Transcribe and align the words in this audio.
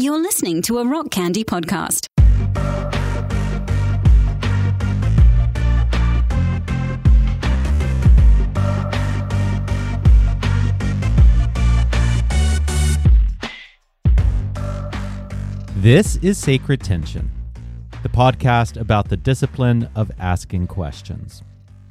You're 0.00 0.18
listening 0.18 0.62
to 0.62 0.78
a 0.78 0.86
Rock 0.86 1.10
Candy 1.10 1.44
podcast. 1.44 2.06
This 15.76 16.16
is 16.22 16.38
Sacred 16.38 16.80
Tension, 16.80 17.30
the 18.02 18.08
podcast 18.08 18.80
about 18.80 19.10
the 19.10 19.18
discipline 19.18 19.86
of 19.94 20.10
asking 20.18 20.68
questions. 20.68 21.42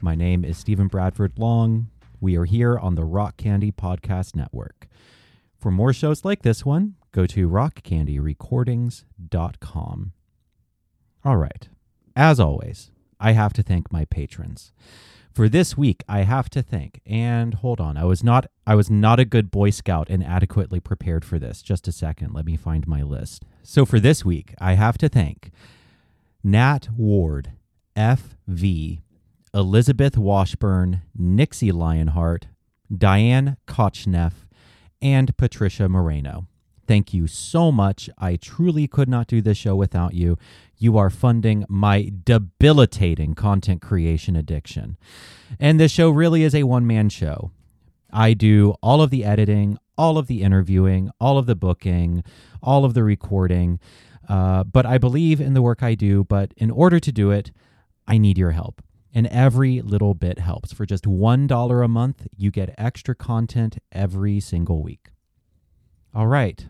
My 0.02 0.16
name 0.16 0.44
is 0.44 0.57
Stephen 0.57 0.88
Bradford 0.88 1.34
Long. 1.38 1.91
We 2.20 2.36
are 2.38 2.46
here 2.46 2.76
on 2.76 2.96
the 2.96 3.05
Rock 3.05 3.38
Candy 3.38 3.71
Podcast 3.71 4.36
Network. 4.36 4.88
For 5.60 5.70
more 5.70 5.94
shows 5.94 6.26
like 6.26 6.41
this 6.41 6.66
one, 6.66 6.96
go 7.12 7.26
to 7.28 7.50
rockcandyrecordings.com. 7.50 10.12
All 11.26 11.38
right. 11.38 11.67
As 12.16 12.40
always, 12.40 12.91
I 13.20 13.34
have 13.34 13.54
to 13.54 13.63
thank 13.63 13.91
my 13.91 14.05
patrons. 14.05 14.72
For 15.31 15.48
this 15.48 15.77
week, 15.77 16.03
I 16.09 16.23
have 16.23 16.50
to 16.50 16.62
thank 16.62 17.02
and 17.05 17.53
hold 17.53 17.80
on, 17.80 17.98
I 17.98 18.03
was 18.03 18.23
not 18.23 18.48
I 18.67 18.76
was 18.76 18.90
not 18.90 19.20
a 19.20 19.26
good 19.26 19.52
boy 19.52 19.70
scout 19.70 20.09
and 20.09 20.23
adequately 20.23 20.80
prepared 20.80 21.23
for 21.23 21.40
this. 21.40 21.62
Just 21.62 21.88
a 21.88 21.91
second, 21.91 22.34
let 22.34 22.45
me 22.45 22.58
find 22.58 22.88
my 22.88 23.03
list. 23.03 23.45
So 23.64 23.86
for 23.86 24.00
this 24.00 24.26
week, 24.26 24.53
I 24.59 24.73
have 24.73 24.98
to 24.98 25.08
thank 25.08 25.52
Nat 26.44 26.89
Ward, 26.95 27.52
FV, 27.95 29.02
Elizabeth 29.53 30.17
Washburn, 30.17 31.02
Nixie 31.16 31.72
Lionheart, 31.72 32.48
Diane 32.95 33.58
Kochneff, 33.67 34.34
and 35.02 35.36
Patricia 35.38 35.88
Moreno. 35.88 36.48
Thank 36.89 37.13
you 37.13 37.27
so 37.27 37.71
much. 37.71 38.09
I 38.17 38.35
truly 38.35 38.88
could 38.88 39.07
not 39.07 39.27
do 39.27 39.43
this 39.43 39.59
show 39.59 39.75
without 39.75 40.16
you. 40.16 40.39
You 40.75 40.97
are 40.97 41.11
funding 41.11 41.63
my 41.70 42.11
debilitating 42.23 43.36
content 43.36 43.80
creation 43.80 44.36
addiction. 44.36 44.97
And 45.59 45.80
this 45.80 45.91
show 45.91 46.09
really 46.09 46.41
is 46.41 46.55
a 46.55 46.64
one 46.64 46.88
man 46.88 47.09
show. 47.09 47.52
I 48.11 48.33
do 48.33 48.73
all 48.81 49.03
of 49.03 49.11
the 49.11 49.23
editing, 49.23 49.77
all 49.99 50.17
of 50.17 50.25
the 50.25 50.41
interviewing, 50.41 51.11
all 51.22 51.38
of 51.38 51.45
the 51.45 51.53
booking, 51.53 52.23
all 52.64 52.83
of 52.83 52.95
the 52.95 53.03
recording. 53.03 53.80
Uh, 54.27 54.64
but 54.64 54.88
I 54.88 54.97
believe 54.97 55.39
in 55.39 55.53
the 55.53 55.61
work 55.61 55.83
I 55.83 55.94
do. 55.94 56.23
But 56.23 56.55
in 56.58 56.71
order 56.71 56.99
to 56.99 57.11
do 57.11 57.30
it, 57.30 57.52
I 58.08 58.17
need 58.17 58.39
your 58.39 58.53
help. 58.53 58.81
And 59.14 59.27
every 59.27 59.81
little 59.81 60.16
bit 60.16 60.39
helps. 60.39 60.73
For 60.73 60.88
just 60.88 61.03
$1 61.03 61.86
a 61.86 61.88
month, 61.88 62.25
you 62.36 62.49
get 62.49 62.73
extra 62.80 63.14
content 63.14 63.77
every 63.92 64.39
single 64.39 64.81
week. 64.81 65.09
All 66.16 66.25
right. 66.25 66.66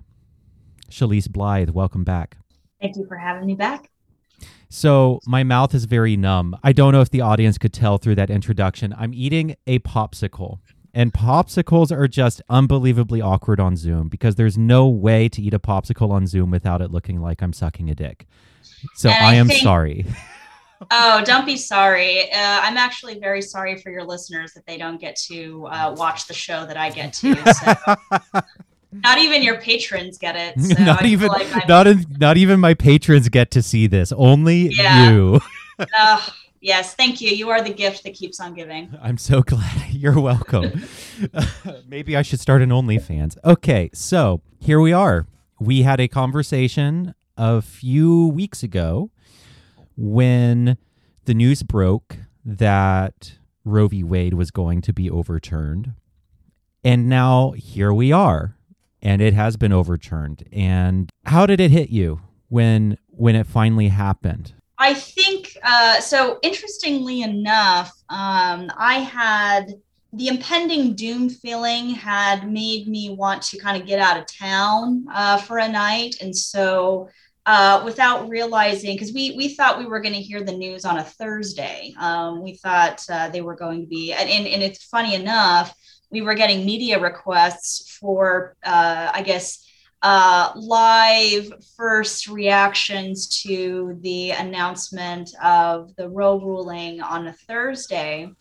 Chalice 0.89 1.27
Blythe, 1.27 1.69
welcome 1.69 2.03
back. 2.03 2.37
Thank 2.81 2.95
you 2.97 3.05
for 3.07 3.17
having 3.17 3.45
me 3.45 3.55
back. 3.55 3.89
So, 4.69 5.19
my 5.25 5.43
mouth 5.43 5.73
is 5.73 5.85
very 5.85 6.15
numb. 6.15 6.55
I 6.63 6.73
don't 6.73 6.93
know 6.93 7.01
if 7.01 7.09
the 7.09 7.21
audience 7.21 7.57
could 7.57 7.73
tell 7.73 7.97
through 7.97 8.15
that 8.15 8.29
introduction. 8.29 8.93
I'm 8.97 9.13
eating 9.13 9.55
a 9.65 9.79
popsicle, 9.79 10.59
and 10.93 11.11
popsicles 11.11 11.91
are 11.91 12.07
just 12.07 12.41
unbelievably 12.49 13.19
awkward 13.19 13.59
on 13.59 13.75
Zoom 13.75 14.09
because 14.09 14.35
there's 14.35 14.57
no 14.59 14.87
way 14.87 15.27
to 15.29 15.41
eat 15.41 15.55
a 15.55 15.59
popsicle 15.59 16.11
on 16.11 16.27
Zoom 16.27 16.51
without 16.51 16.81
it 16.81 16.91
looking 16.91 17.19
like 17.19 17.41
I'm 17.41 17.51
sucking 17.53 17.89
a 17.89 17.95
dick. 17.95 18.27
So, 18.95 19.09
I 19.09 19.31
I 19.31 19.33
am 19.35 19.47
think- 19.47 19.61
sorry. 19.63 20.05
Oh, 20.91 21.21
don't 21.25 21.45
be 21.45 21.57
sorry. 21.57 22.31
Uh, 22.31 22.61
I'm 22.61 22.77
actually 22.77 23.19
very 23.19 23.41
sorry 23.41 23.75
for 23.75 23.91
your 23.91 24.05
listeners 24.05 24.53
that 24.53 24.65
they 24.65 24.77
don't 24.77 24.97
get 24.97 25.13
to 25.27 25.67
uh, 25.67 25.93
watch 25.97 26.25
the 26.25 26.33
show 26.33 26.65
that 26.65 26.77
I 26.77 26.89
get 26.89 27.11
to. 27.15 27.35
So. 27.53 28.41
not 28.91 29.17
even 29.19 29.41
your 29.43 29.59
patrons 29.61 30.17
get 30.17 30.35
it. 30.35 30.59
So 30.77 30.83
not 30.83 31.03
I 31.03 31.07
even 31.07 31.27
like 31.27 31.67
not 31.67 31.87
in, 31.87 32.05
not 32.19 32.37
even 32.37 32.59
my 32.59 32.73
patrons 32.73 33.29
get 33.29 33.51
to 33.51 33.61
see 33.61 33.87
this. 33.87 34.11
Only 34.11 34.69
Yeah. 34.69 35.09
you. 35.11 35.39
Ugh, 35.97 36.31
yes, 36.59 36.95
thank 36.95 37.21
you. 37.21 37.29
You 37.29 37.49
are 37.49 37.61
the 37.61 37.73
gift 37.73 38.03
that 38.03 38.13
keeps 38.13 38.39
on 38.39 38.53
giving. 38.53 38.93
I'm 39.01 39.17
so 39.17 39.41
glad. 39.41 39.89
You're 39.91 40.19
welcome. 40.19 40.83
Maybe 41.87 42.17
I 42.17 42.21
should 42.21 42.39
start 42.39 42.61
an 42.61 42.69
OnlyFans. 42.69 43.37
Okay, 43.45 43.89
so 43.93 44.41
here 44.59 44.79
we 44.79 44.91
are. 44.93 45.25
We 45.59 45.83
had 45.83 45.99
a 45.99 46.07
conversation 46.07 47.13
a 47.37 47.61
few 47.61 48.27
weeks 48.27 48.63
ago 48.63 49.11
when 49.95 50.77
the 51.25 51.33
news 51.33 51.63
broke 51.63 52.17
that 52.45 53.37
Roe 53.65 53.87
v. 53.87 54.03
Wade 54.03 54.33
was 54.33 54.51
going 54.51 54.81
to 54.81 54.93
be 54.93 55.09
overturned. 55.09 55.93
And 56.83 57.07
now 57.09 57.51
here 57.51 57.93
we 57.93 58.11
are. 58.11 58.55
And 59.01 59.21
it 59.21 59.33
has 59.33 59.57
been 59.57 59.71
overturned. 59.71 60.43
And 60.51 61.09
how 61.25 61.45
did 61.45 61.59
it 61.59 61.71
hit 61.71 61.89
you 61.89 62.21
when 62.49 62.97
when 63.07 63.35
it 63.35 63.47
finally 63.47 63.89
happened? 63.89 64.53
I 64.77 64.93
think 64.93 65.57
uh, 65.63 65.99
so. 65.99 66.39
Interestingly 66.41 67.21
enough, 67.21 67.91
um, 68.09 68.71
I 68.77 69.05
had 69.11 69.73
the 70.13 70.27
impending 70.27 70.95
doom 70.95 71.29
feeling 71.29 71.89
had 71.91 72.49
made 72.51 72.87
me 72.87 73.11
want 73.11 73.41
to 73.43 73.59
kind 73.59 73.79
of 73.79 73.87
get 73.87 73.99
out 73.99 74.17
of 74.17 74.25
town 74.25 75.05
uh, 75.13 75.37
for 75.37 75.59
a 75.59 75.67
night, 75.67 76.15
and 76.21 76.35
so 76.35 77.09
uh, 77.45 77.81
without 77.83 78.29
realizing, 78.29 78.95
because 78.95 79.13
we 79.13 79.35
we 79.35 79.55
thought 79.55 79.79
we 79.79 79.85
were 79.85 79.99
going 79.99 80.13
to 80.13 80.21
hear 80.21 80.43
the 80.43 80.55
news 80.55 80.85
on 80.85 80.97
a 80.97 81.03
Thursday, 81.03 81.93
um, 81.99 82.41
we 82.41 82.55
thought 82.55 83.03
uh, 83.09 83.29
they 83.29 83.41
were 83.41 83.55
going 83.55 83.81
to 83.81 83.87
be, 83.87 84.13
and, 84.13 84.29
and 84.29 84.47
and 84.47 84.63
it's 84.63 84.85
funny 84.85 85.15
enough, 85.15 85.73
we 86.11 86.21
were 86.21 86.33
getting 86.33 86.65
media 86.65 86.99
requests 86.99 87.97
for, 87.99 88.55
uh, 88.63 89.11
I 89.13 89.21
guess 89.21 89.65
uh, 90.01 90.53
live 90.55 91.51
first 91.75 92.27
reactions 92.27 93.41
to 93.43 93.97
the 94.01 94.31
announcement 94.31 95.29
of 95.43 95.93
the 95.97 96.09
Roe 96.09 96.39
ruling 96.39 97.01
on 97.01 97.27
a 97.27 97.33
Thursday. 97.33 98.31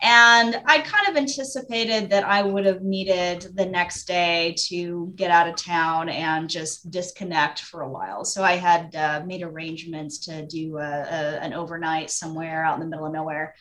And 0.00 0.60
I 0.66 0.80
kind 0.80 1.08
of 1.08 1.16
anticipated 1.16 2.10
that 2.10 2.24
I 2.24 2.42
would 2.42 2.66
have 2.66 2.82
needed 2.82 3.46
the 3.54 3.64
next 3.64 4.04
day 4.04 4.54
to 4.68 5.12
get 5.14 5.30
out 5.30 5.48
of 5.48 5.56
town 5.56 6.08
and 6.08 6.50
just 6.50 6.90
disconnect 6.90 7.60
for 7.60 7.82
a 7.82 7.88
while. 7.88 8.24
So 8.24 8.42
I 8.42 8.56
had 8.56 8.94
uh, 8.94 9.22
made 9.24 9.42
arrangements 9.42 10.18
to 10.26 10.44
do 10.46 10.78
a, 10.78 10.82
a, 10.82 11.40
an 11.40 11.54
overnight 11.54 12.10
somewhere 12.10 12.64
out 12.64 12.74
in 12.74 12.80
the 12.80 12.86
middle 12.86 13.06
of 13.06 13.12
nowhere. 13.12 13.54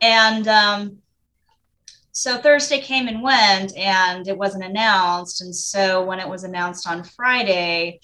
And 0.00 0.46
um, 0.46 0.98
so 2.14 2.38
Thursday 2.38 2.80
came 2.80 3.08
and 3.08 3.22
went, 3.22 3.76
and 3.76 4.28
it 4.28 4.38
wasn't 4.38 4.62
announced. 4.62 5.42
And 5.42 5.54
so 5.54 6.04
when 6.04 6.20
it 6.20 6.28
was 6.28 6.44
announced 6.44 6.86
on 6.86 7.02
Friday, 7.02 7.98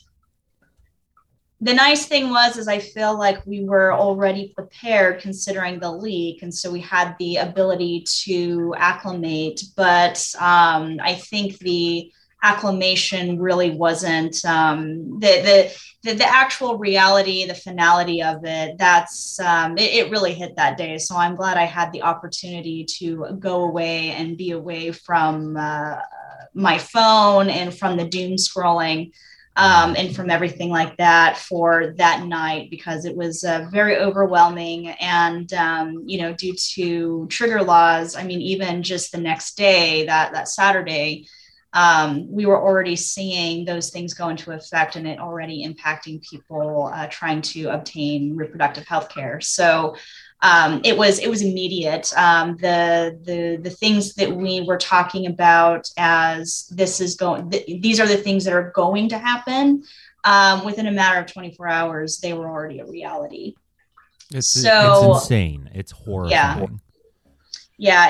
the 1.61 1.73
nice 1.73 2.07
thing 2.07 2.31
was 2.31 2.57
is 2.57 2.67
I 2.67 2.81
feel 2.81 3.17
like 3.17 3.47
we 3.47 3.63
were 3.63 3.93
already 3.93 4.53
prepared 4.53 5.21
considering 5.21 5.79
the 5.79 5.93
leak, 5.93 6.43
and 6.43 6.53
so 6.53 6.73
we 6.73 6.81
had 6.81 7.15
the 7.21 7.37
ability 7.37 8.05
to 8.25 8.75
acclimate. 8.77 9.63
But 9.77 10.27
um, 10.41 10.99
I 11.01 11.15
think 11.15 11.59
the 11.59 12.11
acclimation 12.43 13.39
really 13.39 13.71
wasn't 13.71 14.45
um, 14.45 15.19
the, 15.21 15.43
the 15.43 15.81
the 16.03 16.15
the 16.15 16.27
actual 16.27 16.79
reality, 16.79 17.45
the 17.45 17.55
finality 17.55 18.23
of 18.23 18.45
it. 18.45 18.79
That's 18.79 19.39
um, 19.41 19.77
it, 19.77 20.07
it 20.07 20.11
really 20.11 20.33
hit 20.33 20.57
that 20.57 20.79
day. 20.79 20.99
So 20.99 21.17
I'm 21.17 21.37
glad 21.37 21.59
I 21.59 21.65
had 21.65 21.93
the 21.93 22.03
opportunity 22.03 22.85
to 22.99 23.37
go 23.39 23.65
away 23.65 24.11
and 24.13 24.37
be 24.37 24.53
away 24.53 24.93
from 24.93 25.57
uh, 25.57 25.97
my 26.55 26.79
phone 26.79 27.51
and 27.51 27.77
from 27.77 27.97
the 27.97 28.09
doom 28.09 28.37
scrolling 28.37 29.13
um, 29.57 29.95
and 29.97 30.15
from 30.15 30.31
everything 30.31 30.71
like 30.71 30.97
that 30.97 31.37
for 31.37 31.93
that 31.99 32.27
night 32.27 32.71
because 32.71 33.05
it 33.05 33.17
was 33.17 33.45
uh, 33.45 33.69
very 33.71 33.97
overwhelming. 33.97 34.89
And 34.89 35.53
um, 35.53 36.05
you 36.07 36.23
know, 36.23 36.33
due 36.33 36.55
to 36.75 37.27
trigger 37.29 37.63
laws, 37.63 38.17
I 38.17 38.23
mean, 38.23 38.41
even 38.41 38.83
just 38.83 39.13
the 39.13 39.19
next 39.19 39.57
day, 39.57 40.07
that 40.07 40.33
that 40.33 40.49
Saturday, 40.49 41.27
um, 41.73 42.31
we 42.31 42.47
were 42.47 42.61
already 42.61 42.97
seeing 42.97 43.65
those 43.65 43.91
things 43.91 44.13
go 44.15 44.29
into 44.29 44.51
effect 44.51 44.97
and 44.97 45.07
it 45.07 45.21
already 45.21 45.65
impacting 45.67 46.21
people 46.29 46.91
uh, 46.93 47.07
trying 47.09 47.43
to 47.43 47.67
obtain 47.69 48.35
reproductive 48.35 48.87
health 48.87 49.09
care. 49.09 49.41
So 49.41 49.95
um, 50.43 50.81
it 50.85 50.97
was 50.97 51.19
it 51.19 51.29
was 51.29 51.43
immediate. 51.43 52.13
Um, 52.17 52.57
the 52.57 53.19
the 53.23 53.59
the 53.63 53.71
things 53.71 54.15
that 54.15 54.35
we 54.35 54.63
were 54.63 54.79
talking 54.79 55.27
about 55.27 55.87
as 55.97 56.67
this 56.75 57.01
is 57.01 57.15
going, 57.15 57.51
th- 57.51 57.83
these 57.83 58.01
are 58.01 58.07
the 58.09 58.17
things 58.17 58.45
that 58.45 58.55
are 58.55 58.73
going 58.75 59.09
to 59.11 59.19
happen. 59.19 59.85
Um, 60.25 60.65
within 60.65 60.87
a 60.87 60.93
matter 60.93 61.19
of 61.21 61.27
24 61.27 61.69
hours, 61.69 62.19
they 62.19 62.33
were 62.35 62.49
already 62.49 62.81
a 62.81 62.87
reality. 62.87 63.55
It's, 64.33 64.49
So- 64.49 65.13
it's 65.13 65.23
insane. 65.25 65.71
It's 65.75 65.93
horrifying. 65.93 66.31
yeah 66.61 66.67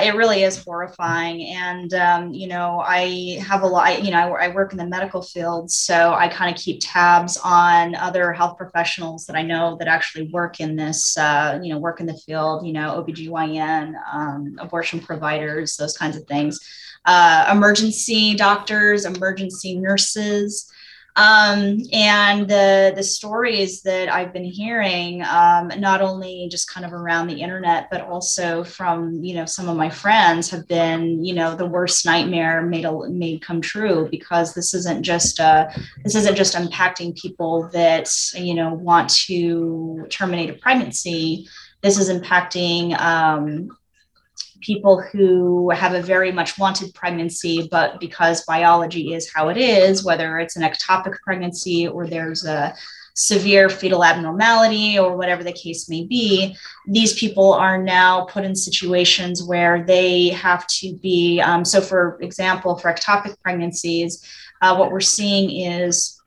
it 0.01 0.15
really 0.15 0.43
is 0.43 0.63
horrifying. 0.63 1.55
And 1.55 1.93
um, 1.93 2.33
you 2.33 2.47
know 2.47 2.81
i 2.85 3.39
have 3.47 3.61
a 3.61 3.67
lot 3.67 4.03
you 4.03 4.11
know 4.11 4.17
I, 4.17 4.45
I 4.45 4.47
work 4.49 4.71
in 4.71 4.77
the 4.77 4.85
medical 4.85 5.21
field 5.21 5.71
so 5.71 6.13
i 6.13 6.27
kind 6.27 6.53
of 6.53 6.61
keep 6.61 6.79
tabs 6.81 7.37
on 7.43 7.95
other 7.95 8.33
health 8.33 8.57
professionals 8.57 9.25
that 9.25 9.35
i 9.35 9.41
know 9.41 9.75
that 9.77 9.87
actually 9.87 10.27
work 10.29 10.59
in 10.59 10.75
this 10.75 11.17
uh, 11.17 11.59
you 11.61 11.73
know 11.73 11.79
work 11.79 11.99
in 11.99 12.05
the 12.05 12.17
field 12.17 12.65
you 12.65 12.73
know 12.73 13.03
obgyn 13.03 13.93
um, 14.11 14.55
abortion 14.59 14.99
providers 14.99 15.75
those 15.77 15.97
kinds 15.97 16.15
of 16.15 16.23
things. 16.25 16.59
Uh, 17.05 17.49
emergency 17.51 18.35
doctors 18.35 19.05
emergency 19.05 19.77
nurses 19.77 20.70
Um, 21.15 21.79
and 21.91 22.47
the 22.47 22.93
the 22.95 23.03
stories 23.03 23.81
that 23.81 24.09
I've 24.09 24.31
been 24.31 24.45
hearing, 24.45 25.23
um, 25.23 25.69
not 25.77 26.01
only 26.01 26.47
just 26.49 26.69
kind 26.69 26.85
of 26.85 26.93
around 26.93 27.27
the 27.27 27.41
internet, 27.41 27.89
but 27.91 28.01
also 28.01 28.63
from 28.63 29.21
you 29.23 29.35
know 29.35 29.45
some 29.45 29.67
of 29.67 29.75
my 29.75 29.89
friends, 29.89 30.49
have 30.51 30.67
been 30.67 31.23
you 31.23 31.33
know 31.33 31.55
the 31.55 31.65
worst 31.65 32.05
nightmare 32.05 32.61
made 32.61 32.85
a, 32.85 33.09
made 33.09 33.41
come 33.41 33.59
true 33.59 34.07
because 34.09 34.53
this 34.53 34.73
isn't 34.73 35.03
just 35.03 35.39
uh, 35.39 35.67
this 36.03 36.15
isn't 36.15 36.35
just 36.35 36.55
impacting 36.55 37.17
people 37.19 37.67
that 37.73 38.09
you 38.35 38.53
know 38.53 38.73
want 38.73 39.09
to 39.09 40.05
terminate 40.09 40.49
a 40.49 40.53
pregnancy. 40.53 41.47
This 41.81 41.97
is 41.97 42.09
impacting 42.09 42.97
um, 42.99 43.75
people 44.61 45.01
who 45.01 45.69
have 45.71 45.93
a 45.93 46.01
very 46.01 46.31
much 46.31 46.57
wanted 46.57 46.93
pregnancy, 46.93 47.67
but 47.69 47.99
because 47.99 48.45
biology 48.45 49.13
is 49.13 49.31
how 49.33 49.49
it 49.49 49.57
is, 49.57 50.03
whether 50.03 50.39
it's 50.39 50.55
an 50.55 50.63
ectopic 50.63 51.15
pregnancy 51.23 51.87
or 51.87 52.07
there's 52.07 52.45
a 52.45 52.73
severe 53.13 53.69
fetal 53.69 54.03
abnormality 54.03 54.97
or 54.97 55.17
whatever 55.17 55.43
the 55.43 55.51
case 55.51 55.89
may 55.89 56.05
be, 56.05 56.55
these 56.87 57.13
people 57.13 57.53
are 57.53 57.77
now 57.77 58.25
put 58.25 58.45
in 58.45 58.55
situations 58.55 59.43
where 59.43 59.83
they 59.83 60.29
have 60.29 60.65
to 60.67 60.95
be. 60.95 61.41
Um, 61.41 61.65
so, 61.65 61.81
for 61.81 62.17
example, 62.21 62.77
for 62.77 62.93
ectopic 62.93 63.35
pregnancies, 63.41 64.25
uh, 64.61 64.75
what 64.75 64.91
we're 64.91 65.01
seeing 65.01 65.51
is 65.51 66.20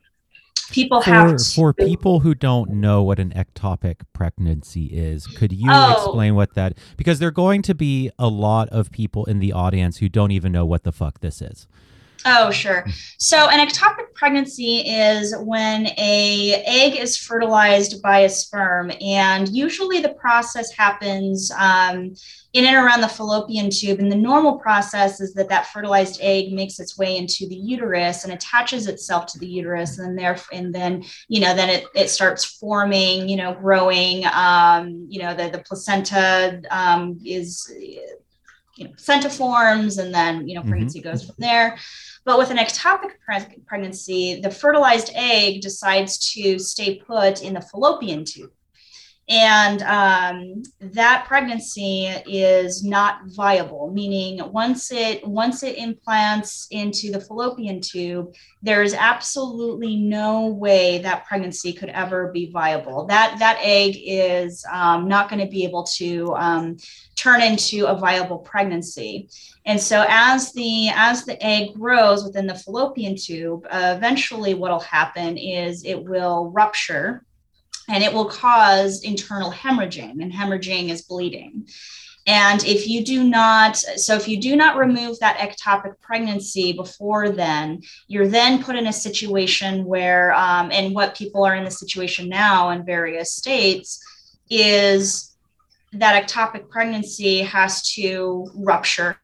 people 0.71 1.01
for, 1.01 1.09
have 1.11 1.35
to, 1.37 1.43
for 1.55 1.73
people 1.73 2.19
who 2.21 2.33
don't 2.35 2.69
know 2.71 3.03
what 3.03 3.19
an 3.19 3.31
ectopic 3.31 3.97
pregnancy 4.13 4.85
is 4.85 5.27
could 5.27 5.51
you 5.53 5.69
Oh. 5.71 5.91
explain 5.93 6.35
what 6.35 6.53
that 6.55 6.77
because 6.97 7.19
there 7.19 7.27
are 7.29 7.31
going 7.31 7.61
to 7.63 7.75
be 7.75 8.09
a 8.17 8.27
lot 8.27 8.69
of 8.69 8.91
people 8.91 9.25
in 9.25 9.39
the 9.39 9.51
audience 9.53 9.97
who 9.97 10.09
don't 10.09 10.31
even 10.31 10.51
know 10.51 10.65
what 10.65 10.83
the 10.83 10.91
fuck 10.91 11.19
this 11.21 11.41
is 11.41 11.67
Oh, 12.27 12.49
sure. 12.49 12.83
So 13.19 13.49
an 13.49 13.65
ectopic 13.65 14.11
pregnancy 14.15 14.79
is 14.79 15.35
when 15.37 15.85
a 15.99 16.63
egg 16.65 16.95
is 16.99 17.15
fertilized 17.15 18.01
by 18.01 18.21
a 18.21 18.29
sperm, 18.29 18.91
and 18.99 19.47
usually 19.49 19.99
the 20.01 20.15
process 20.15 20.71
happens 20.71 21.51
um, 21.51 22.15
in 22.53 22.65
and 22.65 22.75
around 22.77 23.01
the 23.01 23.07
fallopian 23.07 23.69
tube. 23.69 23.99
And 23.99 24.11
the 24.11 24.15
normal 24.15 24.57
process 24.57 25.21
is 25.21 25.35
that 25.35 25.49
that 25.49 25.67
fertilized 25.67 26.19
egg 26.19 26.51
makes 26.51 26.79
its 26.79 26.97
way 26.97 27.15
into 27.15 27.47
the 27.47 27.55
uterus 27.55 28.23
and 28.23 28.33
attaches 28.33 28.87
itself 28.87 29.27
to 29.27 29.39
the 29.39 29.47
uterus, 29.47 29.99
and 29.99 30.07
then 30.07 30.15
there, 30.15 30.37
and 30.51 30.73
then 30.73 31.03
you 31.27 31.41
know, 31.41 31.53
then 31.55 31.69
it 31.69 31.85
it 31.93 32.09
starts 32.09 32.43
forming, 32.43 33.29
you 33.29 33.35
know, 33.37 33.53
growing. 33.53 34.25
Um, 34.25 35.05
you 35.07 35.21
know, 35.21 35.35
the 35.35 35.49
the 35.51 35.59
placenta 35.59 36.59
um, 36.71 37.19
is 37.23 37.71
you 38.77 38.83
know, 38.85 38.91
placenta 38.91 39.29
forms, 39.29 39.99
and 39.99 40.13
then 40.13 40.47
you 40.47 40.55
know, 40.55 40.61
Mhm. 40.63 40.69
pregnancy 40.69 41.01
goes 41.01 41.23
from 41.23 41.35
there. 41.37 41.77
But 42.25 42.39
with 42.39 42.49
an 42.49 42.57
ectopic 42.57 43.11
pre- 43.23 43.59
pregnancy, 43.67 44.41
the 44.41 44.49
fertilized 44.49 45.11
egg 45.13 45.61
decides 45.61 46.17
to 46.33 46.57
stay 46.57 46.95
put 46.95 47.43
in 47.43 47.53
the 47.53 47.61
fallopian 47.61 48.25
tube. 48.25 48.51
And 49.27 49.81
um, 49.81 50.63
that 50.93 51.25
pregnancy 51.25 52.05
is 52.27 52.83
not 52.83 53.21
viable, 53.25 53.91
meaning 53.91 54.39
once 54.51 54.91
it 54.91 55.25
once 55.25 55.63
it 55.63 55.77
implants 55.77 56.67
into 56.69 57.11
the 57.11 57.19
fallopian 57.19 57.81
tube, 57.81 58.35
there 58.61 58.83
is 58.83 58.93
absolutely 58.93 59.95
no 59.95 60.45
way 60.45 60.99
that 60.99 61.25
pregnancy 61.25 61.73
could 61.73 61.89
ever 61.89 62.31
be 62.31 62.51
viable. 62.51 63.07
That 63.07 63.37
that 63.39 63.57
egg 63.63 63.95
is 63.99 64.63
um, 64.71 65.07
not 65.07 65.27
going 65.27 65.43
to 65.43 65.51
be 65.51 65.63
able 65.63 65.85
to 65.95 66.35
um, 66.35 66.77
turn 67.15 67.41
into 67.41 67.87
a 67.87 67.97
viable 67.97 68.37
pregnancy. 68.37 69.27
And 69.65 69.81
so 69.81 70.05
as 70.07 70.53
the 70.53 70.89
as 70.89 71.25
the 71.25 71.43
egg 71.43 71.73
grows 71.73 72.23
within 72.23 72.45
the 72.45 72.53
fallopian 72.53 73.15
tube, 73.15 73.65
uh, 73.71 73.95
eventually 73.97 74.53
what'll 74.53 74.79
happen 74.81 75.35
is 75.35 75.83
it 75.83 76.03
will 76.03 76.51
rupture 76.51 77.25
and 77.89 78.03
it 78.03 78.13
will 78.13 78.25
cause 78.25 79.03
internal 79.03 79.51
hemorrhaging 79.51 80.21
and 80.21 80.31
hemorrhaging 80.31 80.89
is 80.89 81.03
bleeding. 81.03 81.67
And 82.27 82.63
if 82.65 82.87
you 82.87 83.05
do 83.05 83.23
not, 83.23 83.77
so 83.77 84.15
if 84.15 84.27
you 84.27 84.41
do 84.41 84.55
not 84.55 84.77
remove 84.77 85.19
that 85.19 85.37
ectopic 85.37 85.99
pregnancy 86.01 86.73
before 86.73 87.29
then, 87.29 87.83
you're 88.07 88.27
then 88.27 88.63
put 88.63 88.75
in 88.75 88.87
a 88.87 88.93
situation 88.93 89.85
where, 89.85 90.33
um, 90.33 90.71
and 90.71 90.95
what 90.95 91.15
people 91.15 91.45
are 91.45 91.55
in 91.55 91.63
the 91.63 91.71
situation 91.71 92.27
now 92.27 92.71
in 92.71 92.83
various 92.83 93.35
states 93.35 94.03
is 94.49 95.35
that 95.93 96.27
ectopic 96.27 96.67
pregnancy 96.69 97.39
has 97.39 97.93
to 97.93 98.49
rupture 98.55 99.17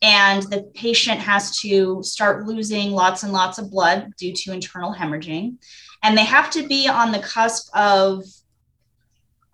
and 0.00 0.42
the 0.44 0.62
patient 0.74 1.20
has 1.20 1.58
to 1.60 2.02
start 2.02 2.46
losing 2.46 2.90
lots 2.90 3.22
and 3.22 3.32
lots 3.32 3.58
of 3.58 3.70
blood 3.70 4.12
due 4.16 4.32
to 4.32 4.52
internal 4.52 4.92
hemorrhaging 4.92 5.56
and 6.02 6.16
they 6.18 6.24
have 6.24 6.50
to 6.50 6.66
be 6.66 6.88
on 6.88 7.12
the 7.12 7.18
cusp 7.20 7.68
of 7.74 8.24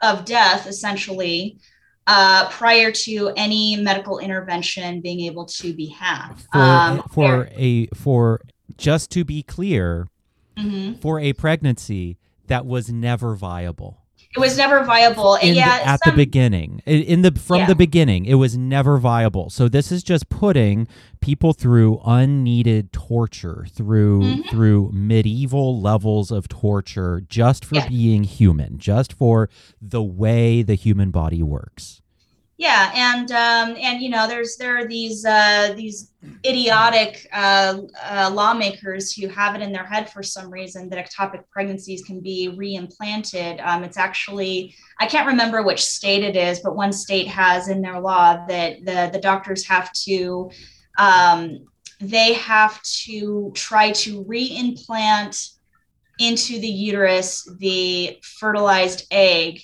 of 0.00 0.24
death 0.24 0.66
essentially 0.66 1.58
uh, 2.06 2.48
prior 2.48 2.90
to 2.90 3.32
any 3.36 3.76
medical 3.76 4.18
intervention 4.18 5.00
being 5.00 5.20
able 5.20 5.44
to 5.44 5.74
be 5.74 5.86
had 5.86 6.32
for 6.52 6.58
Um, 6.58 7.02
for 7.12 7.48
a 7.52 7.86
for 7.88 8.40
just 8.76 9.10
to 9.10 9.24
be 9.24 9.42
clear 9.42 10.08
Mhm. 10.56 11.00
for 11.00 11.20
a 11.20 11.32
pregnancy 11.34 12.16
that 12.46 12.64
was 12.64 12.90
never 12.90 13.34
viable 13.34 13.98
it 14.36 14.40
was 14.40 14.56
never 14.58 14.84
viable 14.84 15.36
in 15.36 15.50
the- 15.50 15.54
yeah 15.56 15.80
at 15.84 16.00
the 16.04 16.12
beginning 16.12 16.82
in 16.86 17.22
the 17.22 17.32
from 17.32 17.58
Yeah. 17.60 17.66
the 17.66 17.74
beginning 17.74 18.26
it 18.26 18.34
was 18.34 18.56
never 18.56 18.98
viable 18.98 19.48
so 19.50 19.68
this 19.68 19.90
is 19.90 20.02
just 20.02 20.28
putting 20.28 20.86
people 21.20 21.52
through 21.52 22.00
unneeded 22.04 22.92
torture 22.92 23.66
through 23.70 24.20
Mhm. 24.20 24.50
through 24.50 24.90
medieval 24.92 25.80
levels 25.80 26.30
of 26.30 26.46
torture 26.48 27.22
just 27.28 27.64
for 27.64 27.76
Yeah. 27.76 27.88
being 27.88 28.24
human 28.24 28.78
just 28.78 29.12
for 29.12 29.48
the 29.80 30.02
way 30.02 30.62
the 30.62 30.74
human 30.74 31.10
body 31.10 31.42
works 31.42 32.02
Yeah, 32.58 32.90
and 32.92 33.30
um, 33.30 33.76
and 33.80 34.02
you 34.02 34.08
know, 34.08 34.26
there's 34.26 34.56
there 34.56 34.76
are 34.76 34.84
these 34.84 35.24
uh, 35.24 35.74
these 35.76 36.10
idiotic 36.44 37.28
uh, 37.32 37.82
uh, 38.04 38.32
lawmakers 38.34 39.12
who 39.12 39.28
have 39.28 39.54
it 39.54 39.62
in 39.62 39.70
their 39.70 39.84
head 39.84 40.10
for 40.10 40.24
some 40.24 40.50
reason 40.50 40.88
that 40.88 40.98
ectopic 40.98 41.44
pregnancies 41.50 42.02
can 42.02 42.18
be 42.18 42.50
reimplanted. 42.52 43.64
Um, 43.64 43.84
it's 43.84 43.96
actually 43.96 44.74
I 44.98 45.06
can't 45.06 45.28
remember 45.28 45.62
which 45.62 45.84
state 45.84 46.24
it 46.24 46.34
is, 46.34 46.58
but 46.58 46.74
one 46.74 46.92
state 46.92 47.28
has 47.28 47.68
in 47.68 47.80
their 47.80 48.00
law 48.00 48.44
that 48.48 48.84
the 48.84 49.08
the 49.12 49.20
doctors 49.20 49.64
have 49.68 49.92
to 50.06 50.50
um, 50.98 51.60
they 52.00 52.32
have 52.32 52.82
to 53.04 53.52
try 53.54 53.92
to 53.92 54.24
reimplant 54.24 55.52
into 56.18 56.58
the 56.58 56.66
uterus 56.66 57.48
the 57.60 58.18
fertilized 58.20 59.06
egg 59.12 59.60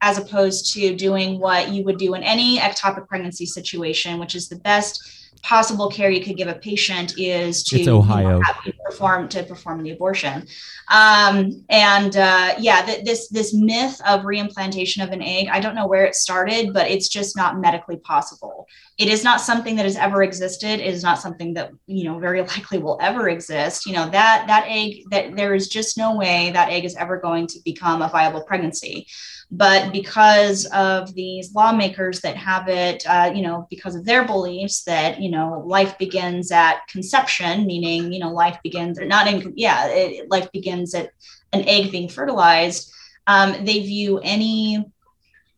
as 0.00 0.18
opposed 0.18 0.72
to 0.74 0.94
doing 0.94 1.38
what 1.38 1.70
you 1.70 1.84
would 1.84 1.98
do 1.98 2.14
in 2.14 2.22
any 2.22 2.58
ectopic 2.58 3.08
pregnancy 3.08 3.46
situation, 3.46 4.18
which 4.18 4.34
is 4.34 4.48
the 4.48 4.56
best 4.56 5.18
possible 5.42 5.88
care 5.88 6.10
you 6.10 6.22
could 6.24 6.36
give 6.36 6.48
a 6.48 6.54
patient 6.54 7.14
is 7.18 7.62
to 7.64 7.78
you 7.78 7.86
know, 7.86 7.98
Ohio. 7.98 8.40
have 8.40 8.56
you 8.64 8.72
perform 8.84 9.28
to 9.28 9.42
perform 9.42 9.82
the 9.82 9.90
abortion. 9.90 10.46
Um, 10.88 11.64
and 11.68 12.16
uh, 12.16 12.54
yeah, 12.58 12.82
th- 12.82 13.04
this 13.04 13.28
this 13.28 13.54
myth 13.54 14.00
of 14.06 14.22
reimplantation 14.22 15.02
of 15.02 15.10
an 15.10 15.22
egg, 15.22 15.48
I 15.50 15.60
don't 15.60 15.74
know 15.74 15.86
where 15.86 16.04
it 16.04 16.14
started, 16.14 16.72
but 16.72 16.90
it's 16.90 17.08
just 17.08 17.36
not 17.36 17.60
medically 17.60 17.96
possible. 17.96 18.66
It 18.98 19.08
is 19.08 19.22
not 19.22 19.40
something 19.40 19.76
that 19.76 19.84
has 19.84 19.96
ever 19.96 20.22
existed. 20.22 20.80
It 20.80 20.94
is 20.94 21.02
not 21.02 21.20
something 21.20 21.54
that 21.54 21.70
you 21.86 22.04
know 22.04 22.18
very 22.18 22.42
likely 22.54 22.78
will 22.78 22.98
ever 23.00 23.28
exist. 23.28 23.86
You 23.86 23.92
know 23.92 24.08
that 24.10 24.44
that 24.46 24.64
egg 24.66 25.04
that 25.10 25.36
there 25.36 25.54
is 25.54 25.68
just 25.68 25.98
no 25.98 26.16
way 26.16 26.50
that 26.52 26.70
egg 26.70 26.84
is 26.84 26.96
ever 26.96 27.18
going 27.18 27.46
to 27.48 27.58
become 27.64 28.02
a 28.02 28.08
viable 28.08 28.42
pregnancy 28.42 29.06
but 29.50 29.92
because 29.92 30.66
of 30.66 31.14
these 31.14 31.54
lawmakers 31.54 32.20
that 32.20 32.36
have 32.36 32.68
it 32.68 33.04
uh, 33.06 33.30
you 33.34 33.42
know 33.42 33.66
because 33.70 33.94
of 33.94 34.04
their 34.04 34.24
beliefs 34.24 34.84
that 34.84 35.20
you 35.20 35.30
know 35.30 35.62
life 35.66 35.96
begins 35.98 36.52
at 36.52 36.86
conception 36.88 37.66
meaning 37.66 38.12
you 38.12 38.18
know 38.18 38.32
life 38.32 38.58
begins 38.62 38.98
or 38.98 39.06
not 39.06 39.26
in 39.26 39.52
yeah 39.56 39.86
it, 39.86 40.30
life 40.30 40.50
begins 40.52 40.94
at 40.94 41.10
an 41.52 41.66
egg 41.66 41.90
being 41.90 42.08
fertilized 42.08 42.92
um, 43.26 43.64
they 43.64 43.80
view 43.80 44.18
any 44.22 44.84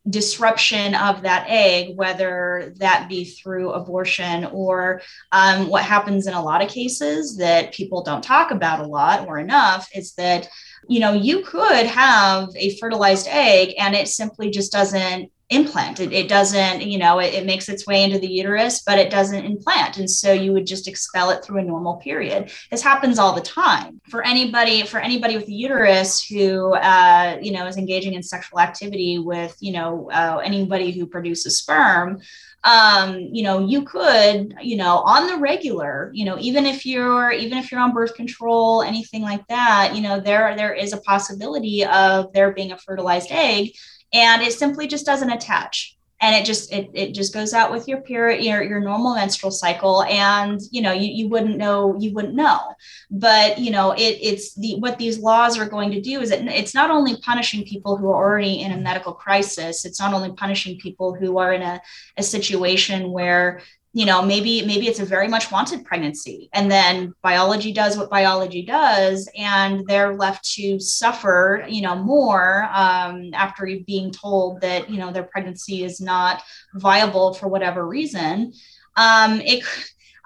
disruption 0.09 0.95
of 0.95 1.21
that 1.21 1.45
egg 1.47 1.95
whether 1.95 2.73
that 2.77 3.07
be 3.07 3.23
through 3.23 3.71
abortion 3.71 4.45
or 4.45 5.01
um, 5.31 5.67
what 5.67 5.83
happens 5.83 6.25
in 6.25 6.33
a 6.33 6.43
lot 6.43 6.63
of 6.63 6.69
cases 6.69 7.37
that 7.37 7.73
people 7.73 8.01
don't 8.01 8.23
talk 8.23 8.49
about 8.49 8.79
a 8.79 8.87
lot 8.87 9.27
or 9.27 9.37
enough 9.37 9.89
is 9.93 10.13
that 10.13 10.49
you 10.87 10.99
know 10.99 11.13
you 11.13 11.43
could 11.43 11.85
have 11.85 12.49
a 12.55 12.77
fertilized 12.77 13.27
egg 13.29 13.73
and 13.77 13.95
it 13.95 14.07
simply 14.07 14.49
just 14.49 14.71
doesn't 14.71 15.31
implant. 15.51 15.99
It, 15.99 16.13
it 16.13 16.29
doesn't, 16.29 16.81
you 16.81 16.97
know, 16.97 17.19
it, 17.19 17.33
it, 17.33 17.45
makes 17.45 17.67
its 17.67 17.85
way 17.85 18.03
into 18.03 18.17
the 18.17 18.27
uterus, 18.27 18.83
but 18.83 18.97
it 18.97 19.11
doesn't 19.11 19.45
implant. 19.45 19.97
And 19.97 20.09
so 20.09 20.31
you 20.31 20.53
would 20.53 20.65
just 20.65 20.87
expel 20.87 21.29
it 21.29 21.43
through 21.43 21.59
a 21.59 21.63
normal 21.63 21.97
period. 21.97 22.51
This 22.71 22.81
happens 22.81 23.19
all 23.19 23.35
the 23.35 23.41
time 23.41 23.99
for 24.09 24.25
anybody, 24.25 24.83
for 24.83 24.99
anybody 24.99 25.35
with 25.35 25.49
a 25.49 25.51
uterus 25.51 26.23
who, 26.23 26.73
uh, 26.75 27.37
you 27.41 27.51
know, 27.51 27.67
is 27.67 27.75
engaging 27.75 28.13
in 28.13 28.23
sexual 28.23 28.61
activity 28.61 29.19
with, 29.19 29.55
you 29.59 29.73
know, 29.73 30.09
uh, 30.11 30.41
anybody 30.43 30.91
who 30.91 31.05
produces 31.05 31.57
sperm 31.57 32.21
um, 32.63 33.29
you 33.31 33.43
know, 33.43 33.65
you 33.65 33.83
could, 33.83 34.55
you 34.61 34.77
know, 34.77 34.97
on 34.99 35.27
the 35.27 35.37
regular, 35.37 36.11
you 36.13 36.25
know, 36.25 36.37
even 36.39 36.65
if 36.65 36.85
you're 36.85 37.31
even 37.31 37.57
if 37.57 37.71
you're 37.71 37.81
on 37.81 37.93
birth 37.93 38.13
control, 38.13 38.83
anything 38.83 39.23
like 39.23 39.45
that, 39.47 39.93
you 39.95 40.01
know, 40.01 40.19
there 40.19 40.55
there 40.55 40.73
is 40.73 40.93
a 40.93 41.01
possibility 41.01 41.83
of 41.85 42.31
there 42.33 42.53
being 42.53 42.71
a 42.71 42.77
fertilized 42.77 43.31
egg 43.31 43.71
and 44.13 44.41
it 44.41 44.53
simply 44.53 44.87
just 44.87 45.05
doesn't 45.05 45.31
attach 45.31 45.97
and 46.21 46.35
it 46.35 46.45
just 46.45 46.71
it, 46.71 46.89
it 46.93 47.13
just 47.13 47.33
goes 47.33 47.53
out 47.53 47.71
with 47.71 47.87
your 47.87 48.01
period 48.01 48.43
your, 48.43 48.61
your 48.63 48.79
normal 48.79 49.15
menstrual 49.15 49.51
cycle 49.51 50.03
and 50.03 50.61
you 50.71 50.81
know 50.81 50.91
you, 50.91 51.09
you 51.11 51.27
wouldn't 51.27 51.57
know 51.57 51.97
you 51.99 52.13
wouldn't 52.13 52.35
know. 52.35 52.73
But 53.09 53.57
you 53.59 53.71
know 53.71 53.91
it, 53.91 54.19
it's 54.21 54.53
the 54.55 54.75
what 54.79 54.97
these 54.97 55.19
laws 55.19 55.57
are 55.57 55.67
going 55.67 55.91
to 55.91 56.01
do 56.01 56.21
is 56.21 56.31
it, 56.31 56.45
it's 56.47 56.75
not 56.75 56.91
only 56.91 57.17
punishing 57.21 57.65
people 57.65 57.97
who 57.97 58.09
are 58.09 58.23
already 58.23 58.61
in 58.61 58.71
a 58.71 58.77
medical 58.77 59.13
crisis 59.13 59.85
it's 59.85 59.99
not 59.99 60.13
only 60.13 60.31
punishing 60.33 60.79
people 60.79 61.13
who 61.13 61.37
are 61.37 61.53
in 61.53 61.61
a, 61.61 61.81
a 62.17 62.23
situation 62.23 63.11
where 63.11 63.61
you 63.93 64.05
know 64.05 64.21
maybe 64.21 64.65
maybe 64.65 64.87
it's 64.87 64.99
a 64.99 65.05
very 65.05 65.27
much 65.27 65.51
wanted 65.51 65.83
pregnancy. 65.83 66.49
And 66.53 66.71
then 66.71 67.13
biology 67.21 67.73
does 67.73 67.97
what 67.97 68.09
biology 68.09 68.63
does 68.63 69.29
and 69.37 69.85
they're 69.87 70.15
left 70.15 70.49
to 70.53 70.79
suffer 70.79 71.65
you 71.67 71.81
know 71.81 71.95
more 71.95 72.69
um, 72.71 73.31
after 73.33 73.67
being 73.85 74.11
told 74.11 74.61
that 74.61 74.89
you 74.89 74.97
know 74.97 75.11
their 75.11 75.23
pregnancy 75.23 75.83
is 75.83 75.99
not 75.99 76.41
viable 76.75 77.33
for 77.33 77.47
whatever 77.47 77.87
reason. 77.87 78.53
Um, 78.95 79.41
it 79.41 79.63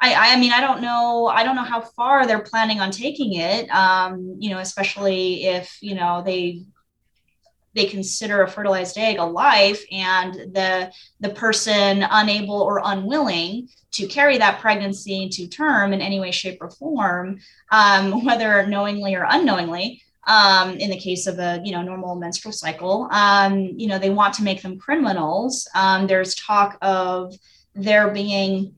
I, 0.01 0.33
I 0.33 0.39
mean 0.39 0.51
i 0.51 0.59
don't 0.59 0.81
know 0.81 1.27
i 1.27 1.43
don't 1.43 1.55
know 1.55 1.63
how 1.63 1.79
far 1.79 2.27
they're 2.27 2.43
planning 2.43 2.81
on 2.81 2.91
taking 2.91 3.35
it 3.35 3.69
um, 3.69 4.35
you 4.39 4.49
know 4.49 4.59
especially 4.59 5.45
if 5.45 5.77
you 5.81 5.95
know 5.95 6.21
they 6.25 6.65
they 7.75 7.85
consider 7.85 8.41
a 8.41 8.49
fertilized 8.49 8.97
egg 8.97 9.17
a 9.19 9.25
life 9.25 9.83
and 9.91 10.33
the 10.53 10.91
the 11.19 11.29
person 11.29 12.05
unable 12.09 12.61
or 12.61 12.81
unwilling 12.83 13.67
to 13.91 14.07
carry 14.07 14.37
that 14.37 14.59
pregnancy 14.59 15.29
to 15.29 15.47
term 15.47 15.93
in 15.93 16.01
any 16.01 16.19
way 16.19 16.31
shape 16.31 16.57
or 16.61 16.69
form 16.69 17.37
um, 17.71 18.25
whether 18.25 18.65
knowingly 18.65 19.15
or 19.15 19.25
unknowingly 19.29 20.01
um, 20.27 20.71
in 20.71 20.89
the 20.89 20.97
case 20.97 21.27
of 21.27 21.37
a 21.39 21.61
you 21.63 21.71
know 21.71 21.81
normal 21.81 22.15
menstrual 22.15 22.51
cycle 22.51 23.07
um, 23.11 23.59
you 23.77 23.87
know 23.87 23.99
they 23.99 24.09
want 24.09 24.33
to 24.35 24.43
make 24.43 24.61
them 24.61 24.79
criminals. 24.79 25.67
Um, 25.75 26.07
there's 26.07 26.35
talk 26.35 26.77
of 26.81 27.35
there 27.75 28.09
being 28.09 28.75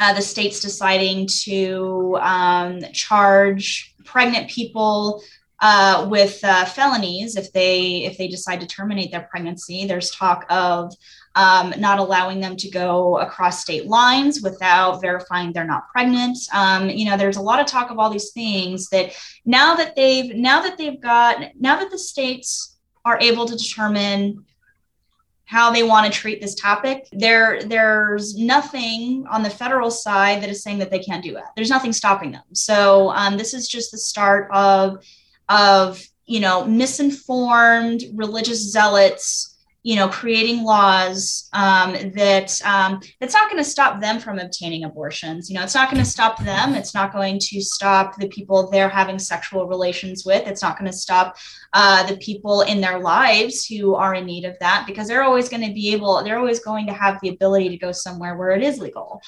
uh, 0.00 0.12
the 0.12 0.22
states 0.22 0.60
deciding 0.60 1.26
to 1.26 2.18
um, 2.20 2.80
charge 2.92 3.94
pregnant 4.04 4.48
people 4.48 5.22
uh, 5.60 6.06
with 6.10 6.42
uh, 6.44 6.64
felonies 6.66 7.36
if 7.36 7.52
they 7.52 8.04
if 8.04 8.18
they 8.18 8.28
decide 8.28 8.60
to 8.60 8.66
terminate 8.66 9.10
their 9.10 9.28
pregnancy. 9.30 9.86
There's 9.86 10.10
talk 10.10 10.44
of 10.50 10.92
um, 11.34 11.72
not 11.78 11.98
allowing 11.98 12.40
them 12.40 12.56
to 12.56 12.70
go 12.70 13.18
across 13.18 13.62
state 13.62 13.86
lines 13.86 14.42
without 14.42 15.00
verifying 15.00 15.52
they're 15.52 15.64
not 15.64 15.88
pregnant. 15.88 16.38
Um, 16.52 16.90
you 16.90 17.04
know, 17.06 17.16
there's 17.16 17.36
a 17.36 17.42
lot 17.42 17.60
of 17.60 17.66
talk 17.66 17.90
of 17.90 17.98
all 17.98 18.10
these 18.10 18.32
things 18.32 18.88
that 18.90 19.12
now 19.44 19.74
that 19.76 19.96
they've 19.96 20.34
now 20.34 20.62
that 20.62 20.76
they've 20.76 21.00
got 21.00 21.42
now 21.58 21.78
that 21.78 21.90
the 21.90 21.98
states 21.98 22.76
are 23.04 23.18
able 23.20 23.46
to 23.46 23.56
determine 23.56 24.44
how 25.46 25.70
they 25.70 25.84
want 25.84 26.12
to 26.12 26.18
treat 26.18 26.40
this 26.40 26.56
topic 26.56 27.06
there 27.12 27.62
there's 27.62 28.36
nothing 28.36 29.24
on 29.30 29.44
the 29.44 29.50
federal 29.50 29.92
side 29.92 30.42
that 30.42 30.50
is 30.50 30.60
saying 30.60 30.76
that 30.76 30.90
they 30.90 30.98
can't 30.98 31.22
do 31.22 31.36
it 31.36 31.44
there's 31.54 31.70
nothing 31.70 31.92
stopping 31.92 32.32
them 32.32 32.42
so 32.52 33.10
um, 33.10 33.36
this 33.36 33.54
is 33.54 33.68
just 33.68 33.92
the 33.92 33.98
start 33.98 34.50
of 34.50 34.98
of 35.48 36.02
you 36.26 36.40
know 36.40 36.64
misinformed 36.64 38.02
religious 38.14 38.70
zealots 38.70 39.56
you 39.86 39.94
know 39.94 40.08
creating 40.08 40.64
laws 40.64 41.48
um, 41.52 41.92
that 42.16 42.60
um, 42.64 43.00
that's 43.20 43.34
not 43.34 43.48
going 43.48 43.62
to 43.62 43.70
stop 43.70 44.00
them 44.00 44.18
from 44.18 44.40
obtaining 44.40 44.82
abortions. 44.82 45.48
You 45.48 45.54
know 45.54 45.62
it's 45.62 45.76
not 45.76 45.92
going 45.92 46.02
to 46.02 46.10
stop 46.10 46.42
them. 46.42 46.74
It's 46.74 46.92
not 46.92 47.12
going 47.12 47.38
to 47.38 47.60
stop 47.60 48.16
the 48.16 48.26
people 48.26 48.68
they're 48.68 48.88
having 48.88 49.16
sexual 49.20 49.68
relations 49.68 50.24
with. 50.26 50.44
It's 50.48 50.60
not 50.60 50.76
going 50.76 50.90
to 50.90 50.96
stop 50.96 51.36
uh, 51.72 52.04
the 52.04 52.16
people 52.16 52.62
in 52.62 52.80
their 52.80 52.98
lives 52.98 53.64
who 53.64 53.94
are 53.94 54.16
in 54.16 54.26
need 54.26 54.44
of 54.44 54.58
that 54.58 54.86
because 54.88 55.06
they're 55.06 55.22
always 55.22 55.48
going 55.48 55.64
to 55.64 55.72
be 55.72 55.92
able 55.92 56.20
they're 56.24 56.40
always 56.40 56.58
going 56.58 56.88
to 56.88 56.92
have 56.92 57.20
the 57.22 57.28
ability 57.28 57.68
to 57.68 57.76
go 57.76 57.92
somewhere 57.92 58.36
where 58.36 58.50
it 58.50 58.64
is 58.64 58.80
legal 58.80 59.22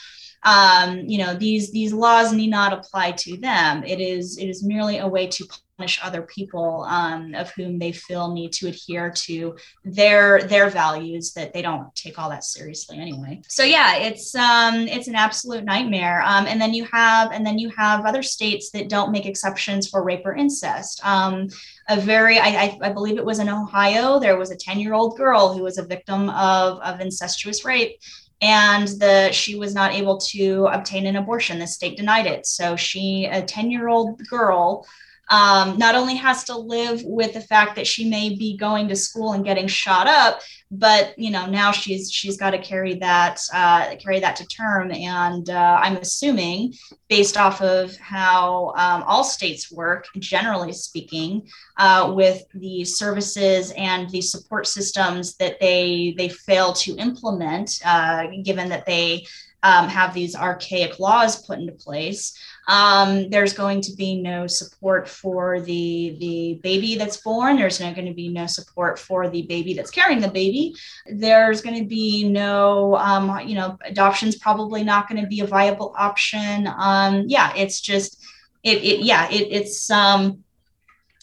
um, 0.45 1.01
you 1.01 1.19
know 1.19 1.35
these 1.35 1.71
these 1.73 1.93
laws 1.93 2.33
need 2.33 2.49
not 2.49 2.73
apply 2.73 3.13
to 3.13 3.37
them. 3.37 3.83
It 3.85 4.01
is 4.01 4.39
it 4.39 4.47
is 4.49 4.63
merely 4.63 4.99
a 4.99 5.09
way 5.09 5.27
to 5.27 5.47
punish 5.79 6.01
other 6.03 6.23
people 6.23 6.85
um, 6.89 7.35
of 7.35 7.51
whom 7.53 7.79
they 7.79 7.93
feel 7.93 8.33
need 8.33 8.53
to 8.53 8.67
adhere 8.67 9.11
to 9.11 9.57
their 9.85 10.43
their 10.43 10.69
values 10.69 11.33
that 11.33 11.53
they 11.53 11.63
don't 11.63 11.95
take 11.95 12.19
all 12.19 12.29
that 12.29 12.45
seriously 12.45 12.99
anyway. 12.99 13.41
So 13.49 13.63
yeah 13.63 13.97
it's 13.97 14.35
um 14.35 14.75
it's 14.89 15.09
an 15.09 15.15
absolute 15.15 15.65
nightmare. 15.65 16.23
Um, 16.23 16.47
and 16.47 16.61
then 16.61 16.75
you 16.75 16.85
have 16.93 17.33
and 17.33 17.47
then 17.47 17.59
you 17.59 17.71
have 17.71 18.05
other 18.05 18.23
states 18.23 18.71
that 18.73 18.89
don't 18.89 19.13
make 19.13 19.27
exceptions 19.27 19.89
for 19.89 20.03
rape 20.03 20.27
or 20.27 20.35
incest. 20.35 21.01
Um, 21.05 21.49
a 21.89 21.99
very 21.99 22.39
I, 22.39 22.79
I, 22.83 22.93
believe 22.93 23.17
it 23.17 23.25
was 23.25 23.39
in 23.39 23.49
ohio 23.49 24.19
there 24.19 24.37
was 24.37 24.51
a 24.51 24.57
10 24.57 24.79
year 24.79 24.93
old 24.93 25.17
girl 25.17 25.55
who 25.55 25.63
was 25.63 25.79
a 25.79 25.87
victim 25.87 26.29
of, 26.31 26.79
of 26.81 27.01
incestuous 27.01 27.65
rape 27.65 27.99
and 28.41 28.87
the 28.87 29.31
she 29.33 29.57
was 29.57 29.75
not 29.75 29.93
able 29.93 30.19
to 30.19 30.67
obtain 30.73 31.07
an 31.07 31.17
abortion. 31.17 31.59
The 31.59 31.67
state 31.67 31.97
denied 31.97 32.27
it. 32.27 32.47
So 32.47 32.77
she 32.77 33.27
a 33.27 33.43
10 33.43 33.71
year 33.71 33.89
old 33.89 34.21
girl 34.29 34.87
um, 35.31 35.77
not 35.77 35.95
only 35.95 36.15
has 36.17 36.45
to 36.45 36.57
live 36.57 37.03
with 37.05 37.35
the 37.35 37.41
fact 37.41 37.77
that 37.77 37.87
she 37.87 38.09
may 38.09 38.31
be 38.31 38.57
going 38.57 38.89
to 38.89 38.97
school 38.97 39.33
and 39.33 39.45
getting 39.45 39.67
shot 39.67 40.07
up, 40.07 40.41
but 40.71 41.19
you 41.19 41.31
know 41.31 41.47
now 41.47 41.73
she's 41.73 42.13
she's 42.13 42.37
got 42.37 42.51
to 42.51 42.59
carry 42.59 42.95
that 42.95 43.41
uh, 43.53 43.97
carry 43.97 44.21
that 44.21 44.37
to 44.37 44.47
term. 44.47 44.91
And 44.93 45.49
uh, 45.49 45.81
I'm 45.83 45.97
assuming, 45.97 46.75
based 47.09 47.37
off 47.37 47.63
of 47.63 47.97
how 47.97 48.73
um, 48.77 49.03
all 49.05 49.25
states 49.25 49.73
work, 49.73 50.07
generally 50.19 50.73
speaking, 50.73 51.49
uh, 51.79 52.13
with 52.15 52.43
the 52.55 52.85
services 52.85 53.73
and 53.77 54.11
the 54.11 54.21
support 54.21 54.67
systems 54.67 55.37
that 55.37 55.59
they 55.61 56.15
they 56.19 56.29
fail 56.29 56.73
to 56.75 56.97
implement, 56.97 57.81
uh, 57.85 58.27
given 58.45 58.69
that 58.69 58.87
they 58.87 59.25
um, 59.63 59.89
have 59.89 60.15
these 60.15 60.37
archaic 60.37 60.99
laws 60.99 61.45
put 61.45 61.59
into 61.59 61.73
place 61.73 62.39
um, 62.69 63.31
there's 63.31 63.55
going 63.55 63.81
to 63.81 63.95
be 63.95 64.21
no 64.21 64.47
support 64.47 65.09
for 65.09 65.61
the 65.61 66.17
the 66.21 66.61
baby 66.63 66.97
that's 66.97 67.17
born. 67.17 67.57
There's 67.57 67.81
not 67.81 67.95
going 67.95 68.07
to 68.07 68.15
be 68.15 68.29
no 68.29 68.47
support 68.47 68.99
for 68.99 69.29
the 69.29 69.43
baby 69.43 69.73
that's 69.73 69.91
carrying 69.91 70.21
the 70.21 70.29
baby. 70.29 70.75
There's 71.07 71.63
going 71.63 71.79
to 71.83 71.89
be 71.89 72.29
no 72.29 72.97
um, 72.97 73.41
you 73.49 73.55
know 73.55 73.79
adoption's 73.85 74.37
probably 74.37 74.85
not 74.85 75.09
going 75.09 75.21
to 75.23 75.27
be 75.27 75.41
a 75.41 75.47
viable 75.47 75.95
option. 75.97 76.69
Um, 76.79 77.25
yeah 77.27 77.53
it's 77.57 77.81
just 77.81 78.23
it, 78.63 78.79
it 78.85 79.01
yeah 79.01 79.31
it, 79.31 79.49
it's 79.51 79.91
um 79.91 80.45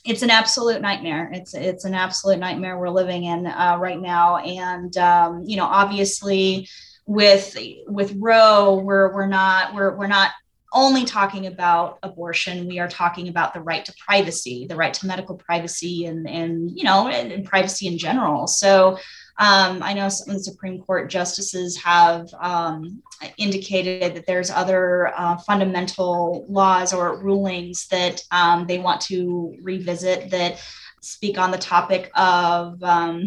it's 0.06 0.22
an 0.22 0.30
absolute 0.30 0.82
nightmare. 0.82 1.32
It's 1.34 1.54
it's 1.54 1.84
an 1.84 1.96
absolute 1.96 2.38
nightmare 2.38 2.78
we're 2.78 2.90
living 2.90 3.24
in 3.26 3.48
uh, 3.48 3.78
right 3.80 4.00
now, 4.00 4.38
and 4.38 4.96
um, 4.98 5.44
you 5.46 5.58
know, 5.58 5.66
obviously, 5.66 6.70
with 7.08 7.58
with 7.88 8.16
Roe, 8.18 8.80
we're 8.84 9.14
we're 9.14 9.28
not 9.28 9.74
we're 9.74 9.96
we're 9.96 10.08
not 10.08 10.32
only 10.76 11.06
talking 11.06 11.48
about 11.48 11.98
abortion. 12.04 12.68
We 12.68 12.80
are 12.80 12.88
talking 12.88 13.30
about 13.30 13.54
the 13.54 13.62
right 13.62 13.84
to 13.86 13.94
privacy, 14.06 14.68
the 14.68 14.76
right 14.76 14.94
to 14.94 15.08
medical 15.08 15.36
privacy, 15.36 16.06
and 16.06 16.30
and 16.30 16.70
you 16.70 16.84
know, 16.84 17.08
and, 17.08 17.32
and 17.32 17.46
privacy 17.46 17.88
in 17.88 17.98
general. 17.98 18.48
So. 18.48 19.00
Um, 19.38 19.84
I 19.84 19.92
know 19.92 20.08
some 20.08 20.30
of 20.30 20.38
the 20.38 20.44
Supreme 20.46 20.82
Court 20.82 21.10
justices 21.10 21.76
have 21.84 22.30
um, 22.40 23.04
indicated 23.38 24.16
that 24.16 24.26
there's 24.26 24.50
other 24.50 25.12
uh, 25.14 25.36
fundamental 25.40 26.46
laws 26.48 26.94
or 26.94 27.22
rulings 27.22 27.86
that 27.88 28.24
um, 28.32 28.66
they 28.66 28.80
want 28.80 29.02
to 29.02 29.58
revisit 29.62 30.30
that 30.32 30.64
speak 31.02 31.38
on 31.38 31.52
the 31.52 31.58
topic 31.58 32.10
of 32.16 32.82
um, 32.82 33.26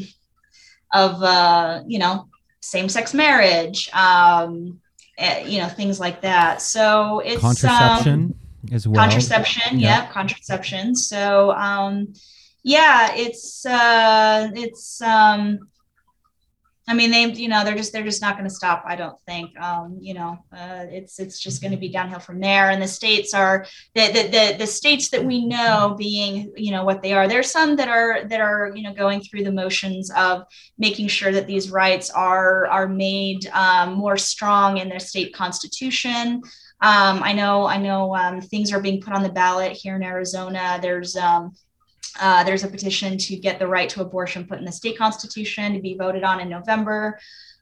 of 0.95 1.23
uh, 1.23 1.83
you 1.87 1.99
know 1.99 2.29
same-sex 2.61 3.15
marriage 3.15 3.89
um, 3.93 4.81
you 5.47 5.59
know 5.61 5.69
things 5.69 5.99
like 6.01 6.21
that. 6.23 6.63
So 6.63 7.21
it's 7.21 7.41
contraception 7.41 8.13
um, 8.15 8.35
as 8.73 8.87
well. 8.87 9.01
contraception 9.01 9.79
yeah. 9.79 10.03
yep 10.03 10.13
contraception. 10.13 10.95
So 10.95 11.53
um 11.53 12.13
yeah 12.63 13.15
it's 13.15 13.65
uh 13.67 14.51
it's 14.55 15.01
um 15.03 15.69
I 16.89 16.95
mean, 16.95 17.11
they, 17.11 17.25
you 17.25 17.49
know, 17.49 17.65
they're 17.65 17.77
just 17.77 17.93
they're 17.93 18.03
just 18.03 18.23
not 18.23 18.37
going 18.37 18.49
to 18.49 18.55
stop. 18.55 18.83
I 18.87 18.97
don't 18.97 19.17
think. 19.27 19.59
Um, 19.61 19.99
you 20.01 20.15
know, 20.15 20.39
uh, 20.53 20.87
it's 20.89 21.21
it's 21.21 21.39
just 21.39 21.61
going 21.61 21.73
to 21.73 21.77
be 21.77 21.91
downhill 21.91 22.19
from 22.19 22.41
there. 22.41 22.71
And 22.71 22.81
the 22.81 22.89
states 22.89 23.35
are 23.35 23.67
the, 23.95 24.07
the 24.07 24.23
the 24.29 24.57
the 24.61 24.67
states 24.67 25.11
that 25.11 25.23
we 25.23 25.45
know 25.45 25.95
being, 25.99 26.51
you 26.57 26.73
know, 26.73 26.85
what 26.85 27.03
they 27.03 27.13
are. 27.13 27.29
There's 27.29 27.51
some 27.51 27.77
that 27.77 27.89
are 27.89 28.25
that 28.25 28.41
are 28.41 28.73
you 28.75 28.83
know 28.83 28.95
going 28.95 29.21
through 29.21 29.45
the 29.45 29.53
motions 29.53 30.11
of 30.17 30.45
making 30.79 31.09
sure 31.09 31.31
that 31.31 31.47
these 31.47 31.71
rights 31.71 32.09
are 32.11 32.67
are 32.69 32.89
made 32.89 33.47
um, 33.49 33.93
more 33.93 34.17
strong 34.17 34.79
in 34.79 34.89
their 34.89 35.01
state 35.01 35.35
constitution. 35.35 36.41
Um, 36.81 37.23
I 37.23 37.33
know 37.33 37.67
I 37.67 37.77
know 37.77 38.15
um, 38.17 38.41
things 38.41 38.73
are 38.73 38.81
being 38.81 39.03
put 39.03 39.13
on 39.13 39.23
the 39.23 39.29
ballot 39.29 39.73
here 39.73 39.97
in 39.97 40.03
Arizona. 40.03 40.79
There's 40.81 41.17
um, 41.17 41.53
uh, 42.21 42.45
there's 42.45 42.65
a 42.65 42.69
petition 42.69 43.17
to 43.19 43.37
get 43.37 43.59
the 43.59 43.67
right 43.67 43.89
to 43.91 44.01
abortion 44.01 44.47
put 44.47 44.59
in 44.59 44.65
the 44.65 44.73
state 44.73 44.99
constitution 44.99 45.75
to 45.75 45.81
be 45.81 45.97
voted 45.97 46.25
on 46.25 46.41
in 46.41 46.49
November. 46.49 47.19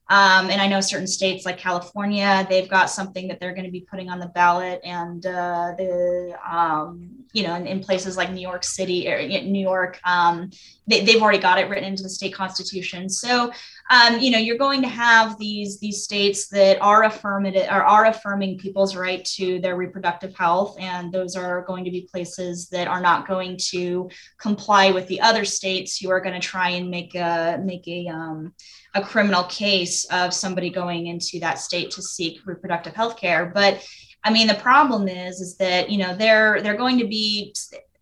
Um, 0.09 0.50
and 0.50 0.61
I 0.61 0.69
know 0.69 0.81
certain 0.81 1.09
states 1.09 1.45
like 1.45 1.59
California, 1.59 2.47
they've 2.49 2.69
got 2.69 2.90
something 2.90 3.26
that 3.26 3.40
they're 3.40 3.55
going 3.55 3.64
to 3.64 3.73
be 3.73 3.81
putting 3.81 4.09
on 4.09 4.21
the 4.21 4.28
ballot, 4.28 4.81
and 4.85 5.26
uh, 5.26 5.73
the 5.76 6.38
um, 6.49 7.11
you 7.33 7.43
know, 7.43 7.55
in, 7.57 7.66
in, 7.66 7.81
places 7.81 8.16
like 8.16 8.31
New 8.31 8.40
York 8.40 8.62
City, 8.62 9.09
or 9.09 9.21
New 9.26 9.61
York, 9.61 10.00
um, 10.05 10.50
they, 10.87 11.05
have 11.05 11.21
already 11.21 11.38
got 11.38 11.59
it 11.59 11.69
written 11.69 11.85
into 11.85 12.05
the 12.05 12.09
state 12.09 12.33
constitution. 12.33 13.09
So 13.09 13.52
um, 13.88 14.19
you 14.19 14.33
know, 14.33 14.38
you're 14.38 14.59
going 14.59 14.83
to 14.83 14.88
have 14.88 15.38
these 15.38 15.78
these 15.78 16.02
states 16.02 16.49
that 16.49 16.81
are 16.81 17.05
affirmative 17.05 17.66
or 17.71 17.85
are 17.85 18.07
affirming 18.07 18.59
people's 18.59 18.97
right 18.97 19.25
to 19.37 19.61
their 19.61 19.76
reproductive 19.76 20.35
health, 20.37 20.76
and 20.81 21.12
those 21.12 21.37
are 21.37 21.62
going 21.62 21.85
to 21.85 21.90
be 21.93 22.09
places 22.11 22.69
that 22.71 22.88
are 22.88 23.00
not 23.00 23.28
going 23.28 23.57
to 23.69 24.11
comply 24.38 24.90
with 24.90 25.07
the 25.07 25.21
other 25.21 25.45
states 25.45 25.99
who 25.99 26.11
are 26.11 26.21
going 26.21 26.38
to 26.38 26.45
try 26.45 26.71
and 26.71 26.90
make 26.90 27.14
a 27.14 27.61
make 27.62 27.87
a 27.87 28.09
um, 28.09 28.52
a 28.95 29.02
criminal 29.02 29.45
case 29.45 30.05
of 30.07 30.35
somebody 30.35 30.69
going 30.69 31.07
into 31.07 31.38
that 31.38 31.61
state 31.61 31.93
to 31.93 32.02
seek 32.02 32.40
reproductive 32.45 32.95
health 32.95 33.16
care. 33.16 33.52
But 33.55 33.87
I 34.25 34.33
mean, 34.33 34.49
the 34.49 34.55
problem 34.55 35.07
is 35.07 35.40
is 35.40 35.57
that 35.59 35.90
you 35.90 35.99
know 35.99 36.16
they're 36.16 36.61
they're 36.61 36.76
going 36.76 36.99
to 36.99 37.07
be 37.07 37.55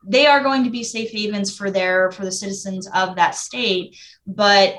they 0.07 0.27
are 0.27 0.43
going 0.43 0.65
to 0.65 0.71
be 0.71 0.83
safe 0.83 1.11
havens 1.11 1.55
for 1.55 1.71
their 1.71 2.11
for 2.13 2.25
the 2.25 2.33
citizens 2.33 2.89
of 2.95 3.17
that 3.17 3.35
state 3.35 3.97
but 4.27 4.77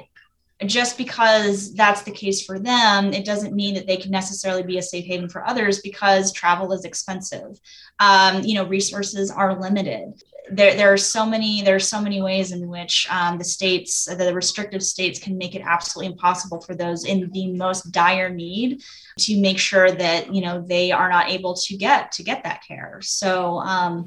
just 0.66 0.98
because 0.98 1.74
that's 1.74 2.04
the 2.04 2.12
case 2.12 2.46
for 2.46 2.60
them, 2.60 3.12
it 3.14 3.26
doesn't 3.26 3.54
mean 3.54 3.76
that 3.76 3.88
they 3.88 3.98
can 3.98 4.12
necessarily 4.12 4.64
be 4.64 4.78
a 4.78 4.82
safe 4.82 5.06
haven 5.06 5.28
for 5.28 5.46
others 5.46 5.82
because 5.82 6.32
travel 6.32 6.72
is 6.72 6.86
expensive. 6.86 7.60
Um, 8.00 8.42
you 8.42 8.56
know, 8.56 8.66
resources 8.66 9.30
are 9.30 9.60
limited. 9.60 10.14
There, 10.50 10.76
there 10.76 10.94
are 10.94 10.98
so 10.98 11.26
many 11.26 11.64
there 11.64 11.76
are 11.76 11.80
so 11.80 12.00
many 12.00 12.22
ways 12.22 12.52
in 12.52 12.68
which 12.68 13.08
um, 13.10 13.40
the 13.40 13.44
states 13.44 14.06
the 14.06 14.32
restrictive 14.34 14.84
states 14.84 15.20
can 15.20 15.38
make 15.40 15.56
it 15.56 15.64
absolutely 15.66 16.14
impossible 16.14 16.62
for 16.62 16.76
those 16.76 17.04
in 17.04 17.32
the 17.32 17.52
most 17.54 17.92
dire 17.92 18.30
need 18.30 18.84
to 19.18 19.42
make 19.42 19.58
sure 19.58 19.92
that 19.92 20.34
you 20.34 20.42
know 20.42 20.62
they 20.62 20.92
are 20.92 21.10
not 21.10 21.32
able 21.32 21.56
to 21.56 21.76
get 21.76 22.12
to 22.12 22.22
get 22.22 22.44
that 22.44 22.62
care 22.64 23.00
so 23.02 23.58
um, 23.62 24.06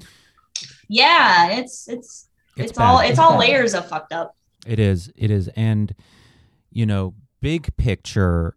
yeah 0.89 1.51
it's 1.59 1.89
it's 1.89 2.29
it's, 2.57 2.71
it's 2.71 2.79
all 2.79 3.01
it's, 3.01 3.11
it's 3.11 3.19
all 3.19 3.33
bad. 3.33 3.41
layers 3.41 3.75
of 3.75 3.89
fucked 3.89 4.13
up 4.13 4.37
it 4.65 4.79
is 4.79 5.11
it 5.17 5.33
is 5.33 5.49
and 5.57 5.93
you 6.79 6.87
know, 6.87 7.13
big 7.41 7.77
picture, 7.77 8.55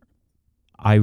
I 0.77 1.01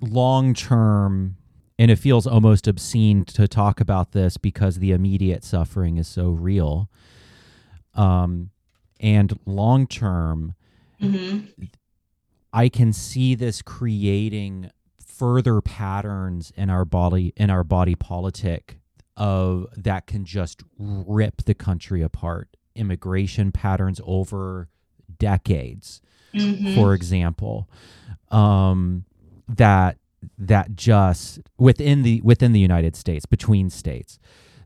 long 0.00 0.54
term, 0.54 1.36
and 1.78 1.90
it 1.90 1.96
feels 1.96 2.26
almost 2.26 2.66
obscene 2.66 3.26
to 3.26 3.46
talk 3.46 3.78
about 3.78 4.12
this 4.12 4.38
because 4.38 4.78
the 4.78 4.92
immediate 4.92 5.44
suffering 5.44 5.98
is 5.98 6.08
so 6.08 6.30
real. 6.30 6.88
Um, 7.92 8.52
and 9.00 9.38
long 9.44 9.86
term, 9.86 10.54
mm-hmm. 10.98 11.64
I 12.54 12.70
can 12.70 12.94
see 12.94 13.34
this 13.34 13.60
creating 13.60 14.70
further 15.04 15.60
patterns 15.60 16.54
in 16.56 16.70
our 16.70 16.86
body 16.86 17.34
in 17.36 17.50
our 17.50 17.64
body 17.64 17.96
politic 17.96 18.78
of 19.14 19.66
that 19.76 20.06
can 20.06 20.24
just 20.24 20.62
rip 20.78 21.42
the 21.44 21.54
country 21.54 22.00
apart 22.00 22.56
immigration 22.74 23.52
patterns 23.52 24.00
over 24.06 24.70
decades 25.18 26.00
mm-hmm. 26.36 26.74
for 26.74 26.94
example, 26.94 27.68
um, 28.30 29.04
that 29.48 29.98
that 30.38 30.74
just 30.74 31.40
within 31.58 32.02
the 32.02 32.20
within 32.22 32.52
the 32.52 32.60
United 32.60 32.96
States, 32.96 33.26
between 33.26 33.70
states, 33.70 34.18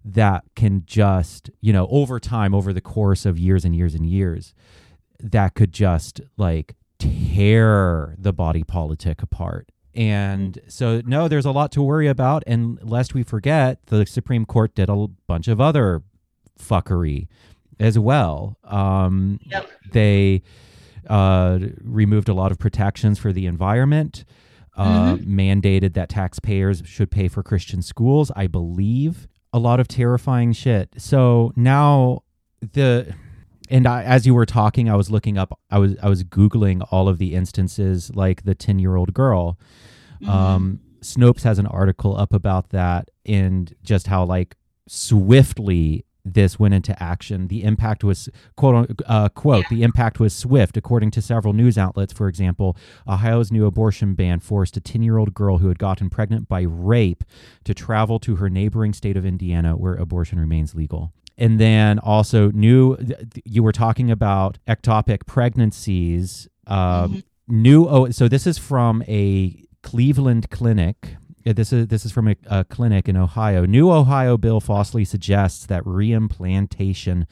that 0.05 0.45
can 0.57 0.83
just 0.87 1.50
you 1.61 1.73
know 1.73 1.87
over 1.91 2.19
time, 2.19 2.55
over 2.55 2.73
the 2.73 2.81
course 2.81 3.27
of 3.27 3.39
years 3.39 3.65
and 3.65 3.75
years 3.75 3.95
and 3.95 4.07
years, 4.07 4.55
that 5.19 5.55
could 5.55 5.73
just 5.73 6.21
like 6.37 6.75
tear 6.99 8.15
the 8.19 8.33
body 8.33 8.62
politic 8.62 9.23
apart. 9.23 9.71
And 9.95 10.61
so, 10.69 11.03
no, 11.05 11.27
there's 11.27 11.47
a 11.47 11.50
lot 11.50 11.73
to 11.73 11.83
worry 11.83 12.07
about. 12.07 12.45
And 12.47 12.79
lest 12.83 13.12
we 13.12 13.23
forget, 13.25 13.87
the 13.87 14.07
Supreme 14.07 14.47
Court 14.47 14.75
did 14.75 14.89
a 14.89 15.07
bunch 15.27 15.49
of 15.49 15.61
other 15.61 16.03
fuckery 16.59 17.27
as 17.81 17.99
well. 17.99 18.57
Um, 18.65 19.41
yep. 19.43 19.69
They 19.91 20.43
uh, 21.08 21.58
removed 21.82 22.28
a 22.28 22.34
lot 22.34 22.52
of 22.52 22.58
protections 22.58 23.19
for 23.19 23.32
the 23.32 23.47
environment, 23.47 24.25
uh, 24.76 25.15
mm-hmm. 25.15 25.39
mandated 25.39 25.95
that 25.95 26.08
taxpayers 26.08 26.82
should 26.84 27.10
pay 27.10 27.28
for 27.28 27.43
Christian 27.43 27.82
schools. 27.82 28.30
I 28.36 28.47
believe 28.47 29.28
a 29.52 29.58
lot 29.58 29.80
of 29.80 29.89
terrifying 29.89 30.52
shit. 30.52 30.91
So 30.97 31.52
now 31.56 32.23
the 32.60 33.15
and 33.69 33.86
I, 33.86 34.02
as 34.02 34.26
you 34.26 34.34
were 34.34 34.47
talking, 34.47 34.91
I 34.91 34.97
was 34.97 35.10
looking 35.10 35.39
up. 35.39 35.58
I 35.71 35.78
was 35.78 35.97
I 36.02 36.08
was 36.08 36.25
googling 36.25 36.86
all 36.91 37.08
of 37.08 37.19
the 37.19 37.34
instances, 37.34 38.10
like 38.15 38.43
the 38.43 38.54
ten 38.54 38.78
year 38.78 38.97
old 38.97 39.15
girl. 39.15 39.58
Mm-hmm. 40.21 40.30
Um, 40.30 40.80
Snopes 41.00 41.43
has 41.43 41.58
an 41.58 41.67
article 41.67 42.17
up 42.17 42.34
about 42.34 42.71
that 42.71 43.10
and 43.25 43.75
just 43.82 44.06
how 44.06 44.25
like 44.25 44.56
swiftly 44.86 46.04
this 46.25 46.59
went 46.59 46.75
into 46.75 47.00
action. 47.02 47.49
The 47.49 47.65
impact 47.65 48.04
was 48.04 48.28
quote 48.56 49.00
uh, 49.06 49.28
quote 49.30 49.67
the 49.71 49.83
impact 49.83 50.21
was 50.21 50.35
swift, 50.35 50.76
according 50.76 51.11
to 51.13 51.23
several 51.23 51.52
news 51.52 51.78
outlets. 51.78 52.13
For 52.13 52.28
example, 52.28 52.76
Ohio's 53.09 53.50
new 53.50 53.67
abortion 53.67 54.15
ban 54.15 54.41
forced 54.41 54.76
a 54.76 54.80
10 54.80 55.02
year 55.02 55.19
old 55.19 55.35
girl 55.35 55.59
who 55.59 55.69
had 55.69 55.78
gotten 55.78 56.11
pregnant 56.11 56.49
by 56.49 56.63
rape 56.63 57.25
to 57.65 57.75
travel 57.75 58.19
to 58.21 58.37
her 58.37 58.50
neighboring 58.50 58.93
state 58.93 59.17
of 59.17 59.25
Indiana, 59.25 59.76
where 59.76 59.95
abortion 59.95 60.39
remains 60.39 60.75
legal. 60.75 61.13
And 61.39 61.59
then 61.59 61.99
also 61.99 62.50
new, 62.50 62.99
you 63.47 63.63
were 63.63 63.73
talking 63.73 64.11
about 64.11 64.59
ectopic 64.69 65.26
pregnancies. 65.26 66.49
Uh, 66.67 67.06
mm-hmm. 67.06 67.19
New, 67.49 67.89
oh, 67.89 68.11
so 68.11 68.28
this 68.28 68.47
is 68.47 68.59
from 68.59 69.02
a 69.09 69.65
Cleveland 69.83 70.50
clinic 70.50 71.17
this 71.45 71.73
is 71.73 71.87
this 71.89 72.05
is 72.05 72.13
from 72.13 72.29
a, 72.29 72.37
a, 72.47 72.65
clinic 72.65 73.09
in 73.09 73.17
Ohio. 73.17 73.65
New 73.65 73.91
Ohio 73.91 74.37
bill 74.37 74.61
falsely 74.61 75.05
suggests 75.05 75.67
that 75.67 75.83
reimplantation 75.85 77.26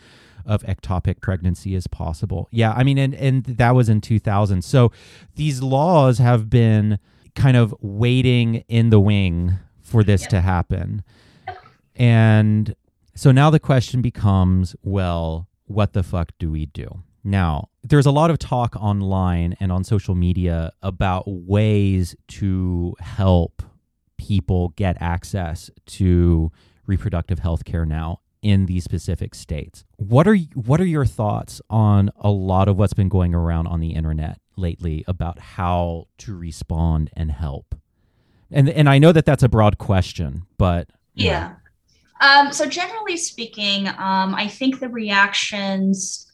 of 0.46 0.62
ectopic 0.62 1.20
pregnancy 1.20 1.74
is 1.74 1.86
possible. 1.86 2.48
Yeah, 2.50 2.72
I 2.72 2.84
mean, 2.84 2.98
and 2.98 3.14
and 3.14 3.44
that 3.44 3.74
was 3.74 3.88
in 3.88 4.00
2000. 4.00 4.62
So 4.62 4.92
these 5.34 5.62
laws 5.62 6.18
have 6.18 6.48
been 6.48 6.98
kind 7.34 7.56
of 7.56 7.74
waiting 7.80 8.64
in 8.68 8.90
the 8.90 9.00
wing 9.00 9.58
for 9.82 10.02
this 10.02 10.26
to 10.28 10.40
happen, 10.40 11.02
and 11.94 12.74
so 13.14 13.32
now 13.32 13.50
the 13.50 13.60
question 13.60 14.00
becomes, 14.00 14.76
well, 14.82 15.48
what 15.66 15.92
the 15.92 16.02
fuck 16.02 16.30
do 16.38 16.50
we 16.50 16.66
do? 16.66 17.02
Now, 17.24 17.68
there's 17.82 18.06
a 18.06 18.10
lot 18.10 18.30
of 18.30 18.38
talk 18.38 18.76
online 18.76 19.56
and 19.60 19.72
on 19.72 19.84
social 19.84 20.14
media 20.14 20.72
about 20.82 21.24
ways 21.26 22.14
to 22.28 22.94
help 23.00 23.62
people 24.18 24.70
get 24.76 24.96
access 25.00 25.70
to 25.86 26.52
reproductive 26.86 27.38
health 27.38 27.64
care 27.64 27.86
now 27.86 28.20
in 28.42 28.66
these 28.66 28.84
specific 28.84 29.34
states. 29.34 29.84
What 29.96 30.28
are 30.28 30.36
what 30.54 30.80
are 30.80 30.86
your 30.86 31.06
thoughts 31.06 31.60
on 31.70 32.10
a 32.16 32.30
lot 32.30 32.68
of 32.68 32.76
what's 32.76 32.94
been 32.94 33.08
going 33.08 33.34
around 33.34 33.66
on 33.66 33.80
the 33.80 33.94
internet 33.94 34.40
lately 34.56 35.04
about 35.06 35.38
how 35.38 36.08
to 36.18 36.36
respond 36.36 37.10
and 37.16 37.30
help? 37.30 37.74
And 38.50 38.68
and 38.68 38.88
I 38.88 38.98
know 38.98 39.12
that 39.12 39.26
that's 39.26 39.42
a 39.42 39.48
broad 39.48 39.78
question, 39.78 40.42
but 40.56 40.88
yeah. 41.14 41.54
Um, 42.20 42.52
so 42.52 42.66
generally 42.66 43.16
speaking, 43.16 43.86
um, 43.88 44.34
I 44.34 44.48
think 44.48 44.80
the 44.80 44.88
reactions 44.88 46.28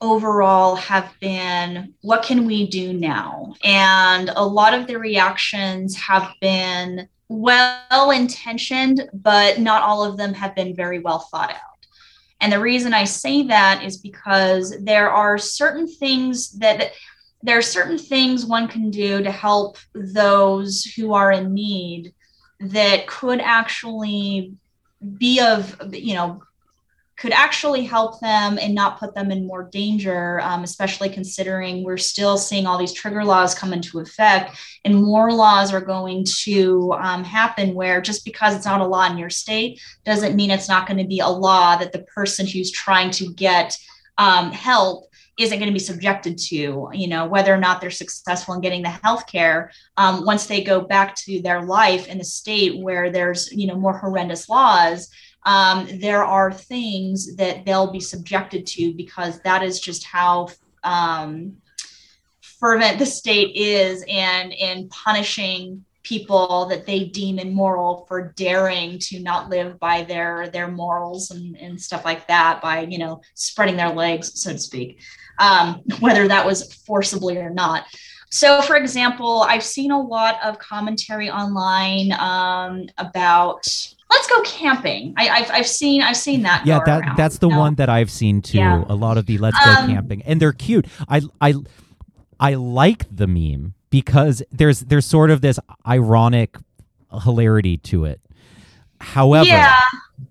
overall 0.00 0.76
have 0.76 1.12
been 1.20 1.94
what 2.02 2.22
can 2.22 2.44
we 2.44 2.66
do 2.66 2.92
now 2.92 3.54
and 3.64 4.30
a 4.36 4.44
lot 4.44 4.74
of 4.74 4.86
the 4.86 4.98
reactions 4.98 5.96
have 5.96 6.30
been 6.40 7.08
well 7.28 8.10
intentioned, 8.10 9.08
but 9.12 9.58
not 9.58 9.82
all 9.82 10.04
of 10.04 10.16
them 10.16 10.34
have 10.34 10.54
been 10.54 10.74
very 10.74 10.98
well 10.98 11.20
thought 11.20 11.50
out. 11.50 11.58
And 12.40 12.52
the 12.52 12.60
reason 12.60 12.92
I 12.92 13.04
say 13.04 13.44
that 13.44 13.82
is 13.84 13.96
because 13.96 14.76
there 14.82 15.10
are 15.10 15.38
certain 15.38 15.86
things 15.86 16.50
that 16.58 16.92
there 17.42 17.58
are 17.58 17.62
certain 17.62 17.98
things 17.98 18.46
one 18.46 18.68
can 18.68 18.90
do 18.90 19.22
to 19.22 19.30
help 19.30 19.76
those 19.94 20.84
who 20.84 21.12
are 21.12 21.32
in 21.32 21.54
need 21.54 22.14
that 22.60 23.06
could 23.06 23.40
actually 23.40 24.54
be 25.18 25.40
of 25.40 25.76
you 25.92 26.14
know 26.14 26.42
could 27.16 27.32
actually 27.32 27.84
help 27.84 28.18
them 28.20 28.58
and 28.60 28.74
not 28.74 28.98
put 28.98 29.14
them 29.14 29.30
in 29.30 29.46
more 29.46 29.68
danger, 29.70 30.40
um, 30.40 30.64
especially 30.64 31.08
considering 31.08 31.84
we're 31.84 31.96
still 31.96 32.36
seeing 32.36 32.66
all 32.66 32.78
these 32.78 32.92
trigger 32.92 33.24
laws 33.24 33.54
come 33.54 33.72
into 33.72 34.00
effect, 34.00 34.56
and 34.84 34.94
more 34.94 35.32
laws 35.32 35.72
are 35.72 35.80
going 35.80 36.24
to 36.24 36.92
um, 36.94 37.22
happen 37.22 37.74
where 37.74 38.00
just 38.00 38.24
because 38.24 38.56
it's 38.56 38.66
not 38.66 38.80
a 38.80 38.86
law 38.86 39.06
in 39.06 39.16
your 39.16 39.30
state 39.30 39.80
doesn't 40.04 40.34
mean 40.34 40.50
it's 40.50 40.68
not 40.68 40.86
going 40.86 40.98
to 40.98 41.06
be 41.06 41.20
a 41.20 41.28
law 41.28 41.76
that 41.76 41.92
the 41.92 42.02
person 42.02 42.46
who's 42.46 42.70
trying 42.70 43.10
to 43.10 43.32
get 43.34 43.76
um, 44.18 44.50
help 44.50 45.08
isn't 45.38 45.58
going 45.58 45.68
to 45.68 45.72
be 45.72 45.80
subjected 45.80 46.38
to 46.38 46.88
you 46.92 47.08
know 47.08 47.26
whether 47.26 47.52
or 47.52 47.58
not 47.58 47.80
they're 47.80 47.90
successful 47.90 48.54
in 48.54 48.60
getting 48.60 48.82
the 48.82 48.88
health 48.88 49.26
care 49.26 49.72
um, 49.96 50.24
once 50.24 50.46
they 50.46 50.62
go 50.62 50.80
back 50.80 51.14
to 51.16 51.42
their 51.42 51.62
life 51.62 52.06
in 52.06 52.20
a 52.20 52.24
state 52.24 52.80
where 52.80 53.10
there's 53.10 53.50
you 53.52 53.66
know 53.66 53.74
more 53.74 53.98
horrendous 53.98 54.48
laws 54.48 55.10
um, 55.44 55.88
there 56.00 56.24
are 56.24 56.52
things 56.52 57.36
that 57.36 57.64
they'll 57.64 57.92
be 57.92 58.00
subjected 58.00 58.66
to 58.66 58.94
because 58.94 59.40
that 59.40 59.62
is 59.62 59.80
just 59.80 60.04
how 60.04 60.48
um, 60.82 61.56
fervent 62.40 62.98
the 62.98 63.06
state 63.06 63.54
is 63.54 64.04
and 64.08 64.52
in 64.52 64.88
punishing 64.88 65.84
people 66.02 66.66
that 66.66 66.86
they 66.86 67.04
deem 67.04 67.38
immoral 67.38 68.04
for 68.06 68.32
daring 68.36 68.98
to 68.98 69.20
not 69.20 69.48
live 69.48 69.80
by 69.80 70.02
their 70.02 70.48
their 70.50 70.68
morals 70.68 71.30
and, 71.30 71.56
and 71.56 71.80
stuff 71.80 72.04
like 72.04 72.26
that 72.28 72.60
by 72.62 72.82
you 72.82 72.98
know 72.98 73.20
spreading 73.34 73.76
their 73.76 73.90
legs 73.90 74.40
so 74.40 74.52
to 74.52 74.58
speak 74.58 75.00
um, 75.38 75.82
whether 76.00 76.28
that 76.28 76.46
was 76.46 76.72
forcibly 76.72 77.38
or 77.38 77.50
not. 77.50 77.84
So 78.30 78.62
for 78.62 78.76
example 78.76 79.42
i've 79.42 79.62
seen 79.62 79.90
a 79.90 80.00
lot 80.00 80.42
of 80.42 80.58
commentary 80.58 81.30
online 81.30 82.12
um, 82.12 82.86
about 82.98 83.66
let's 84.14 84.26
go 84.28 84.42
camping. 84.42 85.14
I, 85.16 85.24
have 85.24 85.50
I've 85.50 85.66
seen 85.66 86.02
i've 86.02 86.16
seen 86.16 86.42
that 86.42 86.64
yeah 86.66 86.80
that 86.86 87.00
around, 87.00 87.16
that's 87.16 87.38
the 87.38 87.48
know? 87.48 87.58
one 87.58 87.74
that 87.76 87.88
i've 87.88 88.10
seen 88.10 88.42
too. 88.42 88.58
Yeah. 88.58 88.84
a 88.88 88.94
lot 88.94 89.18
of 89.18 89.26
the 89.26 89.38
let's 89.38 89.58
go 89.64 89.70
Um, 89.70 89.90
camping 89.90 90.22
and 90.22 90.40
they're 90.40 90.52
cute. 90.52 90.86
I 91.08 91.22
i 91.40 91.54
i 92.40 92.54
like 92.54 93.04
the 93.14 93.26
meme 93.26 93.74
because 93.90 94.42
there's 94.50 94.80
there's 94.80 95.06
sort 95.06 95.30
of 95.30 95.40
this 95.40 95.58
ironic 95.86 96.56
hilarity 97.22 97.76
to 97.78 98.04
it. 98.04 98.20
However 99.00 99.46
yeah 99.46 99.74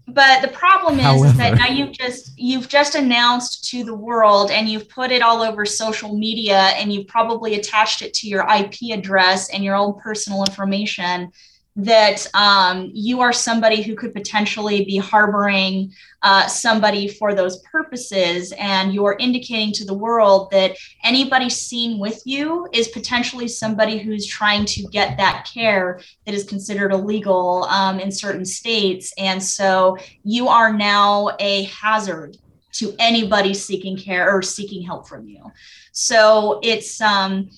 but 0.08 0.42
the 0.42 0.48
problem 0.50 1.00
is, 1.00 1.24
is 1.32 1.38
that 1.38 1.58
now 1.58 1.68
you've 1.68 1.92
just 1.92 2.38
you've 2.38 2.68
just 2.68 2.96
announced 2.96 3.70
to 3.70 3.84
the 3.84 3.96
world 3.96 4.52
and 4.52 4.70
you've 4.70 4.88
put 4.88 5.12
it 5.12 5.22
all 5.22 5.42
over 5.42 5.66
social 5.66 6.16
media 6.16 6.58
and 6.78 6.94
you've 6.94 7.08
probably 7.08 7.56
attached 7.56 8.02
it 8.02 8.14
to 8.14 8.28
your 8.28 8.46
ip 8.50 8.76
address 8.92 9.50
and 9.50 9.64
your 9.64 9.76
own 9.76 10.00
personal 10.00 10.44
information 10.44 11.32
that 11.76 12.28
um, 12.36 12.92
you 12.94 13.20
are 13.22 13.34
somebody 13.34 13.82
who 13.82 13.96
could 13.96 14.14
potentially 14.14 14.86
be 14.86 14.98
harboring 14.98 15.92
uh, 16.22 16.46
somebody 16.46 17.08
for 17.08 17.34
those 17.34 17.60
purposes 17.64 18.54
and 18.60 18.94
you're 18.94 19.16
indicating 19.20 19.74
to 19.74 19.84
the 19.84 19.94
world 19.94 20.52
that 20.52 20.78
anybody 21.04 21.50
seen 21.50 21.98
with 21.98 22.22
you 22.26 22.68
is 22.74 22.90
potentially 22.90 23.48
somebody 23.48 23.98
who's 23.98 24.28
trying 24.28 24.66
to 24.66 24.84
get 24.92 25.18
that 25.18 25.50
care 25.52 26.00
that 26.26 26.36
is 26.36 26.44
considered 26.44 26.92
illegal 26.92 27.64
um, 27.66 28.00
in 28.00 28.12
certain 28.12 28.46
states. 28.46 29.12
And 29.18 29.42
so 29.42 29.98
you 30.24 30.48
are 30.48 30.72
now 30.72 31.32
a 31.40 31.64
hazard 31.64 32.38
to 32.74 32.94
anybody 33.00 33.54
seeking 33.54 33.98
care 33.98 34.32
or 34.32 34.42
seeking 34.42 34.84
help 34.84 35.08
from 35.08 35.28
you. 35.28 35.52
So 35.92 36.60
it's 36.64 37.02
um, 37.02 37.50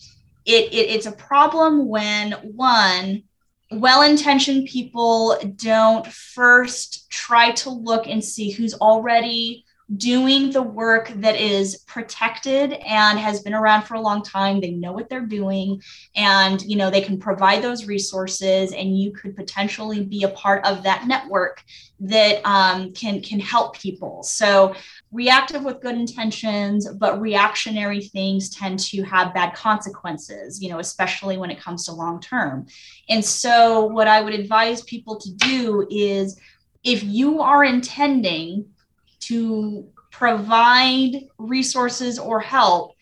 it, 0.46 0.72
it 0.74 0.90
it's 0.90 1.06
a 1.06 1.12
problem 1.12 1.88
when 1.88 2.34
one 2.56 3.24
well-intentioned 3.72 4.68
people 4.68 5.38
don't 5.56 6.06
first 6.08 7.10
try 7.12 7.52
to 7.52 7.70
look 7.70 8.08
and 8.08 8.24
see 8.24 8.52
who's 8.52 8.74
already 8.76 9.66
doing 9.98 10.50
the 10.52 10.62
work 10.62 11.10
that 11.16 11.36
is 11.36 11.78
protected 11.86 12.74
and 12.74 13.20
has 13.20 13.42
been 13.42 13.54
around 13.54 13.84
for 13.84 13.94
a 13.94 14.02
long 14.02 14.24
time. 14.24 14.60
They 14.60 14.72
know 14.72 14.92
what 14.92 15.10
they're 15.10 15.26
doing 15.26 15.82
and 16.16 16.62
you 16.64 16.76
know 16.76 16.90
they 16.90 17.02
can 17.02 17.20
provide 17.20 17.62
those 17.62 17.86
resources 17.86 18.74
and 18.74 18.98
you 19.00 19.12
could 19.12 19.36
potentially 19.36 20.04
be 20.04 20.24
a 20.24 20.30
part 20.30 20.66
of 20.66 20.84
that 20.84 21.06
network 21.06 21.64
that 22.00 22.42
um, 22.46 22.94
can 22.94 23.22
can 23.22 23.40
help 23.40 23.78
people. 23.78 24.24
So 24.24 24.76
reactive 25.12 25.64
with 25.64 25.82
good 25.82 25.96
intentions 25.96 26.90
but 26.94 27.22
reactionary 27.22 28.02
things 28.02 28.50
tend 28.50 28.80
to 28.80 29.04
have 29.04 29.34
bad 29.34 29.54
consequences 29.54 30.62
you 30.62 30.70
know 30.70 30.80
especially 30.80 31.38
when 31.38 31.52
it 31.52 31.60
comes 31.60 31.86
to 31.86 31.92
long 31.92 32.20
term. 32.20 32.66
And 33.10 33.24
so 33.24 33.86
what 33.86 34.08
i 34.08 34.22
would 34.22 34.34
advise 34.34 34.82
people 34.84 35.18
to 35.18 35.32
do 35.36 35.88
is 35.90 36.40
if 36.84 37.04
you 37.04 37.42
are 37.42 37.64
intending 37.64 38.66
to 39.22 39.88
provide 40.12 41.28
resources 41.38 42.18
or 42.18 42.40
help 42.40 42.96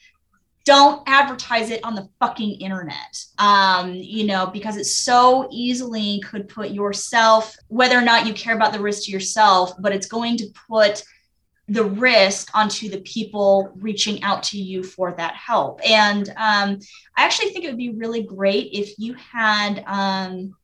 don't 0.66 1.04
advertise 1.08 1.70
it 1.70 1.84
on 1.84 1.94
the 1.94 2.08
fucking 2.20 2.60
internet 2.62 3.26
um, 3.38 3.94
you 3.94 4.26
know 4.26 4.48
because 4.48 4.78
it 4.78 4.86
so 4.86 5.48
easily 5.52 6.22
could 6.22 6.48
put 6.48 6.72
yourself 6.72 7.56
whether 7.68 7.98
or 7.98 8.02
not 8.02 8.26
you 8.26 8.34
care 8.34 8.56
about 8.56 8.74
the 8.74 8.80
risk 8.80 9.04
to 9.04 9.12
yourself 9.12 9.74
but 9.80 9.94
it's 9.94 10.08
going 10.08 10.38
to 10.38 10.48
put 10.70 11.04
the 11.68 11.84
risk 11.84 12.50
onto 12.54 12.90
the 12.90 13.00
people 13.02 13.72
reaching 13.76 14.22
out 14.24 14.44
to 14.44 14.58
you 14.58 14.84
for 14.84 15.14
that 15.14 15.34
help 15.36 15.80
and 15.88 16.30
um, 16.38 16.78
i 17.16 17.24
actually 17.24 17.50
think 17.50 17.64
it 17.64 17.70
would 17.70 17.78
be 17.78 17.92
really 17.92 18.24
great 18.24 18.70
if 18.74 18.98
you 18.98 19.14
had 19.14 19.84
um, 19.88 20.56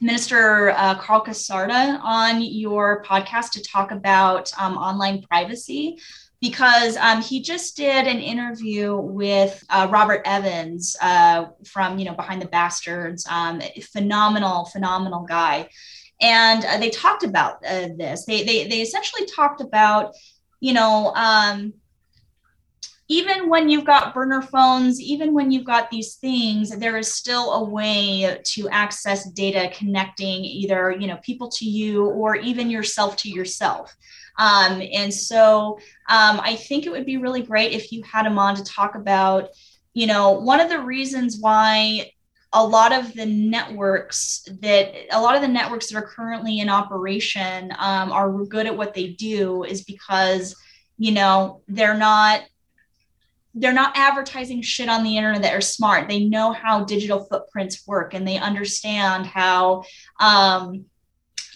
Minister 0.00 0.70
uh, 0.70 0.96
Carl 0.96 1.24
Casarda 1.24 1.98
on 2.04 2.40
your 2.40 3.02
podcast 3.02 3.50
to 3.52 3.62
talk 3.62 3.90
about 3.90 4.52
um, 4.56 4.76
online 4.76 5.22
privacy 5.22 5.98
because 6.40 6.96
um, 6.98 7.20
he 7.20 7.42
just 7.42 7.76
did 7.76 8.06
an 8.06 8.20
interview 8.20 8.94
with 8.96 9.62
uh, 9.70 9.88
Robert 9.90 10.22
Evans 10.24 10.96
uh, 11.02 11.46
from 11.64 11.98
you 11.98 12.04
know 12.04 12.14
Behind 12.14 12.40
the 12.40 12.46
Bastards, 12.46 13.26
um, 13.28 13.60
phenomenal, 13.92 14.66
phenomenal 14.66 15.24
guy, 15.24 15.68
and 16.20 16.64
uh, 16.64 16.78
they 16.78 16.90
talked 16.90 17.24
about 17.24 17.54
uh, 17.66 17.88
this. 17.96 18.24
They, 18.24 18.44
they 18.44 18.68
they 18.68 18.82
essentially 18.82 19.26
talked 19.26 19.60
about 19.60 20.14
you 20.60 20.72
know. 20.72 21.12
Um, 21.14 21.74
even 23.10 23.48
when 23.48 23.70
you've 23.70 23.86
got 23.86 24.12
burner 24.12 24.42
phones, 24.42 25.00
even 25.00 25.32
when 25.32 25.50
you've 25.50 25.64
got 25.64 25.90
these 25.90 26.16
things, 26.16 26.76
there 26.76 26.98
is 26.98 27.10
still 27.10 27.52
a 27.54 27.64
way 27.64 28.38
to 28.44 28.68
access 28.68 29.30
data 29.30 29.70
connecting 29.74 30.44
either 30.44 30.90
you 30.90 31.06
know 31.06 31.16
people 31.22 31.48
to 31.48 31.64
you 31.64 32.04
or 32.04 32.36
even 32.36 32.70
yourself 32.70 33.16
to 33.16 33.30
yourself. 33.30 33.96
Um, 34.38 34.80
and 34.92 35.12
so 35.12 35.78
um, 36.08 36.40
I 36.40 36.54
think 36.54 36.86
it 36.86 36.90
would 36.90 37.06
be 37.06 37.16
really 37.16 37.42
great 37.42 37.72
if 37.72 37.90
you 37.92 38.02
had 38.04 38.24
him 38.24 38.38
on 38.38 38.54
to 38.54 38.64
talk 38.64 38.94
about, 38.94 39.48
you 39.94 40.06
know, 40.06 40.32
one 40.32 40.60
of 40.60 40.68
the 40.68 40.78
reasons 40.78 41.38
why 41.40 42.12
a 42.52 42.66
lot 42.66 42.92
of 42.92 43.12
the 43.14 43.26
networks 43.26 44.48
that 44.62 44.94
a 45.10 45.20
lot 45.20 45.36
of 45.36 45.42
the 45.42 45.48
networks 45.48 45.88
that 45.88 45.98
are 45.98 46.06
currently 46.06 46.60
in 46.60 46.68
operation 46.68 47.70
um, 47.78 48.10
are 48.10 48.32
good 48.44 48.66
at 48.66 48.76
what 48.76 48.94
they 48.94 49.08
do 49.08 49.64
is 49.64 49.84
because 49.84 50.56
you 50.96 51.12
know 51.12 51.60
they're 51.68 51.96
not 51.96 52.42
they're 53.54 53.72
not 53.72 53.96
advertising 53.96 54.62
shit 54.62 54.88
on 54.88 55.02
the 55.02 55.16
internet 55.16 55.42
that 55.42 55.54
are 55.54 55.60
smart. 55.60 56.08
They 56.08 56.24
know 56.24 56.52
how 56.52 56.84
digital 56.84 57.24
footprints 57.24 57.86
work 57.86 58.14
and 58.14 58.26
they 58.26 58.38
understand 58.38 59.26
how, 59.26 59.84
um, 60.20 60.84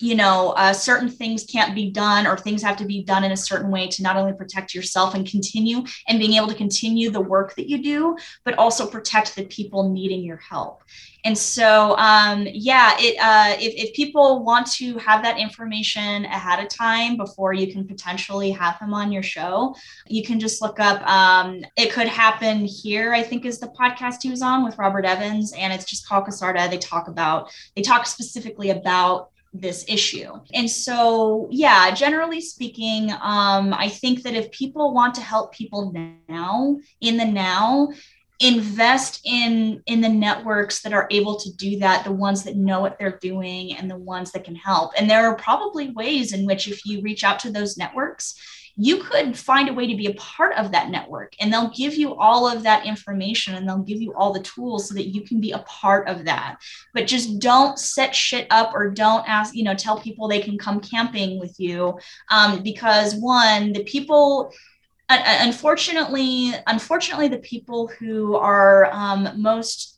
you 0.02 0.16
know, 0.16 0.50
uh, 0.56 0.72
certain 0.72 1.08
things 1.08 1.44
can't 1.44 1.76
be 1.76 1.88
done 1.88 2.26
or 2.26 2.36
things 2.36 2.60
have 2.60 2.76
to 2.76 2.84
be 2.84 3.04
done 3.04 3.22
in 3.22 3.30
a 3.30 3.36
certain 3.36 3.70
way 3.70 3.86
to 3.86 4.02
not 4.02 4.16
only 4.16 4.32
protect 4.32 4.74
yourself 4.74 5.14
and 5.14 5.30
continue 5.30 5.84
and 6.08 6.18
being 6.18 6.34
able 6.34 6.48
to 6.48 6.54
continue 6.56 7.08
the 7.08 7.20
work 7.20 7.54
that 7.54 7.68
you 7.68 7.80
do, 7.80 8.16
but 8.44 8.58
also 8.58 8.84
protect 8.84 9.36
the 9.36 9.46
people 9.46 9.90
needing 9.90 10.24
your 10.24 10.38
help. 10.38 10.82
And 11.24 11.38
so, 11.38 11.96
um, 11.98 12.48
yeah, 12.50 12.96
it, 12.98 13.16
uh, 13.20 13.56
if, 13.60 13.74
if 13.76 13.94
people 13.94 14.44
want 14.44 14.66
to 14.72 14.98
have 14.98 15.22
that 15.22 15.38
information 15.38 16.24
ahead 16.24 16.58
of 16.58 16.68
time 16.68 17.16
before 17.16 17.52
you 17.52 17.72
can 17.72 17.86
potentially 17.86 18.50
have 18.50 18.76
him 18.80 18.92
on 18.92 19.12
your 19.12 19.22
show, 19.22 19.76
you 20.08 20.24
can 20.24 20.40
just 20.40 20.60
look 20.60 20.80
up. 20.80 21.00
Um, 21.08 21.64
it 21.76 21.92
could 21.92 22.08
happen 22.08 22.64
here. 22.64 23.14
I 23.14 23.22
think 23.22 23.44
is 23.44 23.60
the 23.60 23.68
podcast 23.68 24.22
he 24.22 24.30
was 24.30 24.42
on 24.42 24.64
with 24.64 24.78
Robert 24.78 25.04
Evans, 25.04 25.52
and 25.56 25.72
it's 25.72 25.84
just 25.84 26.08
called 26.08 26.24
Casarda. 26.24 26.68
They 26.68 26.78
talk 26.78 27.06
about 27.06 27.52
they 27.76 27.82
talk 27.82 28.06
specifically 28.06 28.70
about 28.70 29.31
this 29.52 29.84
issue. 29.86 30.32
And 30.54 30.68
so, 30.68 31.48
yeah, 31.50 31.90
generally 31.90 32.40
speaking, 32.40 33.12
um, 33.12 33.74
I 33.74 33.88
think 33.88 34.22
that 34.22 34.34
if 34.34 34.50
people 34.50 34.94
want 34.94 35.14
to 35.16 35.20
help 35.20 35.52
people 35.52 35.92
now 36.28 36.78
in 37.00 37.16
the 37.16 37.26
now, 37.26 37.92
invest 38.42 39.20
in 39.24 39.80
in 39.86 40.00
the 40.00 40.08
networks 40.08 40.82
that 40.82 40.92
are 40.92 41.06
able 41.10 41.38
to 41.38 41.54
do 41.54 41.78
that 41.78 42.02
the 42.02 42.10
ones 42.10 42.42
that 42.42 42.56
know 42.56 42.80
what 42.80 42.98
they're 42.98 43.18
doing 43.22 43.76
and 43.76 43.88
the 43.88 43.96
ones 43.96 44.32
that 44.32 44.42
can 44.42 44.56
help 44.56 44.90
and 44.96 45.08
there 45.08 45.24
are 45.26 45.36
probably 45.36 45.90
ways 45.90 46.32
in 46.32 46.44
which 46.44 46.66
if 46.66 46.84
you 46.84 47.00
reach 47.02 47.22
out 47.22 47.38
to 47.38 47.52
those 47.52 47.76
networks 47.76 48.34
you 48.76 49.02
could 49.02 49.36
find 49.36 49.68
a 49.68 49.72
way 49.72 49.86
to 49.86 49.96
be 49.96 50.06
a 50.06 50.14
part 50.14 50.56
of 50.56 50.72
that 50.72 50.90
network 50.90 51.34
and 51.40 51.52
they'll 51.52 51.70
give 51.70 51.94
you 51.94 52.14
all 52.14 52.48
of 52.48 52.62
that 52.62 52.86
information 52.86 53.54
and 53.54 53.68
they'll 53.68 53.78
give 53.78 54.00
you 54.00 54.14
all 54.14 54.32
the 54.32 54.42
tools 54.42 54.88
so 54.88 54.94
that 54.94 55.08
you 55.08 55.22
can 55.22 55.40
be 55.40 55.52
a 55.52 55.58
part 55.60 56.08
of 56.08 56.24
that. 56.24 56.56
But 56.94 57.06
just 57.06 57.38
don't 57.38 57.78
set 57.78 58.14
shit 58.14 58.46
up 58.50 58.72
or 58.74 58.90
don't 58.90 59.28
ask 59.28 59.54
you 59.54 59.64
know 59.64 59.74
tell 59.74 60.00
people 60.00 60.26
they 60.26 60.40
can 60.40 60.56
come 60.56 60.80
camping 60.80 61.38
with 61.38 61.58
you 61.58 61.98
um, 62.30 62.62
because 62.62 63.14
one 63.14 63.72
the 63.72 63.84
people 63.84 64.52
unfortunately 65.08 66.52
unfortunately 66.66 67.28
the 67.28 67.38
people 67.38 67.88
who 67.88 68.36
are 68.36 68.90
um, 68.92 69.28
most 69.36 69.91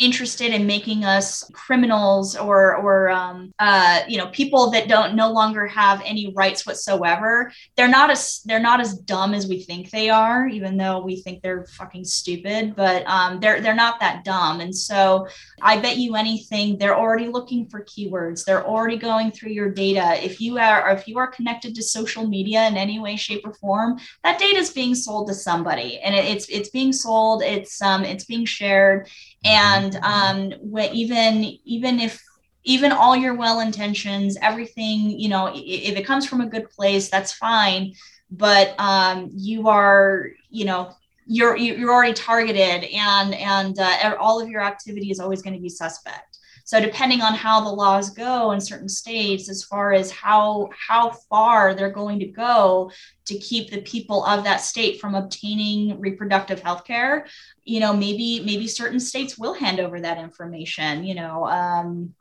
interested 0.00 0.52
in 0.52 0.66
making 0.66 1.04
us 1.04 1.48
criminals 1.52 2.34
or 2.34 2.74
or 2.76 3.10
um, 3.10 3.52
uh, 3.58 4.00
you 4.08 4.16
know 4.16 4.28
people 4.28 4.70
that 4.70 4.88
don't 4.88 5.14
no 5.14 5.30
longer 5.30 5.66
have 5.66 6.02
any 6.04 6.32
rights 6.34 6.66
whatsoever. 6.66 7.52
They're 7.76 7.86
not 7.86 8.10
as 8.10 8.40
they're 8.46 8.58
not 8.58 8.80
as 8.80 8.96
dumb 8.98 9.34
as 9.34 9.46
we 9.46 9.62
think 9.62 9.90
they 9.90 10.08
are 10.08 10.48
even 10.48 10.78
though 10.78 11.00
we 11.00 11.20
think 11.20 11.42
they're 11.42 11.66
fucking 11.66 12.04
stupid 12.04 12.74
but 12.74 13.06
um, 13.06 13.40
they're 13.40 13.60
they're 13.60 13.74
not 13.74 14.00
that 14.00 14.24
dumb. 14.24 14.60
And 14.60 14.74
so 14.74 15.28
i 15.62 15.78
bet 15.78 15.98
you 15.98 16.16
anything 16.16 16.78
they're 16.78 16.98
already 16.98 17.28
looking 17.28 17.68
for 17.68 17.84
keywords. 17.84 18.44
They're 18.44 18.66
already 18.66 18.96
going 18.96 19.30
through 19.30 19.50
your 19.50 19.70
data. 19.70 20.24
If 20.24 20.40
you 20.40 20.58
are 20.58 20.90
if 20.90 21.06
you 21.06 21.18
are 21.18 21.26
connected 21.28 21.74
to 21.74 21.82
social 21.82 22.26
media 22.26 22.66
in 22.66 22.76
any 22.76 22.98
way 22.98 23.16
shape 23.16 23.42
or 23.46 23.52
form 23.52 23.98
that 24.24 24.38
data 24.38 24.58
is 24.58 24.70
being 24.70 24.94
sold 24.94 25.28
to 25.28 25.34
somebody. 25.34 25.98
And 25.98 26.14
it, 26.14 26.24
it's 26.24 26.48
it's 26.48 26.70
being 26.70 26.92
sold 26.92 27.42
it's 27.42 27.82
um 27.82 28.02
it's 28.04 28.24
being 28.24 28.46
shared 28.46 29.08
and 29.44 29.96
um, 29.96 30.52
even 30.92 31.44
even 31.64 32.00
if 32.00 32.22
even 32.64 32.92
all 32.92 33.16
your 33.16 33.34
well 33.34 33.60
intentions 33.60 34.36
everything 34.42 35.10
you 35.18 35.28
know 35.28 35.50
if 35.54 35.96
it 35.96 36.06
comes 36.06 36.26
from 36.26 36.40
a 36.40 36.48
good 36.48 36.68
place 36.70 37.08
that's 37.08 37.32
fine. 37.32 37.94
But 38.32 38.78
um, 38.78 39.28
you 39.32 39.68
are 39.68 40.28
you 40.50 40.64
know 40.64 40.92
you're 41.26 41.56
you're 41.56 41.92
already 41.92 42.12
targeted 42.12 42.84
and 42.84 43.34
and 43.34 43.78
uh, 43.78 44.16
all 44.20 44.40
of 44.40 44.48
your 44.48 44.60
activity 44.62 45.10
is 45.10 45.20
always 45.20 45.42
going 45.42 45.54
to 45.54 45.60
be 45.60 45.68
suspect 45.68 46.29
so 46.70 46.80
depending 46.80 47.20
on 47.20 47.34
how 47.34 47.62
the 47.62 47.68
laws 47.68 48.10
go 48.10 48.52
in 48.52 48.60
certain 48.60 48.88
states, 48.88 49.48
as 49.48 49.64
far 49.64 49.92
as 49.92 50.12
how 50.12 50.70
how 50.70 51.10
far 51.10 51.74
they're 51.74 51.90
going 51.90 52.20
to 52.20 52.26
go 52.26 52.92
to 53.24 53.38
keep 53.40 53.72
the 53.72 53.82
people 53.82 54.24
of 54.24 54.44
that 54.44 54.60
state 54.60 55.00
from 55.00 55.16
obtaining 55.16 55.98
reproductive 55.98 56.60
health 56.60 56.84
care, 56.84 57.26
you 57.64 57.80
know, 57.80 57.92
maybe 57.92 58.44
maybe 58.46 58.68
certain 58.68 59.00
states 59.00 59.36
will 59.36 59.54
hand 59.54 59.80
over 59.80 60.00
that 60.00 60.18
information, 60.18 61.02
you 61.02 61.16
know, 61.16 61.44
um, 61.48 62.14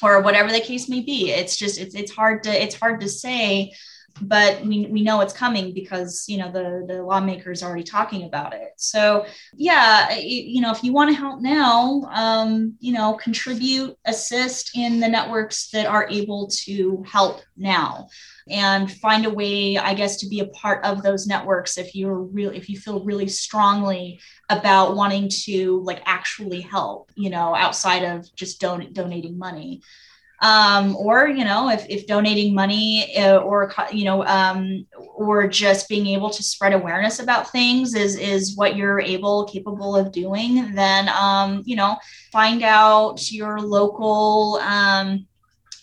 or 0.00 0.20
whatever 0.20 0.52
the 0.52 0.60
case 0.60 0.88
may 0.88 1.00
be. 1.00 1.32
It's 1.32 1.56
just 1.56 1.76
it's 1.80 1.96
it's 1.96 2.12
hard 2.12 2.44
to 2.44 2.62
it's 2.62 2.76
hard 2.76 3.00
to 3.00 3.08
say 3.08 3.72
but 4.20 4.62
we, 4.64 4.86
we 4.86 5.02
know 5.02 5.20
it's 5.20 5.32
coming 5.32 5.72
because 5.72 6.24
you 6.28 6.38
know 6.38 6.50
the 6.50 6.84
the 6.86 7.02
lawmakers 7.02 7.62
are 7.62 7.68
already 7.68 7.84
talking 7.84 8.24
about 8.24 8.54
it. 8.54 8.72
So 8.76 9.26
yeah 9.54 10.14
you 10.14 10.60
know 10.60 10.70
if 10.70 10.82
you 10.82 10.92
want 10.92 11.10
to 11.10 11.16
help 11.16 11.40
now 11.40 12.02
um, 12.12 12.74
you 12.80 12.92
know 12.92 13.14
contribute 13.14 13.96
assist 14.04 14.76
in 14.76 15.00
the 15.00 15.08
networks 15.08 15.70
that 15.70 15.86
are 15.86 16.08
able 16.08 16.48
to 16.64 17.04
help 17.06 17.40
now. 17.56 18.08
And 18.48 18.90
find 18.90 19.26
a 19.26 19.30
way 19.30 19.78
i 19.78 19.94
guess 19.94 20.16
to 20.16 20.28
be 20.28 20.40
a 20.40 20.46
part 20.46 20.84
of 20.84 21.04
those 21.04 21.28
networks 21.28 21.78
if 21.78 21.94
you're 21.94 22.18
real 22.18 22.50
if 22.50 22.68
you 22.68 22.78
feel 22.78 23.04
really 23.04 23.28
strongly 23.28 24.18
about 24.48 24.96
wanting 24.96 25.28
to 25.44 25.80
like 25.82 26.02
actually 26.04 26.60
help 26.60 27.12
you 27.14 27.30
know 27.30 27.54
outside 27.54 28.02
of 28.02 28.26
just 28.34 28.60
don- 28.60 28.92
donating 28.92 29.38
money 29.38 29.82
um, 30.40 30.96
or 30.96 31.28
you 31.28 31.44
know 31.44 31.68
if, 31.68 31.86
if 31.88 32.06
donating 32.06 32.54
money 32.54 33.16
uh, 33.16 33.38
or 33.38 33.72
you 33.92 34.04
know 34.04 34.24
um, 34.24 34.86
or 35.14 35.46
just 35.46 35.88
being 35.88 36.06
able 36.06 36.30
to 36.30 36.42
spread 36.42 36.72
awareness 36.72 37.18
about 37.18 37.50
things 37.50 37.94
is 37.94 38.16
is 38.16 38.56
what 38.56 38.76
you're 38.76 39.00
able 39.00 39.44
capable 39.44 39.94
of 39.94 40.12
doing 40.12 40.74
then 40.74 41.08
um, 41.10 41.62
you 41.66 41.76
know 41.76 41.96
find 42.32 42.62
out 42.62 43.30
your 43.30 43.60
local 43.60 44.58
um, 44.62 45.26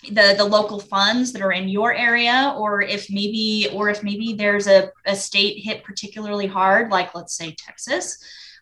the 0.10 0.34
the 0.38 0.46
local 0.46 0.80
funds 0.80 1.32
that 1.34 1.42
are 1.42 1.52
in 1.52 1.68
your 1.68 1.94
area 1.94 2.54
or 2.58 2.82
if 2.82 3.10
maybe 3.12 3.70
or 3.74 3.90
if 3.90 4.04
maybe 4.04 4.34
there's 4.34 4.68
a, 4.68 4.90
a 5.06 5.16
state 5.16 5.64
hit 5.64 5.84
particularly 5.84 6.48
hard 6.48 6.90
like 6.90 7.14
let's 7.14 7.36
say 7.36 7.54
texas 7.58 8.18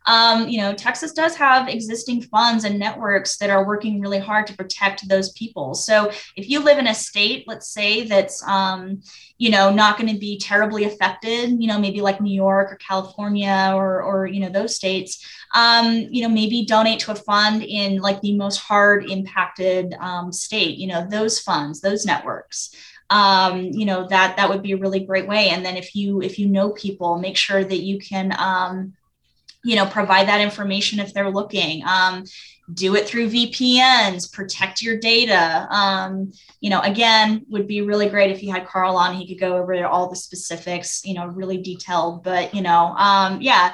um, 0.07 0.47
you 0.47 0.61
know, 0.61 0.73
Texas 0.73 1.11
does 1.11 1.35
have 1.35 1.67
existing 1.67 2.21
funds 2.21 2.63
and 2.63 2.77
networks 2.77 3.37
that 3.37 3.49
are 3.49 3.65
working 3.65 3.99
really 3.99 4.19
hard 4.19 4.45
to 4.47 4.55
protect 4.55 5.07
those 5.07 5.31
people. 5.33 5.73
So 5.73 6.11
if 6.35 6.49
you 6.49 6.59
live 6.59 6.77
in 6.77 6.87
a 6.87 6.93
state, 6.93 7.45
let's 7.47 7.69
say 7.69 8.03
that's, 8.03 8.43
um, 8.47 9.01
you 9.37 9.49
know, 9.49 9.71
not 9.71 9.97
going 9.97 10.13
to 10.13 10.19
be 10.19 10.37
terribly 10.37 10.83
affected, 10.83 11.61
you 11.61 11.67
know, 11.67 11.79
maybe 11.79 12.01
like 12.01 12.21
New 12.21 12.33
York 12.33 12.71
or 12.71 12.75
California 12.75 13.71
or, 13.73 14.01
or 14.01 14.27
you 14.27 14.39
know, 14.39 14.49
those 14.49 14.75
states, 14.75 15.25
um, 15.53 16.07
you 16.11 16.21
know, 16.21 16.29
maybe 16.29 16.65
donate 16.65 16.99
to 17.01 17.11
a 17.11 17.15
fund 17.15 17.63
in 17.63 17.99
like 17.99 18.21
the 18.21 18.37
most 18.37 18.57
hard 18.57 19.09
impacted 19.09 19.95
um, 19.99 20.31
state, 20.31 20.77
you 20.77 20.87
know, 20.87 21.07
those 21.09 21.39
funds, 21.39 21.81
those 21.81 22.05
networks 22.05 22.75
um, 23.09 23.65
you 23.71 23.85
know 23.85 24.07
that 24.07 24.35
that 24.37 24.49
would 24.49 24.63
be 24.63 24.71
a 24.71 24.77
really 24.77 24.99
great 24.99 25.27
way 25.27 25.49
and 25.49 25.63
then 25.63 25.77
if 25.77 25.95
you 25.95 26.23
if 26.23 26.39
you 26.39 26.47
know 26.47 26.71
people 26.71 27.19
make 27.19 27.37
sure 27.37 27.63
that 27.63 27.83
you 27.83 27.99
can 27.99 28.33
um, 28.39 28.93
you 29.65 29.75
know 29.75 29.85
provide 29.85 30.27
that 30.27 30.41
information 30.41 30.99
if 30.99 31.13
they're 31.13 31.31
looking. 31.31 31.83
Um, 31.85 32.23
do 32.73 32.95
it 32.95 33.07
through 33.07 33.29
vpns 33.29 34.31
protect 34.31 34.81
your 34.81 34.97
data. 34.97 35.67
Um, 35.69 36.31
you 36.61 36.69
know 36.69 36.81
again 36.81 37.45
would 37.49 37.67
be 37.67 37.81
really 37.81 38.07
great 38.07 38.31
if 38.31 38.43
you 38.43 38.51
had 38.51 38.67
carl 38.67 38.95
on. 38.95 39.15
He 39.15 39.27
could 39.27 39.39
go 39.39 39.57
over 39.57 39.85
all 39.85 40.09
the 40.09 40.15
specifics 40.15 41.01
you 41.03 41.15
know 41.15 41.25
really 41.25 41.57
detailed 41.61 42.23
but 42.23 42.53
you 42.53 42.61
know 42.61 42.95
um, 42.97 43.41
yeah 43.41 43.73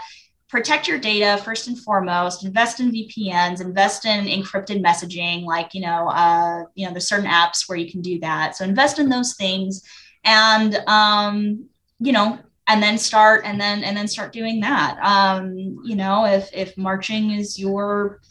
protect 0.50 0.86
your 0.86 1.00
data 1.00 1.42
first 1.44 1.68
and 1.68 1.80
foremost. 1.80 2.46
Invest 2.46 2.80
in 2.80 2.92
vpns 2.92 3.62
invest 3.62 4.06
in 4.06 4.26
encrypted 4.26 4.84
messaging 4.84 5.44
like 5.44 5.74
you 5.74 5.82
know 5.82 6.08
uh, 6.08 6.64
you 6.76 6.86
know 6.86 6.92
there's 6.92 7.08
certain 7.08 7.30
apps 7.30 7.68
where 7.68 7.78
you 7.78 7.92
can 7.92 8.02
do 8.02 8.20
that. 8.22 8.56
So 8.56 8.64
invest 8.64 8.98
in 8.98 9.10
those 9.10 9.36
things. 9.36 9.84
And 10.24 10.76
um, 10.88 11.66
you 12.00 12.12
know 12.14 12.40
and 12.72 12.82
then 12.82 12.98
start 12.98 13.42
and 13.44 13.60
then 13.60 13.84
and 13.84 13.98
then 13.98 14.08
start 14.08 14.32
doing 14.32 14.62
that. 14.62 14.98
Um, 15.04 15.58
you 15.84 15.96
know 15.96 16.26
if 16.26 16.50
if 16.54 16.78
marching 16.78 17.32
is 17.32 17.60
your 17.60 18.22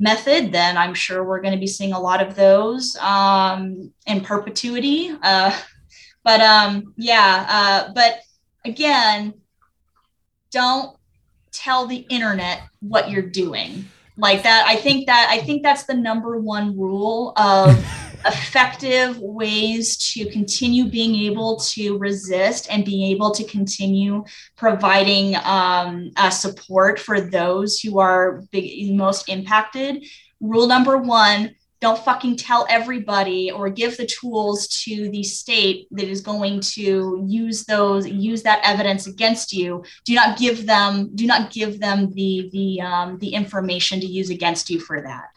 method 0.00 0.50
then 0.50 0.76
i'm 0.76 0.92
sure 0.92 1.22
we're 1.22 1.40
going 1.40 1.54
to 1.54 1.60
be 1.60 1.68
seeing 1.68 1.92
a 1.92 2.00
lot 2.00 2.20
of 2.20 2.34
those 2.34 2.96
um, 2.96 3.92
in 4.06 4.22
perpetuity. 4.22 5.12
Uh, 5.22 5.56
but 6.24 6.40
um, 6.40 6.94
yeah 6.96 7.46
uh, 7.48 7.92
but 7.92 8.20
again 8.64 9.34
don't 10.50 10.96
tell 11.52 11.86
the 11.86 12.06
internet 12.08 12.62
what 12.80 13.10
you're 13.10 13.22
doing. 13.22 13.84
Like 14.16 14.44
that 14.44 14.64
i 14.68 14.76
think 14.76 15.06
that 15.06 15.26
i 15.28 15.40
think 15.40 15.64
that's 15.64 15.84
the 15.84 15.94
number 15.94 16.38
one 16.38 16.78
rule 16.78 17.32
of 17.36 17.76
effective 18.26 19.18
ways 19.18 19.96
to 20.12 20.26
continue 20.30 20.84
being 20.84 21.14
able 21.14 21.56
to 21.56 21.98
resist 21.98 22.68
and 22.70 22.84
being 22.84 23.10
able 23.10 23.30
to 23.32 23.44
continue 23.44 24.24
providing 24.56 25.36
um, 25.44 26.10
uh, 26.16 26.30
support 26.30 26.98
for 26.98 27.20
those 27.20 27.78
who 27.80 27.98
are 27.98 28.42
big, 28.50 28.94
most 28.94 29.28
impacted. 29.28 30.04
Rule 30.40 30.66
number 30.66 30.98
one 30.98 31.54
don't 31.84 32.02
fucking 32.02 32.34
tell 32.34 32.66
everybody 32.70 33.50
or 33.50 33.68
give 33.68 33.98
the 33.98 34.06
tools 34.06 34.66
to 34.68 35.10
the 35.10 35.22
state 35.22 35.86
that 35.90 36.08
is 36.08 36.22
going 36.22 36.58
to 36.58 37.22
use 37.26 37.66
those 37.66 38.08
use 38.08 38.42
that 38.42 38.58
evidence 38.64 39.06
against 39.06 39.52
you 39.52 39.84
do 40.06 40.14
not 40.14 40.38
give 40.38 40.64
them 40.64 41.10
do 41.14 41.26
not 41.26 41.50
give 41.50 41.78
them 41.80 42.10
the 42.14 42.48
the 42.52 42.80
um, 42.80 43.18
the 43.18 43.34
information 43.34 44.00
to 44.00 44.06
use 44.06 44.30
against 44.30 44.70
you 44.70 44.80
for 44.80 45.02
that 45.02 45.33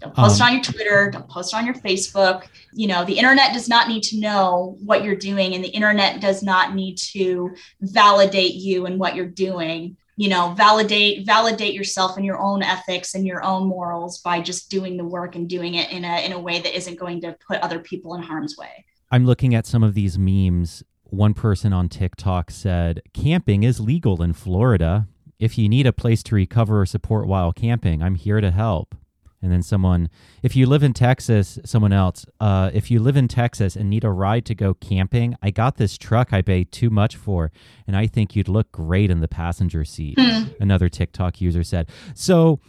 don't 0.00 0.14
post 0.14 0.40
um, 0.40 0.48
on 0.48 0.54
your 0.54 0.62
Twitter. 0.62 1.10
Don't 1.10 1.28
post 1.28 1.54
on 1.54 1.66
your 1.66 1.74
Facebook. 1.74 2.46
You 2.72 2.88
know, 2.88 3.04
the 3.04 3.18
internet 3.18 3.52
does 3.52 3.68
not 3.68 3.88
need 3.88 4.02
to 4.04 4.18
know 4.18 4.78
what 4.82 5.04
you're 5.04 5.14
doing, 5.16 5.54
and 5.54 5.62
the 5.62 5.68
internet 5.68 6.20
does 6.20 6.42
not 6.42 6.74
need 6.74 6.96
to 6.98 7.54
validate 7.82 8.54
you 8.54 8.86
and 8.86 8.98
what 8.98 9.14
you're 9.14 9.26
doing. 9.26 9.96
You 10.16 10.28
know, 10.28 10.54
validate 10.56 11.26
validate 11.26 11.74
yourself 11.74 12.16
and 12.16 12.24
your 12.24 12.38
own 12.38 12.62
ethics 12.62 13.14
and 13.14 13.26
your 13.26 13.42
own 13.42 13.68
morals 13.68 14.18
by 14.18 14.40
just 14.40 14.70
doing 14.70 14.96
the 14.96 15.04
work 15.04 15.34
and 15.34 15.48
doing 15.48 15.74
it 15.74 15.90
in 15.90 16.04
a 16.04 16.24
in 16.24 16.32
a 16.32 16.40
way 16.40 16.60
that 16.60 16.74
isn't 16.74 16.98
going 16.98 17.20
to 17.22 17.36
put 17.46 17.60
other 17.60 17.78
people 17.78 18.14
in 18.14 18.22
harm's 18.22 18.56
way. 18.56 18.86
I'm 19.10 19.26
looking 19.26 19.54
at 19.54 19.66
some 19.66 19.82
of 19.82 19.94
these 19.94 20.18
memes. 20.18 20.82
One 21.04 21.34
person 21.34 21.72
on 21.72 21.88
TikTok 21.88 22.50
said, 22.50 23.02
"Camping 23.12 23.64
is 23.64 23.80
legal 23.80 24.22
in 24.22 24.32
Florida. 24.32 25.08
If 25.38 25.58
you 25.58 25.68
need 25.68 25.86
a 25.86 25.92
place 25.92 26.22
to 26.24 26.34
recover 26.34 26.82
or 26.82 26.86
support 26.86 27.26
while 27.26 27.52
camping, 27.52 28.02
I'm 28.02 28.14
here 28.14 28.40
to 28.40 28.50
help." 28.50 28.94
And 29.42 29.50
then 29.50 29.62
someone 29.62 30.08
if 30.42 30.54
you 30.54 30.66
live 30.66 30.82
in 30.82 30.92
texas 30.92 31.58
someone 31.64 31.92
else 31.92 32.26
uh, 32.40 32.70
if 32.72 32.90
you 32.90 33.00
live 33.00 33.16
in 33.16 33.28
texas 33.28 33.76
and 33.76 33.88
need 33.88 34.04
a 34.04 34.10
ride 34.10 34.44
to 34.44 34.54
go 34.54 34.74
camping 34.74 35.34
i 35.42 35.50
got 35.50 35.76
this 35.76 35.96
truck 35.96 36.32
i 36.32 36.42
paid 36.42 36.70
too 36.72 36.90
much 36.90 37.16
for 37.16 37.50
and 37.86 37.96
i 37.96 38.06
think 38.06 38.36
you'd 38.36 38.48
look 38.48 38.70
great 38.72 39.10
in 39.10 39.20
the 39.20 39.28
passenger 39.28 39.84
seat 39.84 40.16
mm. 40.16 40.54
another 40.60 40.88
tiktok 40.88 41.40
user 41.40 41.62
said 41.64 41.88
so 42.14 42.60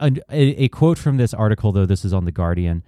a, 0.00 0.12
a, 0.30 0.68
quote 0.68 0.98
from 0.98 1.16
this 1.16 1.34
article 1.34 1.72
though 1.72 1.86
this 1.86 2.04
is 2.04 2.12
on 2.12 2.24
the 2.24 2.32
guardian 2.32 2.82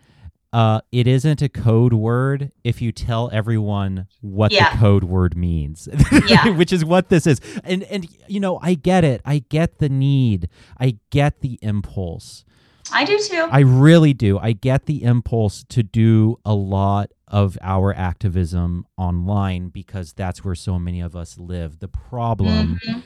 uh, 0.53 0.81
it 0.91 1.07
isn't 1.07 1.43
a 1.43 1.49
code 1.49 1.93
word 1.93 2.53
if 2.65 2.81
you 2.81 2.91
tell 2.91 3.29
everyone 3.33 4.07
what 4.23 4.51
Yeah. 4.51 4.73
the 4.73 4.79
code 4.79 5.05
word 5.05 5.37
means, 5.37 5.89
Yeah. 6.27 6.49
which 6.49 6.73
is 6.73 6.85
what 6.85 7.11
this 7.11 7.27
is. 7.27 7.41
And 7.65 7.83
and 7.85 8.09
you 8.29 8.41
know, 8.41 8.59
I 8.63 8.75
get 8.75 9.05
it. 9.05 9.21
I 9.27 9.45
get 9.51 9.79
the 9.79 9.91
need. 9.91 10.49
I 10.81 10.99
get 11.11 11.41
the 11.41 11.59
impulse. 11.61 12.45
I 12.93 13.05
do 13.05 13.19
too. 13.19 13.49
I 13.51 13.61
really 13.61 14.13
do. 14.15 14.39
I 14.39 14.53
get 14.53 14.87
the 14.87 15.03
impulse 15.03 15.65
to 15.71 15.83
do 15.83 16.39
a 16.45 16.55
lot 16.55 17.11
of 17.27 17.59
our 17.63 17.93
activism 17.95 18.87
online 18.97 19.69
because 19.69 20.13
that's 20.13 20.45
where 20.45 20.55
so 20.55 20.79
many 20.79 21.01
of 21.01 21.15
us 21.15 21.39
live. 21.39 21.79
The 21.81 21.89
problem 21.89 22.81
Mhm. 22.87 23.03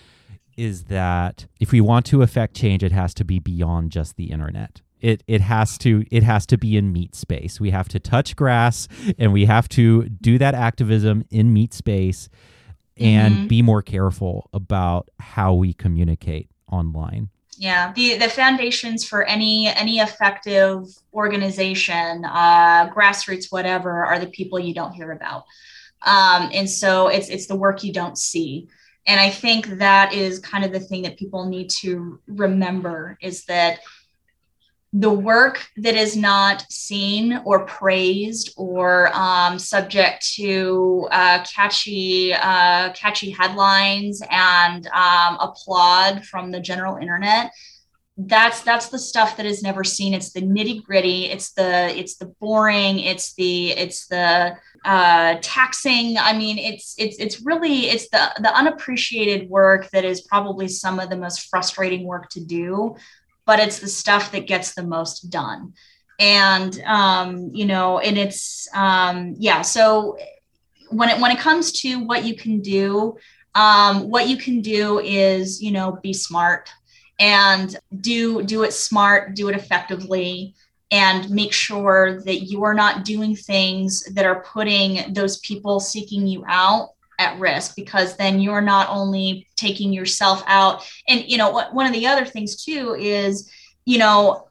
is 0.56 0.84
that 0.84 1.46
if 1.60 1.72
we 1.72 1.80
want 1.80 2.06
to 2.06 2.22
affect 2.22 2.54
change, 2.54 2.82
it 2.82 2.92
has 2.92 3.14
to 3.14 3.24
be 3.24 3.38
beyond 3.38 3.90
just 3.90 4.16
the 4.16 4.30
internet. 4.30 4.80
It 5.00 5.24
it 5.26 5.40
has 5.40 5.76
to 5.78 6.04
it 6.12 6.22
has 6.22 6.46
to 6.46 6.56
be 6.58 6.76
in 6.76 6.92
meat 6.92 7.16
space. 7.16 7.58
We 7.60 7.70
have 7.70 7.88
to 7.88 7.98
touch 7.98 8.36
grass 8.36 8.86
and 9.18 9.32
we 9.32 9.46
have 9.46 9.68
to 9.70 10.08
do 10.08 10.38
that 10.38 10.54
activism 10.54 11.24
in 11.30 11.52
meat 11.52 11.74
space 11.74 12.28
and 12.96 13.34
Mhm. 13.34 13.48
be 13.48 13.62
more 13.62 13.82
careful 13.82 14.48
about 14.52 15.08
how 15.18 15.54
we 15.54 15.72
communicate 15.72 16.48
online. 16.70 17.30
Yeah, 17.58 17.92
the 17.92 18.16
the 18.16 18.30
foundations 18.30 19.04
for 19.04 19.24
any 19.24 19.68
any 19.68 19.98
effective 19.98 20.86
organization, 21.12 22.24
uh, 22.24 22.90
grassroots, 22.94 23.52
whatever, 23.52 24.04
are 24.04 24.18
the 24.18 24.28
people 24.28 24.58
you 24.58 24.72
don't 24.72 24.92
hear 24.92 25.12
about, 25.12 25.44
um, 26.02 26.50
and 26.52 26.68
so 26.68 27.08
it's 27.08 27.28
it's 27.28 27.46
the 27.46 27.56
work 27.56 27.84
you 27.84 27.92
don't 27.92 28.16
see. 28.16 28.68
And 29.06 29.20
I 29.20 29.30
think 29.30 29.66
that 29.78 30.14
is 30.14 30.38
kind 30.38 30.64
of 30.64 30.72
the 30.72 30.80
thing 30.80 31.02
that 31.02 31.18
people 31.18 31.44
need 31.46 31.68
to 31.80 32.20
remember 32.26 33.18
is 33.20 33.44
that 33.46 33.80
the 34.92 35.10
work 35.10 35.66
that 35.78 35.94
is 35.94 36.16
not 36.16 36.70
seen 36.70 37.40
or 37.44 37.64
praised 37.64 38.52
or 38.58 39.10
um, 39.14 39.58
subject 39.58 40.34
to 40.34 41.08
uh, 41.10 41.42
catchy 41.44 42.34
uh, 42.34 42.92
catchy 42.92 43.30
headlines 43.30 44.22
and 44.30 44.86
um, 44.88 45.38
applaud 45.40 46.24
from 46.26 46.50
the 46.50 46.60
general 46.60 46.96
internet 46.96 47.50
that's 48.18 48.62
that's 48.62 48.88
the 48.88 48.98
stuff 48.98 49.36
that 49.38 49.46
is 49.46 49.62
never 49.62 49.82
seen. 49.84 50.12
It's 50.12 50.32
the 50.32 50.42
nitty 50.42 50.84
gritty 50.84 51.26
it's 51.26 51.52
the 51.52 51.98
it's 51.98 52.16
the 52.16 52.26
boring 52.40 53.00
it's 53.00 53.34
the 53.34 53.70
it's 53.70 54.06
the 54.08 54.54
uh, 54.84 55.36
taxing. 55.40 56.18
I 56.18 56.36
mean 56.36 56.58
it's 56.58 56.94
it's 56.98 57.18
it's 57.18 57.40
really 57.40 57.86
it's 57.88 58.10
the 58.10 58.30
the 58.40 58.54
unappreciated 58.54 59.48
work 59.48 59.88
that 59.90 60.04
is 60.04 60.20
probably 60.22 60.68
some 60.68 61.00
of 61.00 61.08
the 61.08 61.16
most 61.16 61.48
frustrating 61.48 62.04
work 62.04 62.28
to 62.30 62.44
do 62.44 62.96
but 63.46 63.58
it's 63.58 63.78
the 63.78 63.88
stuff 63.88 64.32
that 64.32 64.46
gets 64.46 64.74
the 64.74 64.82
most 64.82 65.30
done. 65.30 65.74
And 66.18 66.80
um, 66.84 67.50
you 67.52 67.64
know 67.64 67.98
and 67.98 68.16
it's 68.16 68.68
um, 68.74 69.34
yeah 69.38 69.62
so 69.62 70.16
when 70.90 71.08
it 71.08 71.20
when 71.20 71.30
it 71.30 71.38
comes 71.38 71.72
to 71.80 72.04
what 72.04 72.24
you 72.24 72.36
can 72.36 72.60
do 72.60 73.16
um, 73.54 74.08
what 74.08 74.28
you 74.28 74.36
can 74.36 74.60
do 74.60 75.00
is 75.00 75.62
you 75.62 75.70
know 75.72 75.98
be 76.02 76.12
smart 76.12 76.70
and 77.18 77.76
do 78.00 78.42
do 78.42 78.62
it 78.62 78.72
smart 78.72 79.34
do 79.34 79.48
it 79.48 79.56
effectively 79.56 80.54
and 80.90 81.30
make 81.30 81.52
sure 81.52 82.20
that 82.22 82.42
you 82.42 82.64
are 82.64 82.74
not 82.74 83.04
doing 83.04 83.34
things 83.34 84.04
that 84.14 84.26
are 84.26 84.42
putting 84.42 85.12
those 85.14 85.38
people 85.38 85.80
seeking 85.80 86.26
you 86.26 86.44
out 86.46 86.90
at 87.18 87.38
risk 87.38 87.76
because 87.76 88.16
then 88.16 88.40
you're 88.40 88.60
not 88.60 88.88
only 88.88 89.46
taking 89.56 89.92
yourself 89.92 90.42
out. 90.46 90.86
And 91.08 91.24
you 91.26 91.38
know 91.38 91.50
what 91.50 91.74
one 91.74 91.86
of 91.86 91.92
the 91.92 92.06
other 92.06 92.24
things 92.24 92.64
too 92.64 92.96
is 92.98 93.50
you 93.84 93.98
know 93.98 94.48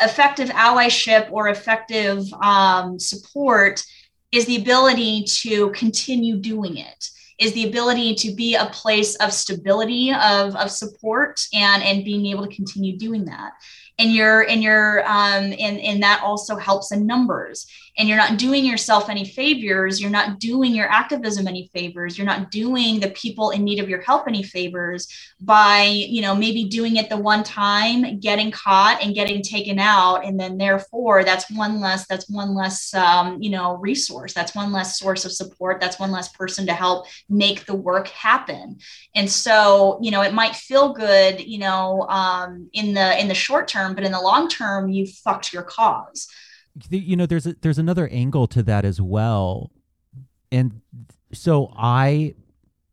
effective 0.00 0.48
allyship 0.50 1.30
or 1.30 1.48
effective 1.48 2.24
um, 2.34 2.98
support 2.98 3.84
is 4.32 4.46
the 4.46 4.56
ability 4.56 5.24
to 5.24 5.70
continue 5.70 6.36
doing 6.36 6.78
it 6.78 7.08
is 7.38 7.52
the 7.54 7.68
ability 7.68 8.14
to 8.14 8.32
be 8.34 8.54
a 8.54 8.66
place 8.66 9.16
of 9.16 9.32
stability 9.32 10.12
of, 10.12 10.54
of 10.54 10.70
support 10.70 11.40
and 11.52 11.82
and 11.82 12.04
being 12.04 12.26
able 12.26 12.46
to 12.46 12.54
continue 12.54 12.96
doing 12.96 13.24
that. 13.24 13.52
And 13.98 14.12
you're 14.12 14.48
and 14.48 14.62
you're 14.62 15.00
um 15.00 15.52
and 15.58 15.80
and 15.80 16.02
that 16.02 16.22
also 16.22 16.56
helps 16.56 16.92
in 16.92 17.06
numbers 17.06 17.66
and 17.98 18.08
you're 18.08 18.18
not 18.18 18.38
doing 18.38 18.64
yourself 18.64 19.08
any 19.08 19.24
favors 19.24 20.00
you're 20.00 20.10
not 20.10 20.38
doing 20.38 20.74
your 20.74 20.88
activism 20.88 21.46
any 21.46 21.70
favors 21.72 22.16
you're 22.16 22.26
not 22.26 22.50
doing 22.50 23.00
the 23.00 23.10
people 23.10 23.50
in 23.50 23.64
need 23.64 23.78
of 23.78 23.88
your 23.88 24.00
help 24.00 24.26
any 24.26 24.42
favors 24.42 25.08
by 25.40 25.82
you 25.84 26.22
know 26.22 26.34
maybe 26.34 26.64
doing 26.64 26.96
it 26.96 27.08
the 27.08 27.16
one 27.16 27.42
time 27.42 28.18
getting 28.20 28.50
caught 28.50 29.02
and 29.02 29.14
getting 29.14 29.42
taken 29.42 29.78
out 29.78 30.24
and 30.24 30.38
then 30.38 30.58
therefore 30.58 31.24
that's 31.24 31.50
one 31.50 31.80
less 31.80 32.06
that's 32.06 32.28
one 32.28 32.54
less 32.54 32.94
um, 32.94 33.40
you 33.40 33.50
know 33.50 33.76
resource 33.76 34.32
that's 34.32 34.54
one 34.54 34.72
less 34.72 34.98
source 34.98 35.24
of 35.24 35.32
support 35.32 35.80
that's 35.80 35.98
one 35.98 36.10
less 36.10 36.28
person 36.28 36.66
to 36.66 36.72
help 36.72 37.06
make 37.28 37.66
the 37.66 37.74
work 37.74 38.08
happen. 38.08 38.78
And 39.14 39.30
so 39.30 39.98
you 40.02 40.10
know 40.10 40.22
it 40.22 40.34
might 40.34 40.54
feel 40.54 40.92
good 40.92 41.40
you 41.40 41.58
know 41.58 42.02
um, 42.08 42.68
in 42.72 42.94
the 42.94 43.20
in 43.20 43.28
the 43.28 43.34
short 43.34 43.68
term 43.68 43.94
but 43.94 44.04
in 44.04 44.12
the 44.12 44.20
long 44.20 44.48
term 44.48 44.88
you 44.88 45.06
fucked 45.06 45.52
your 45.52 45.62
cause 45.62 46.28
you 46.90 47.16
know 47.16 47.26
there's 47.26 47.46
a, 47.46 47.54
there's 47.60 47.78
another 47.78 48.08
angle 48.08 48.46
to 48.48 48.62
that 48.62 48.84
as 48.84 49.00
well. 49.00 49.70
And 50.50 50.82
so 51.34 51.72
i 51.76 52.34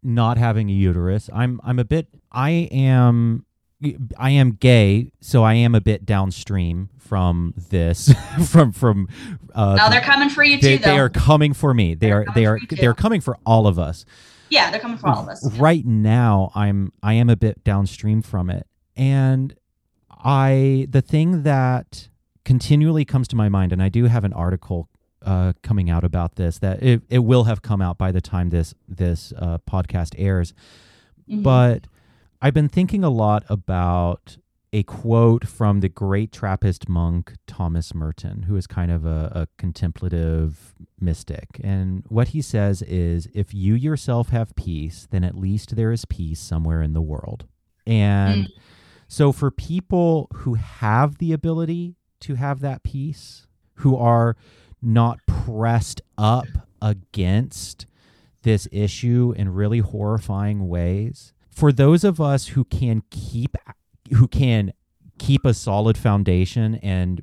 not 0.02 0.38
having 0.38 0.70
a 0.70 0.74
uterus 0.74 1.30
i'm 1.34 1.60
i'm 1.63 1.80
a 1.80 1.84
bit 1.84 2.08
i 2.32 2.52
am 2.72 3.46
i 4.18 4.30
am 4.30 4.52
gay 4.52 5.12
so 5.22 5.44
i 5.44 5.54
am 5.54 5.76
a 5.76 5.82
bit 5.82 6.06
downstream 6.06 6.89
from 6.98 7.54
this 7.70 8.13
from 8.50 8.72
from 8.72 9.08
uh 9.56 9.76
now 9.76 9.89
they're 9.89 10.02
coming 10.02 10.30
for 10.30 10.44
you 10.44 10.60
they, 10.60 10.78
too 10.78 10.84
though. 10.84 10.92
they 10.92 11.00
are 11.00 11.10
coming 11.10 11.54
for 11.54 11.74
me. 11.74 11.96
They 11.96 12.08
They're 12.08 12.22
are 12.22 12.34
they 12.36 12.46
are 12.46 12.60
they're 12.70 12.94
coming 12.94 13.22
for 13.22 13.38
all 13.46 13.68
of 13.68 13.80
us. 13.80 14.06
Yeah 14.50 14.72
they're 14.72 14.80
coming 14.80 14.98
for 14.98 15.08
all 15.08 15.24
of 15.24 15.30
us 15.30 15.46
right 15.58 15.86
now 15.86 16.52
i'm 16.56 16.92
i 17.04 17.13
am 17.13 17.30
a 17.30 17.36
bit 17.36 17.63
downstream 17.63 18.22
from 18.22 18.50
it. 18.50 18.68
And 18.96 19.56
i 20.10 20.88
the 20.89 21.02
thing 21.02 21.44
that 21.44 22.10
continually 22.45 23.06
comes 23.06 23.28
to 23.28 23.36
my 23.36 23.49
mind 23.49 23.71
and 23.71 23.82
i 23.82 23.89
do 23.89 24.06
have 24.06 24.23
an 24.23 24.34
article 24.34 24.89
uh, 25.21 25.52
coming 25.63 25.89
out 25.89 26.06
about 26.06 26.36
this 26.36 26.60
that 26.60 26.82
it, 26.82 27.02
it 27.10 27.19
will 27.19 27.43
have 27.43 27.62
come 27.62 27.82
out 27.82 27.97
by 27.97 28.12
the 28.12 28.21
time 28.21 28.49
this 28.52 28.73
this 28.88 29.34
uh, 29.38 29.58
podcast 29.69 30.15
airs. 30.17 30.54
Mhm. 31.30 31.43
but 31.43 31.88
i've 32.41 32.54
been 32.54 32.69
thinking 32.69 33.04
a 33.04 33.10
lot 33.10 33.43
about 33.49 34.38
a 34.71 34.84
quote 34.84 35.45
from 35.47 35.82
the 35.82 35.89
great 35.89 36.32
trappist 36.32 36.88
monk 36.88 37.34
thomas 37.47 37.93
merton 37.93 38.43
who 38.43 38.56
is 38.56 38.65
kind 38.67 38.91
of 38.91 39.06
a, 39.06 39.32
a 39.36 39.47
contemplative 39.58 40.73
mystic. 41.02 41.47
And 41.63 42.04
what 42.10 42.30
he 42.30 42.41
says 42.41 42.82
is 42.82 43.28
if 43.34 43.54
you 43.54 43.73
yourself 43.73 44.30
have 44.30 44.56
peace 44.56 45.08
then 45.12 45.23
at 45.23 45.36
least 45.36 45.75
there 45.75 45.91
is 45.91 46.06
peace 46.06 46.39
somewhere 46.39 46.82
in 46.82 46.93
the 46.93 47.02
world. 47.02 47.45
And 47.88 48.49
so 49.08 49.32
for 49.32 49.49
people 49.49 50.28
who 50.34 50.54
have 50.56 51.17
the 51.17 51.34
ability 51.34 51.95
to 52.21 52.36
have 52.36 52.60
that 52.62 52.84
peace 52.84 53.47
who 53.75 53.95
are 53.95 54.36
not 54.82 55.19
pressed 55.25 56.01
up 56.17 56.45
against 56.82 57.86
this 58.43 58.67
issue 58.71 59.34
in 59.36 59.49
really 59.53 59.79
horrifying 59.79 60.67
ways. 60.67 61.34
For 61.49 61.71
those 61.71 62.03
of 62.03 62.21
us 62.21 62.47
who 62.47 62.63
can 62.63 63.03
keep 63.10 63.55
who 64.13 64.27
can 64.27 64.73
keep 65.17 65.45
a 65.45 65.53
solid 65.53 65.97
foundation 65.97 66.75
and 66.75 67.21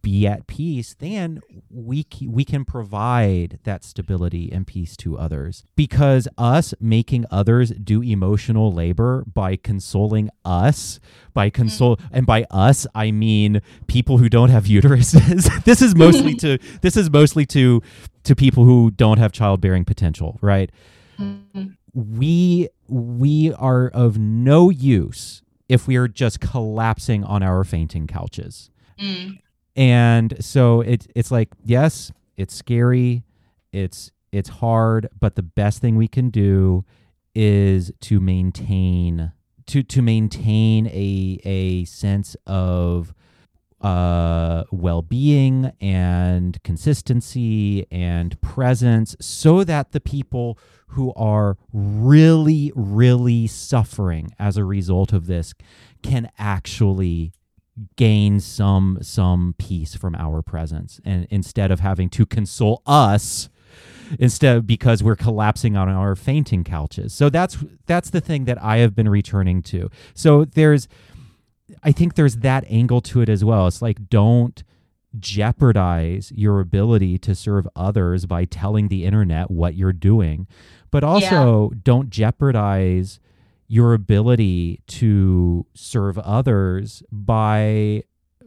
be 0.00 0.26
at 0.26 0.46
peace 0.46 0.94
then 1.00 1.40
we 1.68 2.06
we 2.26 2.44
can 2.44 2.64
provide 2.64 3.58
that 3.64 3.82
stability 3.82 4.50
and 4.52 4.66
peace 4.66 4.96
to 4.98 5.18
others. 5.18 5.64
Because 5.74 6.28
us 6.38 6.72
making 6.80 7.26
others 7.30 7.70
do 7.70 8.00
emotional 8.02 8.72
labor 8.72 9.24
by 9.32 9.56
consoling 9.56 10.30
us 10.44 11.00
by 11.34 11.50
console 11.50 11.98
and 12.12 12.26
by 12.26 12.44
us 12.50 12.86
I 12.94 13.10
mean 13.10 13.60
people 13.88 14.18
who 14.18 14.28
don't 14.28 14.50
have 14.50 14.64
uteruses. 14.64 15.48
This 15.64 15.82
is 15.82 15.94
mostly 15.96 16.34
to 16.36 16.58
this 16.82 16.96
is 16.96 17.10
mostly 17.10 17.44
to 17.46 17.82
to 18.24 18.36
people 18.36 18.64
who 18.64 18.90
don't 18.92 19.18
have 19.18 19.32
childbearing 19.32 19.84
potential 19.84 20.38
right? 20.40 20.70
Mhm. 21.18 21.76
we 21.94 22.68
we 22.88 23.52
are 23.54 23.88
of 23.88 24.18
no 24.18 24.70
use 24.70 25.42
if 25.68 25.86
we 25.88 25.96
are 25.96 26.08
just 26.08 26.40
collapsing 26.40 27.24
on 27.24 27.42
our 27.42 27.64
fainting 27.64 28.06
couches. 28.06 28.70
Mm. 29.00 29.38
And 29.76 30.34
so 30.40 30.80
it, 30.82 31.06
it's 31.14 31.30
like 31.30 31.48
yes 31.64 32.12
it's 32.36 32.54
scary 32.54 33.24
it's 33.72 34.10
it's 34.30 34.48
hard 34.48 35.08
but 35.18 35.34
the 35.36 35.42
best 35.42 35.80
thing 35.80 35.96
we 35.96 36.08
can 36.08 36.30
do 36.30 36.84
is 37.34 37.92
to 38.00 38.20
maintain 38.20 39.32
to 39.66 39.82
to 39.82 40.02
maintain 40.02 40.86
a 40.88 41.40
a 41.44 41.84
sense 41.84 42.36
of 42.46 43.14
uh 43.80 44.62
well-being 44.70 45.72
and 45.80 46.62
consistency 46.62 47.86
and 47.90 48.40
presence 48.40 49.16
so 49.20 49.64
that 49.64 49.92
the 49.92 50.00
people 50.00 50.58
who 50.88 51.12
are 51.14 51.56
really 51.72 52.70
really 52.76 53.46
suffering 53.46 54.30
as 54.38 54.56
a 54.56 54.64
result 54.64 55.12
of 55.12 55.26
this 55.26 55.54
can 56.02 56.30
actually 56.38 57.32
gain 57.96 58.40
some 58.40 58.98
some 59.00 59.54
peace 59.58 59.94
from 59.94 60.14
our 60.14 60.42
presence. 60.42 61.00
And 61.04 61.26
instead 61.30 61.70
of 61.70 61.80
having 61.80 62.10
to 62.10 62.26
console 62.26 62.82
us 62.86 63.48
instead 64.18 64.66
because 64.66 65.02
we're 65.02 65.16
collapsing 65.16 65.76
on 65.76 65.88
our 65.88 66.14
fainting 66.14 66.64
couches. 66.64 67.14
So 67.14 67.30
that's 67.30 67.58
that's 67.86 68.10
the 68.10 68.20
thing 68.20 68.44
that 68.44 68.62
i 68.62 68.78
have 68.78 68.94
been 68.94 69.08
returning 69.08 69.62
to. 69.62 69.90
So 70.14 70.44
there's 70.44 70.88
i 71.82 71.92
think 71.92 72.14
there's 72.14 72.36
that 72.38 72.64
angle 72.68 73.00
to 73.02 73.20
it 73.20 73.28
as 73.28 73.44
well. 73.44 73.66
It's 73.66 73.82
like 73.82 74.08
don't 74.08 74.62
jeopardize 75.18 76.32
your 76.34 76.60
ability 76.60 77.18
to 77.18 77.34
serve 77.34 77.68
others 77.76 78.24
by 78.24 78.46
telling 78.46 78.88
the 78.88 79.04
internet 79.04 79.50
what 79.50 79.74
you're 79.74 79.92
doing 79.92 80.46
but 80.92 81.02
also 81.02 81.70
yeah. 81.70 81.78
don't 81.82 82.10
jeopardize 82.10 83.18
your 83.72 83.94
ability 83.94 84.82
to 84.86 85.64
serve 85.72 86.18
others 86.18 87.02
by 87.10 88.02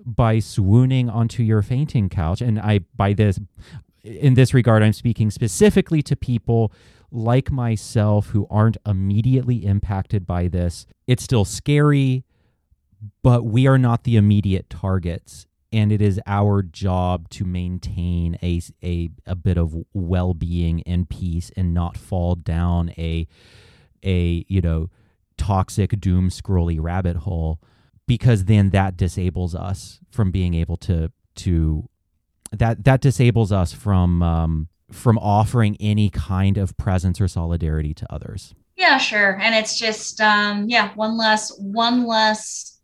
by 0.06 0.38
swooning 0.38 1.10
onto 1.10 1.42
your 1.42 1.64
fainting 1.64 2.10
couch. 2.10 2.42
And 2.42 2.60
i 2.60 2.82
by 2.96 3.14
this 3.14 3.40
in 4.04 4.36
this 4.36 4.54
regard 4.54 4.84
i'm 4.84 4.94
speaking 4.94 5.32
specifically 5.32 6.04
to 6.04 6.16
people 6.16 6.72
like 7.10 7.52
myself 7.52 8.28
who 8.28 8.46
aren't 8.52 8.78
immediately 8.86 9.66
impacted 9.66 10.28
by 10.28 10.48
this. 10.48 10.86
It's 11.08 11.24
still 11.24 11.44
scary 11.44 12.24
but 13.24 13.46
we 13.46 13.66
are 13.66 13.80
not 13.80 14.04
the 14.04 14.18
immediate 14.18 14.70
targets. 14.70 15.48
And 15.72 15.92
it 15.92 16.04
is 16.04 16.22
our 16.28 16.62
job 16.62 17.30
to 17.30 17.46
maintain 17.46 18.38
a 18.44 18.62
a, 18.84 19.10
a 19.26 19.34
bit 19.34 19.58
of 19.58 19.76
well-being 19.92 20.84
and 20.84 21.10
peace 21.10 21.50
and 21.58 21.74
not 21.74 21.98
fall 21.98 22.36
down 22.36 22.92
a 22.92 23.28
a 24.04 24.46
you 24.48 24.62
know 24.62 24.92
toxic 25.38 26.00
doom 26.00 26.30
scrolly 26.30 26.78
rabbit 26.80 27.18
hole 27.18 27.60
because 28.08 28.46
then 28.46 28.70
that 28.70 28.98
disables 28.98 29.56
us 29.56 30.00
from 30.12 30.32
being 30.32 30.54
able 30.54 30.78
to 30.78 31.12
to 31.36 31.90
that 32.52 32.84
that 32.84 33.02
disables 33.02 33.52
us 33.52 33.74
from 33.74 34.22
um, 34.22 34.68
from 34.92 35.18
offering 35.18 35.76
any 35.80 36.10
kind 36.10 36.58
of 36.58 36.76
presence 36.78 37.20
or 37.20 37.28
solidarity 37.28 37.94
to 37.94 38.12
others. 38.12 38.54
Yeah, 38.78 38.98
sure. 38.98 39.40
And 39.40 39.56
it's 39.56 39.78
just 39.78 40.22
um, 40.22 40.70
yeah, 40.70 40.94
one 40.96 41.18
less 41.18 41.56
one 41.58 42.06
less 42.06 42.76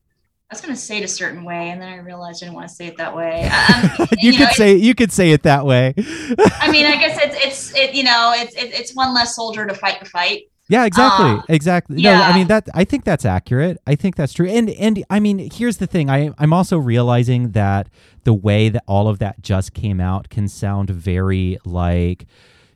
I 0.52 0.54
was 0.54 0.62
going 0.62 0.74
to 0.74 0.80
say 0.80 0.98
it 0.98 1.04
a 1.06 1.08
certain 1.08 1.46
way, 1.46 1.70
and 1.70 1.82
then 1.82 1.88
I 1.88 1.96
realized 2.00 2.44
I 2.44 2.48
didn't 2.48 2.56
want 2.56 2.68
to 2.68 2.76
say 2.76 2.88
it 2.88 2.98
that 2.98 3.16
way. 3.16 3.50
Um, 3.72 4.08
you, 4.20 4.32
you 4.32 4.40
know, 4.40 4.46
could 4.46 4.56
say 4.56 4.76
you 4.76 4.94
could 4.94 5.12
say 5.12 5.32
it 5.32 5.44
that 5.44 5.66
way. 5.66 5.94
I 5.98 6.70
mean, 6.70 6.86
I 6.86 6.98
guess 6.98 7.18
it's 7.22 7.36
it's 7.46 7.76
it 7.76 7.94
you 7.94 8.04
know 8.04 8.34
it's 8.36 8.54
it, 8.56 8.74
it's 8.74 8.94
one 8.94 9.14
less 9.14 9.36
soldier 9.36 9.66
to 9.66 9.74
fight 9.74 10.00
the 10.00 10.06
fight. 10.06 10.51
Yeah, 10.72 10.86
exactly. 10.86 11.32
Uh, 11.32 11.42
exactly. 11.50 11.98
Yeah. 12.00 12.20
No, 12.20 12.24
I 12.24 12.34
mean 12.34 12.48
that 12.48 12.70
I 12.74 12.86
think 12.86 13.04
that's 13.04 13.26
accurate. 13.26 13.78
I 13.86 13.96
think 13.96 14.16
that's 14.16 14.32
true. 14.32 14.48
And 14.48 14.70
and 14.70 15.04
I 15.10 15.20
mean, 15.20 15.50
here's 15.52 15.78
the 15.78 15.88
thing. 15.88 16.10
I 16.10 16.32
I'm 16.38 16.54
also 16.54 16.78
realizing 16.78 17.52
that 17.52 17.90
the 18.24 18.34
way 18.34 18.70
that 18.70 18.84
all 18.88 19.10
of 19.10 19.20
that 19.20 19.42
just 19.42 19.74
came 19.74 20.00
out 20.00 20.30
can 20.30 20.48
sound 20.48 20.90
very 20.90 21.58
like 21.66 22.26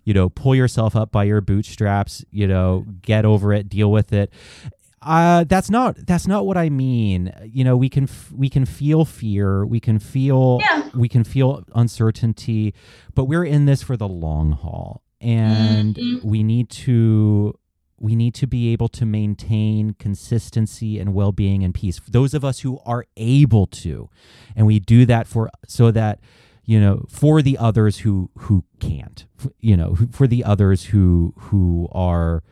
you 0.04 0.14
know, 0.14 0.30
pull 0.30 0.54
yourself 0.54 0.96
up 0.96 1.12
by 1.12 1.24
your 1.24 1.42
bootstraps, 1.42 2.24
you 2.30 2.46
know, 2.46 2.86
get 3.02 3.26
over 3.26 3.52
it, 3.52 3.68
deal 3.68 3.92
with 3.92 4.14
it. 4.14 4.32
Uh, 5.02 5.44
that's 5.46 5.70
not 5.70 5.96
that's 6.06 6.28
not 6.28 6.46
what 6.46 6.58
I 6.58 6.70
mean. 6.70 7.34
You 7.44 7.64
know, 7.64 7.78
we 7.78 7.90
can 7.90 8.04
f- 8.06 8.32
we 8.32 8.50
can 8.50 8.66
feel 8.66 9.06
fear, 9.06 9.66
we 9.66 9.80
can 9.80 10.00
feel 10.00 10.60
yeah. 10.62 10.90
we 10.94 11.08
can 11.08 11.24
feel 11.24 11.64
uncertainty, 11.76 12.74
but 13.14 13.26
we're 13.26 13.46
in 13.46 13.66
this 13.66 13.84
for 13.84 13.96
the 13.96 14.08
long 14.08 14.52
haul, 14.52 15.02
and 15.22 15.96
mm-hmm. 15.96 16.28
we 16.28 16.44
need 16.44 16.70
to 16.72 17.58
we 18.00 18.16
need 18.16 18.34
to 18.34 18.48
be 18.48 18.72
able 18.72 18.90
to 18.90 19.06
maintain 19.06 19.96
consistency 20.00 21.00
and 21.00 21.14
well-being 21.14 21.64
and 21.64 21.74
peace 21.74 22.00
those 22.08 22.34
of 22.34 22.44
us 22.44 22.60
who 22.60 22.80
are 22.86 23.06
able 23.18 23.66
to 23.68 24.10
and 24.56 24.68
we 24.68 24.80
do 24.80 25.06
that 25.06 25.28
for 25.28 25.50
so 25.68 25.92
that 25.92 26.20
you 26.66 26.80
know 26.80 27.06
for 27.10 27.42
the 27.42 27.58
others 27.58 28.00
who 28.00 28.30
who 28.40 28.64
can't 28.80 29.26
you 29.60 29.78
know 29.78 29.96
for 30.12 30.28
the 30.28 30.44
others 30.44 30.86
who 30.86 31.34
who 31.38 31.88
are 31.92 32.44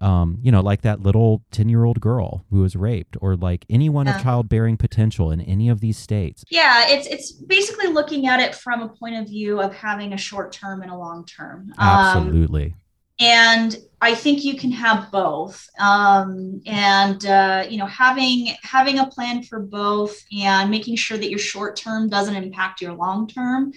um, 0.00 0.38
you 0.42 0.52
know, 0.52 0.60
like 0.60 0.82
that 0.82 1.00
little 1.00 1.42
10 1.52 1.68
year 1.68 1.84
old 1.84 2.00
girl 2.00 2.44
who 2.50 2.60
was 2.60 2.76
raped, 2.76 3.16
or 3.20 3.36
like 3.36 3.64
anyone 3.70 4.06
yeah. 4.06 4.16
of 4.16 4.22
childbearing 4.22 4.76
potential 4.76 5.30
in 5.30 5.40
any 5.40 5.68
of 5.68 5.80
these 5.80 5.96
states. 5.96 6.44
Yeah, 6.50 6.84
it's 6.88 7.06
it's 7.06 7.32
basically 7.32 7.88
looking 7.88 8.26
at 8.26 8.40
it 8.40 8.54
from 8.54 8.82
a 8.82 8.88
point 8.88 9.16
of 9.16 9.28
view 9.28 9.60
of 9.60 9.74
having 9.74 10.12
a 10.12 10.18
short 10.18 10.52
term 10.52 10.82
and 10.82 10.90
a 10.90 10.96
long 10.96 11.24
term. 11.24 11.72
Um, 11.78 11.88
Absolutely. 11.88 12.66
Um, 12.66 12.74
and 13.18 13.76
I 14.00 14.14
think 14.14 14.44
you 14.44 14.56
can 14.56 14.70
have 14.72 15.10
both, 15.10 15.66
um, 15.78 16.60
and 16.66 17.24
uh, 17.24 17.66
you 17.68 17.78
know, 17.78 17.86
having 17.86 18.54
having 18.62 18.98
a 18.98 19.06
plan 19.06 19.42
for 19.42 19.60
both, 19.60 20.22
and 20.38 20.70
making 20.70 20.96
sure 20.96 21.16
that 21.16 21.30
your 21.30 21.38
short 21.38 21.76
term 21.76 22.08
doesn't 22.08 22.36
impact 22.36 22.82
your 22.82 22.92
long 22.92 23.26
term. 23.26 23.72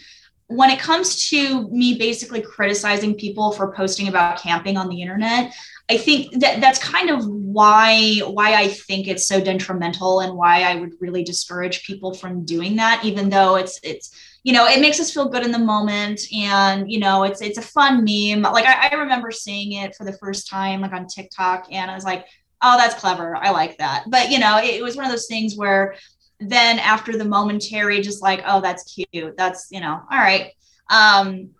When 0.47 0.69
it 0.71 0.79
comes 0.79 1.29
to 1.29 1.69
me 1.69 1.97
basically 1.97 2.41
criticizing 2.41 3.15
people 3.15 3.51
for 3.51 3.71
posting 3.73 4.07
about 4.07 4.41
camping 4.41 4.77
on 4.77 4.89
the 4.89 5.01
internet, 5.01 5.53
I 5.89 5.97
think 5.97 6.39
that 6.41 6.59
that's 6.59 6.79
kind 6.79 7.09
of 7.09 7.25
why 7.25 8.19
why 8.25 8.55
I 8.55 8.67
think 8.67 9.07
it's 9.07 9.27
so 9.27 9.39
detrimental 9.39 10.19
and 10.19 10.35
why 10.35 10.63
I 10.63 10.75
would 10.75 10.93
really 10.99 11.23
discourage 11.23 11.85
people 11.85 12.13
from 12.13 12.45
doing 12.45 12.75
that, 12.75 13.05
even 13.05 13.29
though 13.29 13.55
it's 13.55 13.79
it's 13.83 14.13
you 14.49 14.55
know, 14.55 14.65
it 14.65 14.81
makes 14.81 14.99
us 14.99 15.13
feel 15.13 15.29
good 15.29 15.45
in 15.45 15.51
the 15.51 15.59
moment. 15.59 16.21
And, 16.35 16.91
you 16.91 16.99
know, 16.99 17.21
it's, 17.21 17.39
it's 17.39 17.59
a 17.59 17.61
fun 17.61 18.03
meme. 18.03 18.41
Like 18.41 18.65
I, 18.65 18.89
I 18.91 18.95
remember 18.95 19.29
seeing 19.29 19.73
it 19.73 19.95
for 19.95 20.05
the 20.05 20.17
first 20.17 20.49
time, 20.49 20.81
like 20.81 20.91
on 20.91 21.05
TikTok. 21.05 21.67
And 21.69 21.91
I 21.91 21.93
was 21.93 22.03
like, 22.03 22.25
oh, 22.63 22.75
that's 22.75 22.95
clever. 22.95 23.35
I 23.35 23.51
like 23.51 23.77
that. 23.77 24.05
But, 24.07 24.31
you 24.31 24.39
know, 24.39 24.57
it, 24.57 24.73
it 24.73 24.81
was 24.81 24.95
one 24.95 25.05
of 25.05 25.11
those 25.11 25.27
things 25.27 25.55
where 25.55 25.93
then 26.39 26.79
after 26.79 27.15
the 27.15 27.25
momentary, 27.25 28.01
just 28.01 28.23
like, 28.23 28.41
oh, 28.43 28.59
that's 28.59 28.91
cute. 28.91 29.37
That's, 29.37 29.67
you 29.69 29.81
know, 29.81 30.01
all 30.11 30.17
right. 30.17 30.51
Um, 30.89 31.51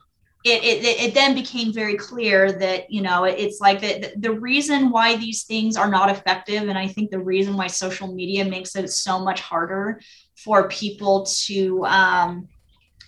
it, 0.43 0.63
it, 0.63 0.83
it 0.83 1.13
then 1.13 1.35
became 1.35 1.71
very 1.71 1.95
clear 1.95 2.53
that 2.53 2.89
you 2.89 3.01
know 3.01 3.25
it's 3.25 3.59
like 3.59 3.81
the, 3.81 4.13
the 4.15 4.31
reason 4.31 4.89
why 4.89 5.17
these 5.17 5.43
things 5.43 5.75
are 5.75 5.89
not 5.89 6.09
effective 6.09 6.69
and 6.69 6.77
i 6.77 6.87
think 6.87 7.11
the 7.11 7.19
reason 7.19 7.57
why 7.57 7.67
social 7.67 8.07
media 8.07 8.45
makes 8.45 8.73
it 8.77 8.89
so 8.89 9.19
much 9.19 9.41
harder 9.41 9.99
for 10.37 10.69
people 10.69 11.25
to 11.25 11.85
um, 11.87 12.47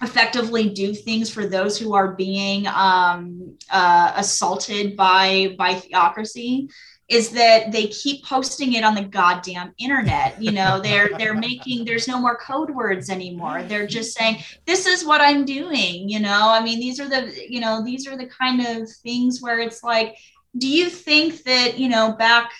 effectively 0.01 0.69
do 0.69 0.93
things 0.93 1.29
for 1.29 1.45
those 1.45 1.77
who 1.77 1.93
are 1.93 2.13
being 2.13 2.67
um, 2.67 3.57
uh, 3.69 4.13
assaulted 4.15 4.95
by 4.95 5.55
by 5.57 5.75
theocracy 5.75 6.69
is 7.07 7.31
that 7.31 7.73
they 7.73 7.87
keep 7.87 8.23
posting 8.23 8.73
it 8.73 8.85
on 8.85 8.95
the 8.95 9.03
goddamn 9.03 9.73
internet. 9.77 10.41
You 10.41 10.51
know 10.51 10.79
they're 10.83 11.09
they're 11.17 11.35
making 11.35 11.85
there's 11.85 12.07
no 12.07 12.19
more 12.19 12.37
code 12.37 12.71
words 12.71 13.09
anymore. 13.09 13.63
They're 13.63 13.87
just 13.87 14.17
saying 14.17 14.37
this 14.65 14.85
is 14.85 15.05
what 15.05 15.21
i'm 15.21 15.45
doing. 15.45 16.09
You 16.09 16.19
know 16.19 16.49
i 16.49 16.63
mean 16.63 16.79
these 16.79 16.99
are 16.99 17.09
the 17.09 17.33
you 17.49 17.59
know 17.59 17.83
these 17.83 18.07
are 18.07 18.17
the 18.17 18.27
kind 18.27 18.65
of 18.65 18.89
things 18.89 19.41
where 19.41 19.59
it's 19.59 19.83
like 19.83 20.17
do 20.57 20.67
you 20.67 20.89
think 20.89 21.43
that 21.43 21.77
you 21.77 21.89
know 21.89 22.13
back 22.13 22.51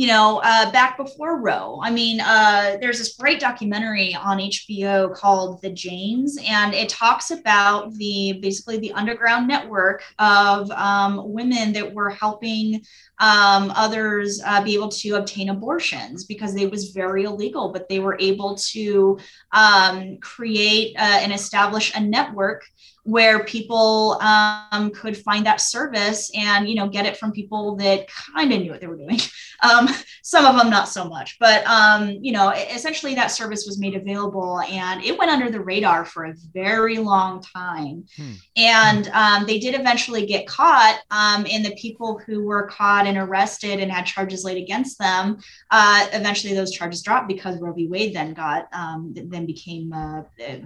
you 0.00 0.06
know, 0.06 0.40
uh, 0.42 0.72
back 0.72 0.96
before 0.96 1.42
Roe. 1.42 1.78
I 1.82 1.90
mean, 1.90 2.22
uh, 2.22 2.78
there's 2.80 2.96
this 2.96 3.16
great 3.16 3.38
documentary 3.38 4.14
on 4.14 4.38
HBO 4.38 5.14
called 5.14 5.60
The 5.60 5.68
Janes, 5.68 6.38
and 6.48 6.72
it 6.72 6.88
talks 6.88 7.30
about 7.30 7.92
the 7.96 8.38
basically 8.40 8.78
the 8.78 8.92
underground 8.92 9.46
network 9.46 10.02
of 10.18 10.70
um, 10.70 11.30
women 11.30 11.74
that 11.74 11.92
were 11.92 12.08
helping 12.08 12.76
um, 13.18 13.70
others 13.76 14.40
uh, 14.46 14.64
be 14.64 14.72
able 14.72 14.88
to 14.88 15.16
obtain 15.16 15.50
abortions 15.50 16.24
because 16.24 16.56
it 16.56 16.70
was 16.70 16.92
very 16.92 17.24
illegal, 17.24 17.70
but 17.70 17.86
they 17.90 17.98
were 17.98 18.16
able 18.18 18.56
to 18.70 19.18
um, 19.52 20.16
create 20.22 20.96
uh, 20.96 21.18
and 21.20 21.30
establish 21.30 21.94
a 21.94 22.00
network 22.00 22.64
where 23.10 23.44
people 23.44 24.18
um, 24.20 24.90
could 24.90 25.16
find 25.16 25.44
that 25.44 25.60
service 25.60 26.30
and 26.34 26.68
you 26.68 26.74
know 26.74 26.88
get 26.88 27.06
it 27.06 27.16
from 27.16 27.32
people 27.32 27.76
that 27.76 28.06
kind 28.08 28.52
of 28.52 28.60
knew 28.60 28.70
what 28.70 28.80
they 28.80 28.86
were 28.86 28.96
doing. 28.96 29.20
Um, 29.62 29.90
some 30.22 30.46
of 30.46 30.56
them 30.56 30.70
not 30.70 30.88
so 30.88 31.04
much 31.04 31.38
but 31.38 31.62
um, 31.66 32.16
you 32.22 32.32
know 32.32 32.48
essentially 32.48 33.14
that 33.16 33.26
service 33.26 33.66
was 33.66 33.78
made 33.78 33.94
available 33.94 34.58
and 34.60 35.04
it 35.04 35.18
went 35.18 35.30
under 35.30 35.50
the 35.50 35.60
radar 35.60 36.06
for 36.06 36.24
a 36.24 36.34
very 36.54 36.96
long 36.96 37.42
time. 37.42 38.06
Hmm. 38.16 38.32
and 38.56 39.08
um, 39.08 39.44
they 39.44 39.58
did 39.58 39.78
eventually 39.78 40.24
get 40.24 40.46
caught 40.46 41.00
um, 41.10 41.46
and 41.50 41.62
the 41.62 41.74
people 41.74 42.18
who 42.24 42.42
were 42.42 42.68
caught 42.68 43.06
and 43.06 43.18
arrested 43.18 43.80
and 43.80 43.92
had 43.92 44.06
charges 44.06 44.44
laid 44.44 44.56
against 44.56 44.98
them 44.98 45.36
uh, 45.70 46.06
eventually 46.14 46.54
those 46.54 46.70
charges 46.70 47.02
dropped 47.02 47.28
because 47.28 47.60
roe 47.60 47.74
v. 47.74 47.86
Wade 47.86 48.14
then 48.14 48.32
got 48.32 48.66
um, 48.72 49.12
then 49.14 49.46
became 49.46 49.92
uh, 49.92 50.22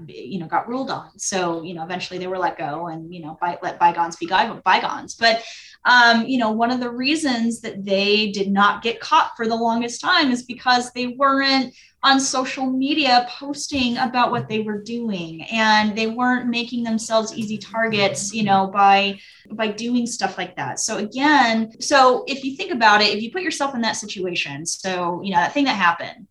you 0.06 0.38
know 0.38 0.46
got 0.46 0.68
ruled 0.68 0.90
on. 0.90 1.18
So 1.18 1.62
you 1.62 1.74
know 1.74 1.84
eventually 1.84 2.18
they 2.18 2.26
were 2.34 2.42
let 2.42 2.58
go 2.58 2.88
and 2.88 3.12
you 3.14 3.20
know 3.20 3.38
by, 3.40 3.58
let 3.62 3.78
bygones 3.78 4.16
be 4.16 4.26
bygones. 4.26 5.14
But 5.14 5.42
um, 5.84 6.26
you 6.26 6.38
know 6.38 6.50
one 6.50 6.70
of 6.70 6.80
the 6.80 6.90
reasons 6.90 7.60
that 7.60 7.84
they 7.84 8.30
did 8.30 8.50
not 8.50 8.82
get 8.82 9.00
caught 9.00 9.32
for 9.36 9.46
the 9.46 9.56
longest 9.56 10.00
time 10.00 10.30
is 10.30 10.42
because 10.42 10.90
they 10.92 11.08
weren't 11.08 11.74
on 12.02 12.20
social 12.20 12.66
media 12.66 13.26
posting 13.30 13.96
about 13.96 14.30
what 14.30 14.46
they 14.46 14.60
were 14.60 14.82
doing. 14.82 15.42
And 15.44 15.96
they 15.96 16.06
weren't 16.06 16.48
making 16.48 16.84
themselves 16.84 17.34
easy 17.34 17.58
targets 17.58 18.34
you 18.34 18.42
know 18.42 18.66
by 18.66 19.18
by 19.50 19.68
doing 19.68 20.06
stuff 20.06 20.36
like 20.36 20.56
that. 20.56 20.80
So 20.80 20.98
again 20.98 21.80
so 21.80 22.24
if 22.26 22.44
you 22.44 22.56
think 22.56 22.72
about 22.72 23.00
it 23.00 23.14
if 23.14 23.22
you 23.22 23.30
put 23.30 23.42
yourself 23.42 23.74
in 23.74 23.82
that 23.82 23.96
situation 23.96 24.66
so 24.66 25.20
you 25.22 25.30
know 25.30 25.38
that 25.38 25.52
thing 25.52 25.64
that 25.64 25.76
happened 25.76 26.26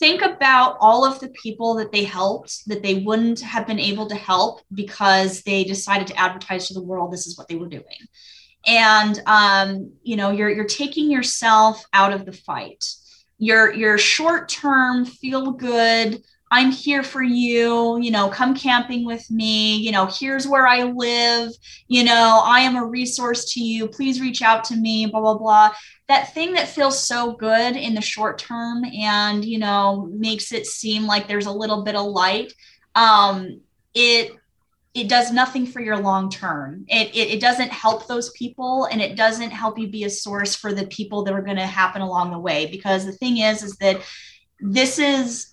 think 0.00 0.22
about 0.22 0.78
all 0.80 1.04
of 1.04 1.20
the 1.20 1.28
people 1.28 1.74
that 1.74 1.92
they 1.92 2.02
helped 2.02 2.66
that 2.66 2.82
they 2.82 2.96
wouldn't 2.96 3.38
have 3.40 3.66
been 3.66 3.78
able 3.78 4.08
to 4.08 4.16
help 4.16 4.62
because 4.72 5.42
they 5.42 5.62
decided 5.62 6.08
to 6.08 6.18
advertise 6.18 6.66
to 6.66 6.74
the 6.74 6.82
world 6.82 7.12
this 7.12 7.26
is 7.26 7.38
what 7.38 7.46
they 7.46 7.54
were 7.54 7.68
doing. 7.68 7.84
And 8.66 9.22
um, 9.26 9.92
you 10.02 10.16
know 10.16 10.30
you're 10.32 10.50
you're 10.50 10.64
taking 10.64 11.10
yourself 11.10 11.84
out 11.92 12.12
of 12.12 12.24
the 12.24 12.32
fight. 12.32 12.84
Your 13.38 13.72
your 13.72 13.96
short 13.98 14.48
term 14.48 15.04
feel 15.04 15.52
good 15.52 16.22
i'm 16.50 16.70
here 16.70 17.02
for 17.02 17.22
you 17.22 17.98
you 18.00 18.10
know 18.10 18.28
come 18.28 18.54
camping 18.54 19.04
with 19.04 19.30
me 19.30 19.76
you 19.76 19.92
know 19.92 20.06
here's 20.06 20.46
where 20.46 20.66
i 20.66 20.82
live 20.82 21.50
you 21.88 22.04
know 22.04 22.42
i 22.44 22.60
am 22.60 22.76
a 22.76 22.84
resource 22.84 23.52
to 23.52 23.60
you 23.60 23.86
please 23.86 24.20
reach 24.20 24.42
out 24.42 24.64
to 24.64 24.76
me 24.76 25.06
blah 25.06 25.20
blah 25.20 25.38
blah. 25.38 25.72
That 26.08 26.34
thing 26.34 26.54
that 26.54 26.66
feels 26.66 27.06
so 27.06 27.34
good 27.34 27.76
in 27.76 27.94
the 27.94 28.00
short 28.00 28.38
term 28.38 28.84
and 28.84 29.44
you 29.44 29.58
know 29.58 30.08
makes 30.12 30.52
it 30.52 30.66
seem 30.66 31.06
like 31.06 31.28
there's 31.28 31.46
a 31.46 31.52
little 31.52 31.84
bit 31.84 31.94
of 31.94 32.06
light 32.06 32.52
um 32.96 33.60
it 33.94 34.32
it 34.92 35.08
does 35.08 35.32
nothing 35.32 35.66
for 35.66 35.80
your 35.80 35.98
long 35.98 36.30
term. 36.30 36.84
It, 36.88 37.14
it, 37.14 37.34
it 37.34 37.40
doesn't 37.40 37.70
help 37.70 38.06
those 38.06 38.30
people 38.30 38.86
and 38.86 39.00
it 39.00 39.16
doesn't 39.16 39.50
help 39.50 39.78
you 39.78 39.86
be 39.86 40.04
a 40.04 40.10
source 40.10 40.56
for 40.56 40.72
the 40.72 40.86
people 40.86 41.22
that 41.24 41.34
are 41.34 41.42
going 41.42 41.58
to 41.58 41.66
happen 41.66 42.02
along 42.02 42.32
the 42.32 42.38
way 42.38 42.66
because 42.66 43.04
the 43.04 43.12
thing 43.12 43.38
is 43.38 43.62
is 43.62 43.76
that 43.76 44.00
this 44.58 44.98
is 44.98 45.49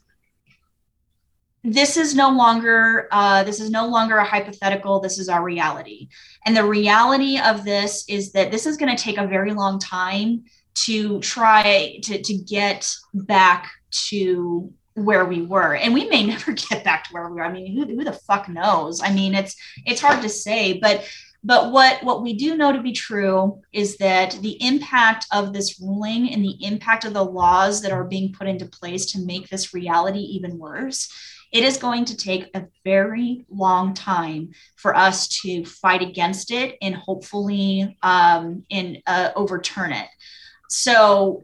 this 1.64 1.98
is 1.98 2.16
no 2.16 2.30
longer 2.30 3.08
uh, 3.12 3.44
this 3.44 3.60
is 3.60 3.70
no 3.70 3.88
longer 3.88 4.18
a 4.18 4.26
hypothetical 4.26 5.00
this 5.00 5.20
is 5.20 5.30
our 5.30 5.44
reality. 5.44 6.10
And 6.46 6.56
the 6.56 6.66
reality 6.66 7.40
of 7.40 7.64
this 7.64 8.06
is 8.08 8.32
that 8.34 8.52
this 8.52 8.66
is 8.66 8.78
going 8.78 8.96
to 8.96 9.02
take 9.02 9.18
a 9.18 9.28
very 9.28 9.54
long 9.54 9.80
time 9.80 10.46
to 10.86 11.20
try 11.20 12.00
to, 12.04 12.22
to 12.22 12.34
get 12.36 12.90
back 13.14 13.72
to 13.90 14.72
where 14.94 15.26
we 15.26 15.42
were. 15.42 15.76
And 15.76 15.94
we 15.94 16.08
may 16.08 16.24
never 16.28 16.54
get 16.54 16.84
back 16.84 17.06
to 17.06 17.14
where 17.14 17.28
we 17.30 17.36
were. 17.36 17.46
I 17.46 17.52
mean 17.52 17.76
who, 17.76 17.86
who 17.86 18.04
the 18.04 18.14
fuck 18.14 18.48
knows? 18.48 19.02
I 19.04 19.14
mean 19.14 19.34
it's 19.34 19.56
it's 19.86 20.02
hard 20.02 20.22
to 20.22 20.30
say 20.30 20.80
but 20.80 21.08
but 21.44 21.72
what 21.72 22.04
what 22.04 22.24
we 22.24 22.34
do 22.34 22.58
know 22.58 22.72
to 22.72 22.82
be 22.82 22.92
true 22.92 23.62
is 23.72 23.98
that 23.98 24.38
the 24.42 24.62
impact 24.62 25.26
of 25.32 25.54
this 25.54 25.80
ruling 25.80 26.32
and 26.32 26.44
the 26.44 26.58
impact 26.62 27.06
of 27.06 27.14
the 27.14 27.24
laws 27.24 27.82
that 27.82 27.92
are 27.92 28.04
being 28.04 28.34
put 28.34 28.48
into 28.48 28.66
place 28.66 29.06
to 29.12 29.26
make 29.26 29.48
this 29.50 29.74
reality 29.74 30.20
even 30.20 30.58
worse 30.58 31.10
it 31.52 31.64
is 31.64 31.78
going 31.78 32.06
to 32.06 32.18
take 32.18 32.50
a 32.54 32.66
very 32.84 33.46
long 33.50 33.94
time 33.94 34.52
for 34.76 34.96
us 34.96 35.28
to 35.28 35.64
fight 35.66 36.02
against 36.02 36.52
it 36.52 36.78
and 36.82 36.96
hopefully 36.96 37.98
um, 38.04 38.64
uh, 39.08 39.30
overturn 39.36 39.94
it. 39.94 40.08
So 40.70 41.44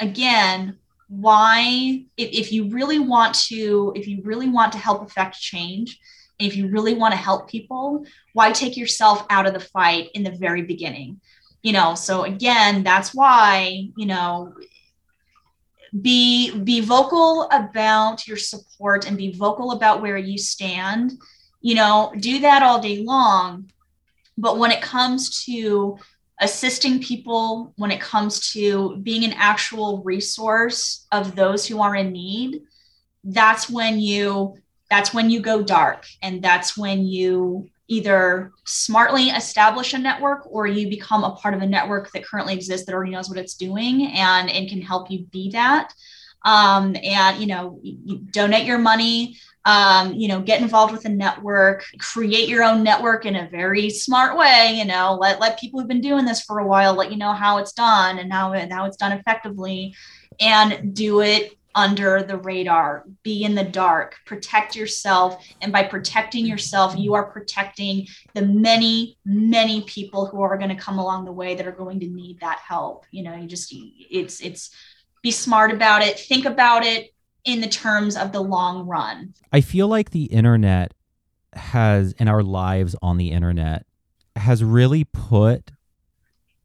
again 0.00 0.78
why 1.08 2.04
if, 2.16 2.28
if 2.32 2.52
you 2.52 2.68
really 2.68 2.98
want 2.98 3.34
to 3.34 3.92
if 3.96 4.06
you 4.06 4.20
really 4.24 4.48
want 4.48 4.72
to 4.72 4.78
help 4.78 5.02
affect 5.02 5.40
change 5.40 5.98
if 6.38 6.54
you 6.54 6.68
really 6.68 6.94
want 6.94 7.12
to 7.12 7.18
help 7.18 7.48
people 7.48 8.04
why 8.34 8.52
take 8.52 8.76
yourself 8.76 9.26
out 9.30 9.46
of 9.46 9.54
the 9.54 9.60
fight 9.60 10.10
in 10.14 10.22
the 10.22 10.30
very 10.30 10.62
beginning? 10.62 11.20
You 11.62 11.72
know 11.72 11.94
so 11.94 12.24
again 12.24 12.82
that's 12.82 13.14
why 13.14 13.88
you 13.96 14.06
know 14.06 14.52
be 16.00 16.58
be 16.60 16.80
vocal 16.80 17.48
about 17.50 18.26
your 18.26 18.36
support 18.36 19.06
and 19.06 19.16
be 19.16 19.32
vocal 19.32 19.72
about 19.72 20.02
where 20.02 20.18
you 20.18 20.38
stand. 20.38 21.12
You 21.60 21.74
know 21.74 22.12
do 22.18 22.40
that 22.40 22.62
all 22.62 22.80
day 22.80 23.02
long. 23.02 23.70
But 24.36 24.58
when 24.58 24.70
it 24.70 24.82
comes 24.82 25.44
to 25.44 25.98
assisting 26.40 27.00
people 27.00 27.72
when 27.76 27.90
it 27.90 28.00
comes 28.00 28.52
to 28.52 28.96
being 28.98 29.24
an 29.24 29.32
actual 29.36 30.02
resource 30.04 31.06
of 31.10 31.34
those 31.34 31.66
who 31.66 31.80
are 31.80 31.96
in 31.96 32.12
need 32.12 32.62
that's 33.24 33.68
when 33.68 33.98
you 33.98 34.56
that's 34.88 35.12
when 35.12 35.30
you 35.30 35.40
go 35.40 35.62
dark 35.62 36.06
and 36.22 36.42
that's 36.42 36.76
when 36.76 37.04
you 37.04 37.68
either 37.88 38.52
smartly 38.64 39.30
establish 39.30 39.94
a 39.94 39.98
network 39.98 40.46
or 40.46 40.66
you 40.66 40.88
become 40.88 41.24
a 41.24 41.32
part 41.32 41.54
of 41.54 41.62
a 41.62 41.66
network 41.66 42.12
that 42.12 42.24
currently 42.24 42.54
exists 42.54 42.86
that 42.86 42.94
already 42.94 43.10
knows 43.10 43.28
what 43.28 43.38
it's 43.38 43.54
doing 43.54 44.06
and 44.12 44.50
and 44.50 44.68
can 44.68 44.80
help 44.80 45.10
you 45.10 45.24
be 45.32 45.50
that. 45.50 45.92
Um, 46.44 46.94
and 47.02 47.40
you 47.40 47.46
know 47.46 47.80
you 47.82 48.18
donate 48.30 48.64
your 48.64 48.78
money 48.78 49.36
um, 49.64 50.14
you 50.14 50.28
know 50.28 50.40
get 50.40 50.62
involved 50.62 50.92
with 50.92 51.04
a 51.04 51.08
network 51.08 51.84
create 51.98 52.48
your 52.48 52.62
own 52.62 52.84
network 52.84 53.26
in 53.26 53.34
a 53.34 53.48
very 53.48 53.90
smart 53.90 54.38
way 54.38 54.74
you 54.78 54.84
know 54.84 55.18
let, 55.20 55.40
let 55.40 55.58
people 55.58 55.80
who've 55.80 55.88
been 55.88 56.00
doing 56.00 56.24
this 56.24 56.42
for 56.42 56.60
a 56.60 56.66
while 56.66 56.94
let 56.94 57.10
you 57.10 57.18
know 57.18 57.32
how 57.32 57.58
it's 57.58 57.72
done 57.72 58.20
and 58.20 58.32
how, 58.32 58.52
how 58.70 58.86
it's 58.86 58.96
done 58.96 59.12
effectively 59.12 59.94
and 60.38 60.94
do 60.94 61.22
it 61.22 61.57
under 61.78 62.22
the 62.22 62.36
radar 62.38 63.04
be 63.22 63.44
in 63.44 63.54
the 63.54 63.64
dark 63.64 64.16
protect 64.26 64.74
yourself 64.74 65.46
and 65.62 65.72
by 65.72 65.82
protecting 65.82 66.44
yourself 66.44 66.94
you 66.96 67.14
are 67.14 67.30
protecting 67.30 68.06
the 68.34 68.42
many 68.42 69.16
many 69.24 69.82
people 69.82 70.26
who 70.26 70.42
are 70.42 70.58
going 70.58 70.68
to 70.68 70.74
come 70.74 70.98
along 70.98 71.24
the 71.24 71.32
way 71.32 71.54
that 71.54 71.66
are 71.66 71.72
going 71.72 72.00
to 72.00 72.08
need 72.08 72.38
that 72.40 72.58
help 72.58 73.06
you 73.12 73.22
know 73.22 73.34
you 73.34 73.46
just 73.46 73.72
it's 74.10 74.40
it's 74.40 74.70
be 75.22 75.30
smart 75.30 75.70
about 75.70 76.02
it, 76.02 76.18
think 76.18 76.44
about 76.44 76.84
it 76.84 77.12
in 77.44 77.60
the 77.60 77.68
terms 77.68 78.16
of 78.16 78.32
the 78.32 78.40
long 78.40 78.86
run. 78.86 79.34
I 79.52 79.60
feel 79.60 79.88
like 79.88 80.10
the 80.10 80.24
internet 80.24 80.94
has, 81.54 82.12
in 82.12 82.28
our 82.28 82.42
lives 82.42 82.94
on 83.02 83.16
the 83.16 83.30
internet, 83.30 83.86
has 84.36 84.62
really 84.62 85.04
put. 85.04 85.70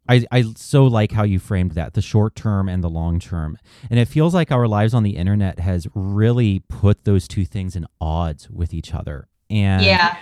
I, 0.07 0.25
I 0.31 0.43
so 0.55 0.85
like 0.85 1.11
how 1.11 1.23
you 1.23 1.39
framed 1.39 1.71
that 1.71 1.93
the 1.93 2.01
short 2.01 2.35
term 2.35 2.67
and 2.67 2.83
the 2.83 2.89
long 2.89 3.19
term. 3.19 3.57
And 3.89 3.99
it 3.99 4.07
feels 4.07 4.33
like 4.33 4.51
our 4.51 4.67
lives 4.67 4.93
on 4.93 5.03
the 5.03 5.15
internet 5.17 5.59
has 5.59 5.87
really 5.93 6.59
put 6.67 7.05
those 7.05 7.27
two 7.27 7.45
things 7.45 7.75
in 7.75 7.85
odds 8.01 8.49
with 8.49 8.73
each 8.73 8.93
other. 8.93 9.27
And 9.49 9.83
yeah. 9.83 10.17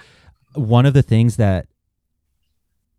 one 0.54 0.86
of 0.86 0.94
the 0.94 1.02
things 1.02 1.38
that 1.38 1.68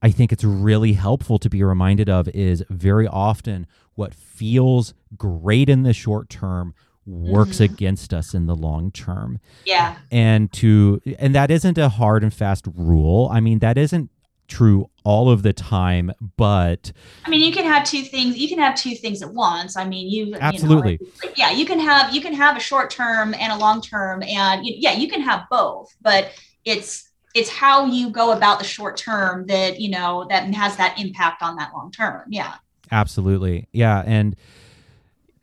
I 0.03 0.11
think 0.11 0.33
it's 0.33 0.43
really 0.43 0.95
helpful 0.95 1.39
to 1.39 1.49
be 1.49 1.63
reminded 1.63 2.09
of 2.09 2.29
is 2.29 2.65
very 2.69 3.07
often 3.07 3.69
what 3.95 4.15
feels 4.15 4.95
great 5.17 5.69
in 5.69 5.85
the 5.85 5.93
short 5.93 6.29
term 6.29 6.75
works 7.07 7.57
mm-hmm. 7.57 7.73
against 7.73 8.15
us 8.15 8.35
in 8.35 8.47
the 8.47 8.55
long 8.55 8.91
term. 8.91 9.39
Yeah. 9.65 9.97
And 10.11 10.53
to 10.55 11.01
and 11.19 11.35
that 11.35 11.51
isn't 11.51 11.79
a 11.79 11.89
hard 11.89 12.23
and 12.23 12.35
fast 12.35 12.67
rule. 12.75 13.29
I 13.33 13.41
mean, 13.41 13.61
that 13.61 13.79
isn't 13.79 14.11
true 14.53 14.91
all 15.05 15.31
of 15.31 15.43
the 15.43 15.53
time, 15.53 16.13
but 16.37 16.93
I 17.25 17.31
mean, 17.31 17.41
you 17.41 17.53
can 17.53 17.65
have 17.65 17.85
two 17.85 18.03
things. 18.03 18.37
You 18.37 18.49
can 18.49 18.59
have 18.59 18.75
two 18.75 18.95
things 18.95 19.23
at 19.23 19.33
once. 19.33 19.77
I 19.77 19.85
mean, 19.85 20.09
you 20.09 20.37
absolutely, 20.39 20.99
you 21.01 21.07
know, 21.07 21.13
like, 21.25 21.39
yeah, 21.39 21.51
you 21.51 21.65
can 21.65 21.79
have 21.81 22.15
you 22.15 22.21
can 22.21 22.35
have 22.35 22.57
a 22.57 22.61
short 22.61 22.91
term 22.91 23.35
and 23.35 23.53
a 23.53 23.57
long 23.57 23.81
term, 23.81 24.23
and 24.23 24.63
yeah, 24.65 24.93
you 24.93 25.09
can 25.09 25.23
have 25.23 25.45
both. 25.51 25.95
But 26.01 26.33
it's 26.65 27.11
it's 27.35 27.49
how 27.49 27.87
you 27.87 28.11
go 28.11 28.33
about 28.33 28.59
the 28.59 28.65
short 28.65 28.97
term 28.97 29.47
that 29.47 29.81
you 29.81 29.91
know 29.91 30.27
that 30.29 30.53
has 30.55 30.77
that 30.77 30.99
impact 31.01 31.43
on 31.43 31.57
that 31.57 31.73
long 31.75 31.91
term. 31.91 32.23
Yeah. 32.29 32.55
Absolutely. 32.91 33.69
Yeah. 33.73 34.03
And 34.05 34.37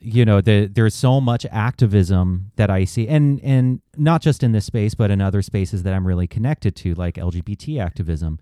you 0.01 0.23
know, 0.23 0.39
the, 0.39 0.67
there's 0.67 0.95
so 0.95 1.19
much 1.19 1.45
activism 1.51 2.51
that 2.55 2.69
I 2.69 2.85
see, 2.85 3.07
and 3.07 3.39
and 3.43 3.81
not 3.97 4.21
just 4.21 4.43
in 4.43 4.53
this 4.53 4.65
space, 4.65 4.95
but 4.95 5.11
in 5.11 5.19
other 5.19 5.41
spaces 5.41 5.83
that 5.83 5.93
I'm 5.93 6.07
really 6.07 6.27
connected 6.27 6.75
to, 6.77 6.93
like 6.95 7.15
LGBT 7.15 7.81
activism. 7.83 8.39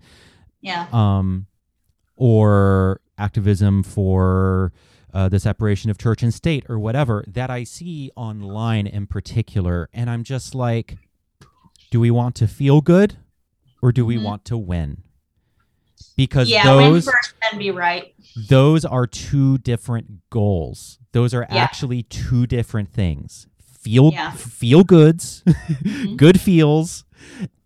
Yeah. 0.60 0.86
Um, 0.92 1.46
or 2.16 3.00
activism 3.16 3.82
for 3.82 4.72
uh, 5.14 5.28
the 5.28 5.40
separation 5.40 5.90
of 5.90 5.98
church 5.98 6.22
and 6.22 6.34
state, 6.34 6.64
or 6.68 6.78
whatever 6.78 7.24
that 7.26 7.50
I 7.50 7.64
see 7.64 8.10
online 8.16 8.86
in 8.86 9.06
particular, 9.06 9.88
and 9.92 10.10
I'm 10.10 10.22
just 10.22 10.54
like, 10.54 10.98
do 11.90 12.00
we 12.00 12.10
want 12.10 12.34
to 12.36 12.46
feel 12.46 12.80
good, 12.80 13.16
or 13.80 13.92
do 13.92 14.04
we 14.04 14.16
mm-hmm. 14.16 14.24
want 14.24 14.44
to 14.46 14.58
win? 14.58 15.02
Because 16.16 16.48
yeah, 16.48 16.64
those 16.64 17.06
win 17.06 17.14
first, 17.14 17.34
then 17.50 17.58
be 17.58 17.70
right 17.70 18.14
those 18.36 18.84
are 18.84 19.06
two 19.06 19.58
different 19.58 20.30
goals. 20.30 20.98
Those 21.12 21.34
are 21.34 21.46
yeah. 21.50 21.56
actually 21.56 22.04
two 22.04 22.46
different 22.46 22.92
things. 22.92 23.46
Feel 23.60 24.10
yeah. 24.12 24.32
feel 24.32 24.84
goods, 24.84 25.42
mm-hmm. 25.48 26.16
good 26.16 26.40
feels, 26.40 27.04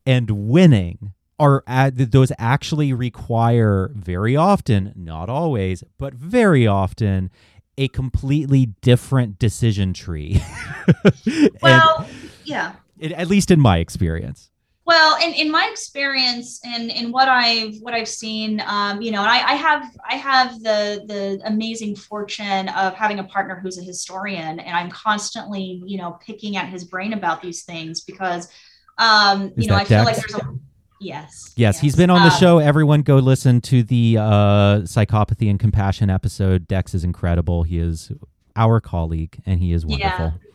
and 0.07 0.31
winning 0.31 1.13
are 1.43 1.65
ad- 1.67 1.97
those 1.97 2.31
actually 2.39 2.93
require 2.93 3.91
very 3.97 4.37
often, 4.37 4.93
not 4.95 5.29
always, 5.29 5.83
but 5.99 6.15
very 6.15 6.69
often 6.69 7.31
a 7.77 7.89
completely 7.89 8.67
different 8.81 9.41
decision 9.41 9.93
tree. 9.93 10.41
well, 11.63 12.09
yeah. 12.45 12.75
It, 13.01 13.11
at 13.13 13.27
least 13.27 13.51
in 13.51 13.61
my 13.61 13.79
experience. 13.79 14.51
Well, 14.85 15.21
in, 15.21 15.35
in 15.35 15.51
my 15.51 15.69
experience 15.71 16.61
and 16.65 16.91
in 16.91 17.11
what 17.11 17.29
I've 17.29 17.77
what 17.81 17.95
I've 17.95 18.09
seen, 18.09 18.63
um, 18.67 19.01
you 19.03 19.11
know, 19.11 19.21
and 19.21 19.29
I, 19.29 19.53
I 19.53 19.55
have 19.55 19.85
I 20.09 20.17
have 20.17 20.63
the 20.63 21.05
the 21.07 21.41
amazing 21.45 21.97
fortune 21.97 22.69
of 22.69 22.95
having 22.95 23.19
a 23.19 23.25
partner 23.25 23.59
who's 23.61 23.79
a 23.79 23.83
historian, 23.83 24.61
and 24.61 24.77
I'm 24.77 24.91
constantly, 24.91 25.83
you 25.87 25.99
know, 25.99 26.19
picking 26.25 26.57
at 26.57 26.69
his 26.69 26.85
brain 26.85 27.13
about 27.13 27.43
these 27.43 27.63
things 27.65 28.03
because, 28.03 28.49
um, 28.99 29.53
you 29.57 29.69
know, 29.69 29.77
I 29.77 29.85
feel 29.85 30.05
like 30.05 30.17
there's 30.17 30.35
a 30.35 30.59
Yes, 31.03 31.53
yes. 31.57 31.81
He's 31.81 31.97
been 31.97 32.11
on 32.11 32.23
the 32.23 32.33
um, 32.33 32.41
show. 32.41 32.59
Everyone 32.59 33.03
go 33.03 33.17
listen 33.17 33.61
to 33.63 33.83
the 33.83 34.19
uh, 34.19 34.23
psychopathy 34.83 35.51
and 35.51 35.59
compassion 35.59 36.11
episode. 36.11 36.69
Dex 36.69 36.95
is 36.95 37.05
incredible. 37.05 37.63
He 37.63 37.79
is 37.79 38.13
our 38.55 38.81
colleague 38.81 39.41
and 39.47 39.61
he 39.61 39.73
is 39.73 39.85
wonderful. 39.87 40.27
Yeah 40.27 40.49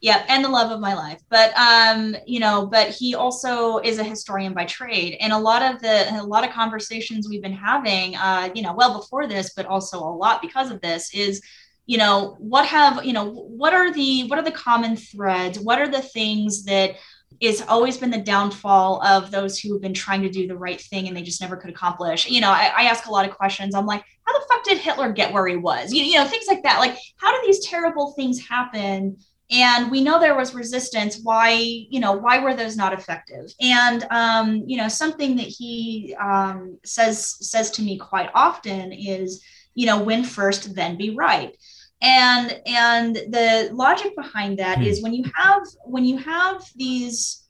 Yep, 0.00 0.26
and 0.28 0.44
the 0.44 0.48
love 0.48 0.70
of 0.70 0.78
my 0.78 0.94
life. 0.94 1.20
But 1.30 1.56
um, 1.56 2.14
you 2.26 2.38
know, 2.38 2.66
but 2.66 2.90
he 2.90 3.14
also 3.14 3.78
is 3.78 3.98
a 3.98 4.04
historian 4.04 4.52
by 4.52 4.66
trade, 4.66 5.16
and 5.20 5.32
a 5.32 5.38
lot 5.38 5.62
of 5.62 5.80
the 5.80 6.20
a 6.20 6.22
lot 6.22 6.46
of 6.46 6.50
conversations 6.52 7.28
we've 7.28 7.42
been 7.42 7.52
having, 7.52 8.14
uh, 8.16 8.50
you 8.54 8.62
know, 8.62 8.74
well 8.74 9.00
before 9.00 9.26
this, 9.26 9.54
but 9.54 9.64
also 9.66 9.98
a 9.98 10.14
lot 10.14 10.42
because 10.42 10.70
of 10.70 10.80
this 10.82 11.14
is 11.14 11.40
you 11.86 11.96
know 11.96 12.36
what 12.38 12.66
have 12.66 13.04
you 13.04 13.12
know 13.12 13.30
what 13.30 13.72
are 13.72 13.92
the 13.92 14.28
what 14.28 14.38
are 14.38 14.44
the 14.44 14.50
common 14.50 14.96
threads 14.96 15.60
what 15.60 15.80
are 15.80 15.86
the 15.86 16.02
things 16.02 16.64
that 16.64 16.96
is 17.40 17.62
always 17.62 17.96
been 17.96 18.10
the 18.10 18.18
downfall 18.18 19.02
of 19.02 19.30
those 19.30 19.58
who 19.58 19.72
have 19.72 19.82
been 19.82 19.94
trying 19.94 20.22
to 20.22 20.30
do 20.30 20.46
the 20.46 20.56
right 20.56 20.80
thing 20.80 21.06
and 21.06 21.16
they 21.16 21.22
just 21.22 21.40
never 21.40 21.56
could 21.56 21.70
accomplish. 21.70 22.28
You 22.28 22.40
know, 22.40 22.50
I, 22.50 22.72
I, 22.76 22.82
ask 22.84 23.06
a 23.06 23.10
lot 23.10 23.28
of 23.28 23.36
questions. 23.36 23.74
I'm 23.74 23.86
like, 23.86 24.02
how 24.24 24.38
the 24.38 24.46
fuck 24.48 24.64
did 24.64 24.78
Hitler 24.78 25.12
get 25.12 25.32
where 25.32 25.46
he 25.46 25.56
was? 25.56 25.92
You, 25.92 26.02
you 26.02 26.14
know, 26.14 26.26
things 26.26 26.46
like 26.48 26.62
that. 26.62 26.78
Like, 26.78 26.96
how 27.16 27.32
do 27.32 27.46
these 27.46 27.66
terrible 27.66 28.12
things 28.12 28.46
happen? 28.46 29.18
And 29.50 29.90
we 29.90 30.02
know 30.02 30.18
there 30.18 30.36
was 30.36 30.54
resistance. 30.54 31.20
Why, 31.22 31.52
you 31.52 32.00
know, 32.00 32.12
why 32.12 32.38
were 32.38 32.54
those 32.54 32.76
not 32.76 32.92
effective? 32.92 33.52
And 33.60 34.04
um, 34.10 34.64
you 34.66 34.76
know, 34.76 34.88
something 34.88 35.36
that 35.36 35.46
he 35.46 36.16
um, 36.18 36.78
says 36.84 37.36
says 37.48 37.70
to 37.72 37.82
me 37.82 37.96
quite 37.96 38.30
often 38.34 38.92
is, 38.92 39.44
you 39.74 39.86
know, 39.86 40.02
win 40.02 40.24
first, 40.24 40.74
then 40.74 40.96
be 40.96 41.10
right 41.10 41.54
and 42.02 42.60
and 42.66 43.16
the 43.16 43.70
logic 43.72 44.14
behind 44.16 44.58
that 44.58 44.78
hmm. 44.78 44.84
is 44.84 45.02
when 45.02 45.14
you 45.14 45.24
have 45.34 45.62
when 45.84 46.04
you 46.04 46.18
have 46.18 46.62
these 46.76 47.44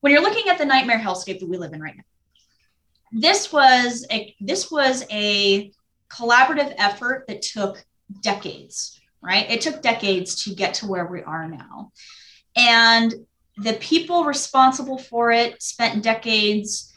when 0.00 0.12
you're 0.12 0.22
looking 0.22 0.48
at 0.48 0.58
the 0.58 0.64
nightmare 0.64 0.98
hellscape 0.98 1.40
that 1.40 1.48
we 1.48 1.56
live 1.56 1.72
in 1.72 1.80
right 1.80 1.96
now 1.96 2.04
this 3.12 3.52
was 3.52 4.06
a 4.10 4.34
this 4.40 4.70
was 4.70 5.04
a 5.10 5.72
collaborative 6.08 6.74
effort 6.78 7.24
that 7.26 7.42
took 7.42 7.84
decades 8.20 9.00
right 9.22 9.50
it 9.50 9.60
took 9.60 9.82
decades 9.82 10.44
to 10.44 10.54
get 10.54 10.74
to 10.74 10.86
where 10.86 11.06
we 11.06 11.22
are 11.22 11.48
now 11.48 11.90
and 12.56 13.14
the 13.58 13.72
people 13.74 14.24
responsible 14.24 14.98
for 14.98 15.32
it 15.32 15.60
spent 15.62 16.02
decades 16.02 16.92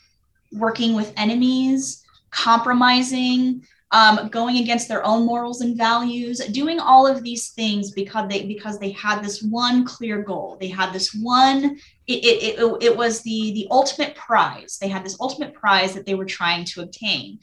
working 0.52 0.94
with 0.94 1.14
enemies 1.18 2.04
compromising 2.30 3.66
um, 3.92 4.28
going 4.30 4.58
against 4.58 4.88
their 4.88 5.06
own 5.06 5.26
morals 5.26 5.62
and 5.62 5.78
values, 5.78 6.40
doing 6.52 6.80
all 6.80 7.08
of 7.08 7.24
these 7.24 7.50
things 7.50 7.92
because 7.92 8.28
they 8.28 8.46
because 8.46 8.80
they 8.80 8.92
had 8.92 9.24
this 9.24 9.42
one 9.42 9.86
clear 9.86 10.22
goal. 10.22 10.58
They 10.60 10.68
had 10.68 10.92
this 10.92 11.14
one. 11.14 11.78
It, 12.06 12.24
it, 12.24 12.60
it, 12.60 12.84
it 12.84 12.98
was 12.98 13.22
the 13.22 13.54
the 13.54 13.68
ultimate 13.72 14.16
prize. 14.16 14.78
They 14.80 14.90
had 14.90 15.06
this 15.06 15.18
ultimate 15.22 15.54
prize 15.54 15.94
that 15.94 16.06
they 16.06 16.16
were 16.16 16.26
trying 16.26 16.66
to 16.66 16.82
obtain, 16.82 17.40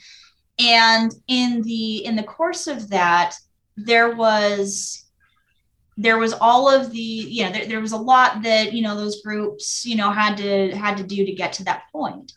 and 0.59 1.13
in 1.29 1.63
the 1.63 2.05
in 2.05 2.15
the 2.15 2.23
course 2.23 2.67
of 2.67 2.91
that, 2.91 3.35
there 3.77 4.15
was 4.15 5.05
there 5.97 6.19
was 6.19 6.33
all 6.35 6.69
of 6.69 6.91
the 6.91 6.99
you 6.99 7.45
know 7.45 7.53
there, 7.53 7.67
there 7.67 7.81
was 7.81 7.93
a 7.93 7.97
lot 7.97 8.43
that 8.43 8.73
you 8.73 8.83
know 8.83 8.97
those 8.97 9.23
groups 9.23 9.85
you 9.87 9.97
know 9.97 10.11
had 10.11 10.37
to 10.37 10.77
had 10.77 10.97
to 10.99 11.05
do 11.05 11.25
to 11.25 11.33
get 11.33 11.53
to 11.55 11.65
that 11.65 11.85
point 11.93 12.33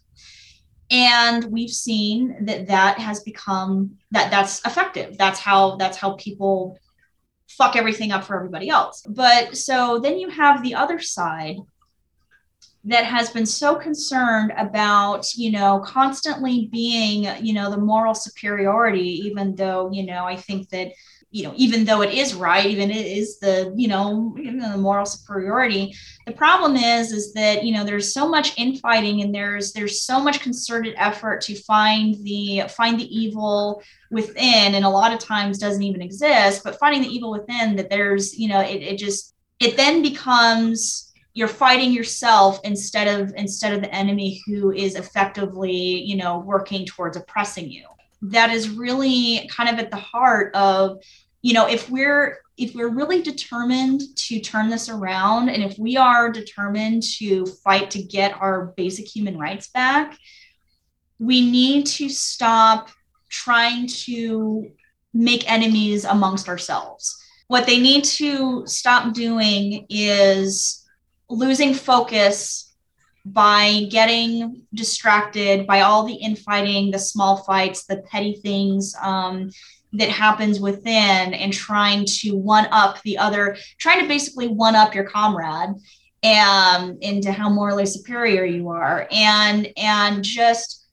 and 0.89 1.45
we've 1.45 1.69
seen 1.69 2.45
that 2.45 2.67
that 2.67 2.99
has 2.99 3.21
become 3.21 3.97
that 4.11 4.31
that's 4.31 4.65
effective. 4.65 5.17
That's 5.17 5.39
how 5.39 5.75
that's 5.75 5.97
how 5.97 6.13
people 6.13 6.79
fuck 7.49 7.75
everything 7.75 8.11
up 8.11 8.23
for 8.23 8.35
everybody 8.35 8.69
else. 8.69 9.03
But 9.07 9.57
so 9.57 9.99
then 9.99 10.17
you 10.17 10.29
have 10.29 10.63
the 10.63 10.75
other 10.75 10.99
side 10.99 11.57
that 12.87 13.03
has 13.03 13.29
been 13.29 13.45
so 13.45 13.75
concerned 13.75 14.53
about 14.57 15.33
you 15.35 15.51
know 15.51 15.79
constantly 15.79 16.69
being 16.71 17.27
you 17.45 17.53
know 17.53 17.69
the 17.69 17.77
moral 17.77 18.13
superiority 18.13 19.21
even 19.25 19.55
though 19.55 19.91
you 19.91 20.05
know 20.05 20.25
i 20.25 20.35
think 20.35 20.69
that 20.69 20.91
you 21.29 21.43
know 21.43 21.53
even 21.55 21.83
though 21.83 22.01
it 22.01 22.13
is 22.13 22.33
right 22.33 22.65
even 22.65 22.89
it 22.89 23.05
is 23.05 23.37
the 23.39 23.73
you 23.75 23.87
know 23.87 24.33
the 24.37 24.77
moral 24.77 25.05
superiority 25.05 25.93
the 26.25 26.31
problem 26.31 26.75
is 26.77 27.11
is 27.11 27.33
that 27.33 27.63
you 27.63 27.73
know 27.73 27.83
there's 27.83 28.13
so 28.13 28.27
much 28.27 28.57
infighting 28.57 29.21
and 29.21 29.35
there's 29.35 29.73
there's 29.73 30.01
so 30.01 30.21
much 30.21 30.39
concerted 30.39 30.93
effort 30.97 31.41
to 31.41 31.53
find 31.53 32.15
the 32.23 32.63
find 32.69 32.99
the 32.99 33.17
evil 33.17 33.81
within 34.09 34.75
and 34.75 34.85
a 34.85 34.89
lot 34.89 35.13
of 35.13 35.19
times 35.19 35.57
doesn't 35.57 35.83
even 35.83 36.01
exist 36.01 36.63
but 36.63 36.79
finding 36.79 37.01
the 37.01 37.13
evil 37.13 37.31
within 37.31 37.75
that 37.75 37.89
there's 37.89 38.37
you 38.37 38.47
know 38.47 38.61
it, 38.61 38.81
it 38.81 38.97
just 38.97 39.33
it 39.59 39.75
then 39.75 40.01
becomes 40.01 41.11
you're 41.33 41.47
fighting 41.47 41.91
yourself 41.91 42.59
instead 42.63 43.19
of 43.19 43.33
instead 43.35 43.73
of 43.73 43.81
the 43.81 43.93
enemy 43.93 44.41
who 44.47 44.71
is 44.71 44.95
effectively 44.95 45.75
you 45.75 46.15
know 46.15 46.39
working 46.39 46.85
towards 46.85 47.17
oppressing 47.17 47.69
you 47.69 47.85
that 48.21 48.49
is 48.49 48.69
really 48.69 49.49
kind 49.51 49.69
of 49.69 49.79
at 49.79 49.91
the 49.91 49.97
heart 49.97 50.55
of 50.55 50.99
you 51.41 51.53
know 51.53 51.67
if 51.67 51.89
we're 51.89 52.39
if 52.57 52.73
we're 52.73 52.89
really 52.89 53.21
determined 53.21 54.01
to 54.15 54.39
turn 54.39 54.69
this 54.69 54.89
around 54.89 55.49
and 55.49 55.63
if 55.63 55.77
we 55.77 55.95
are 55.95 56.31
determined 56.31 57.03
to 57.03 57.45
fight 57.63 57.91
to 57.91 58.01
get 58.01 58.39
our 58.41 58.73
basic 58.77 59.05
human 59.07 59.37
rights 59.37 59.69
back 59.69 60.17
we 61.19 61.49
need 61.49 61.85
to 61.85 62.09
stop 62.09 62.89
trying 63.29 63.87
to 63.87 64.69
make 65.13 65.49
enemies 65.51 66.05
amongst 66.05 66.47
ourselves. 66.47 67.17
What 67.47 67.65
they 67.65 67.79
need 67.79 68.03
to 68.05 68.65
stop 68.67 69.13
doing 69.13 69.85
is 69.89 70.85
losing 71.29 71.73
focus 71.73 72.66
by 73.33 73.87
getting 73.89 74.63
distracted 74.73 75.67
by 75.67 75.81
all 75.81 76.05
the 76.05 76.15
infighting, 76.15 76.91
the 76.91 76.99
small 76.99 77.43
fights, 77.43 77.85
the 77.85 77.97
petty 78.09 78.35
things 78.35 78.95
um, 79.01 79.49
that 79.93 80.09
happens 80.09 80.59
within, 80.59 81.33
and 81.33 81.53
trying 81.53 82.05
to 82.05 82.31
one 82.31 82.67
up 82.71 83.01
the 83.01 83.17
other, 83.17 83.57
trying 83.79 84.01
to 84.01 84.07
basically 84.07 84.47
one 84.47 84.75
up 84.75 84.93
your 84.93 85.05
comrade 85.05 85.75
and 86.23 87.01
into 87.03 87.31
how 87.31 87.49
morally 87.49 87.85
superior 87.85 88.43
you 88.43 88.69
are, 88.69 89.07
and 89.11 89.69
and 89.77 90.23
just 90.23 90.85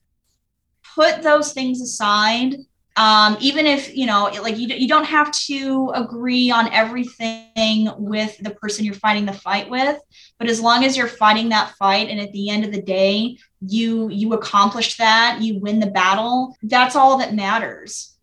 put 0.95 1.22
those 1.22 1.53
things 1.53 1.80
aside 1.80 2.57
um, 2.97 3.36
even 3.40 3.66
if 3.66 3.95
you 3.95 4.07
know 4.07 4.30
like 4.42 4.57
you, 4.57 4.68
you 4.68 4.86
don't 4.86 5.05
have 5.05 5.32
to 5.32 5.90
agree 5.95 6.51
on 6.51 6.72
everything 6.72 7.90
with 7.97 8.36
the 8.38 8.51
person 8.51 8.84
you're 8.84 8.95
fighting 8.95 9.26
the 9.26 9.32
fight 9.32 9.68
with 9.68 10.01
but 10.38 10.49
as 10.49 10.61
long 10.61 10.84
as 10.84 10.97
you're 10.97 11.09
fighting 11.09 11.49
that 11.49 11.74
fight 11.78 12.09
and 12.09 12.20
at 12.20 12.30
the 12.32 12.49
end 12.51 12.64
of 12.64 12.72
the 12.72 12.82
day 12.82 13.36
you 13.66 14.09
you 14.11 14.32
accomplish 14.32 14.97
that 14.97 15.38
you 15.40 15.59
win 15.59 15.80
the 15.80 15.90
battle 15.90 16.57
that's 16.62 16.97
all 16.97 17.18
that 17.18 17.34
matters. 17.34 18.16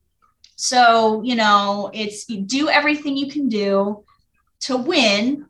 So 0.56 1.22
you 1.24 1.36
know 1.36 1.90
it's 1.94 2.30
you 2.30 2.42
do 2.42 2.70
everything 2.70 3.18
you 3.18 3.30
can 3.32 3.50
do 3.50 4.04
to 4.62 4.78
win 4.78 5.48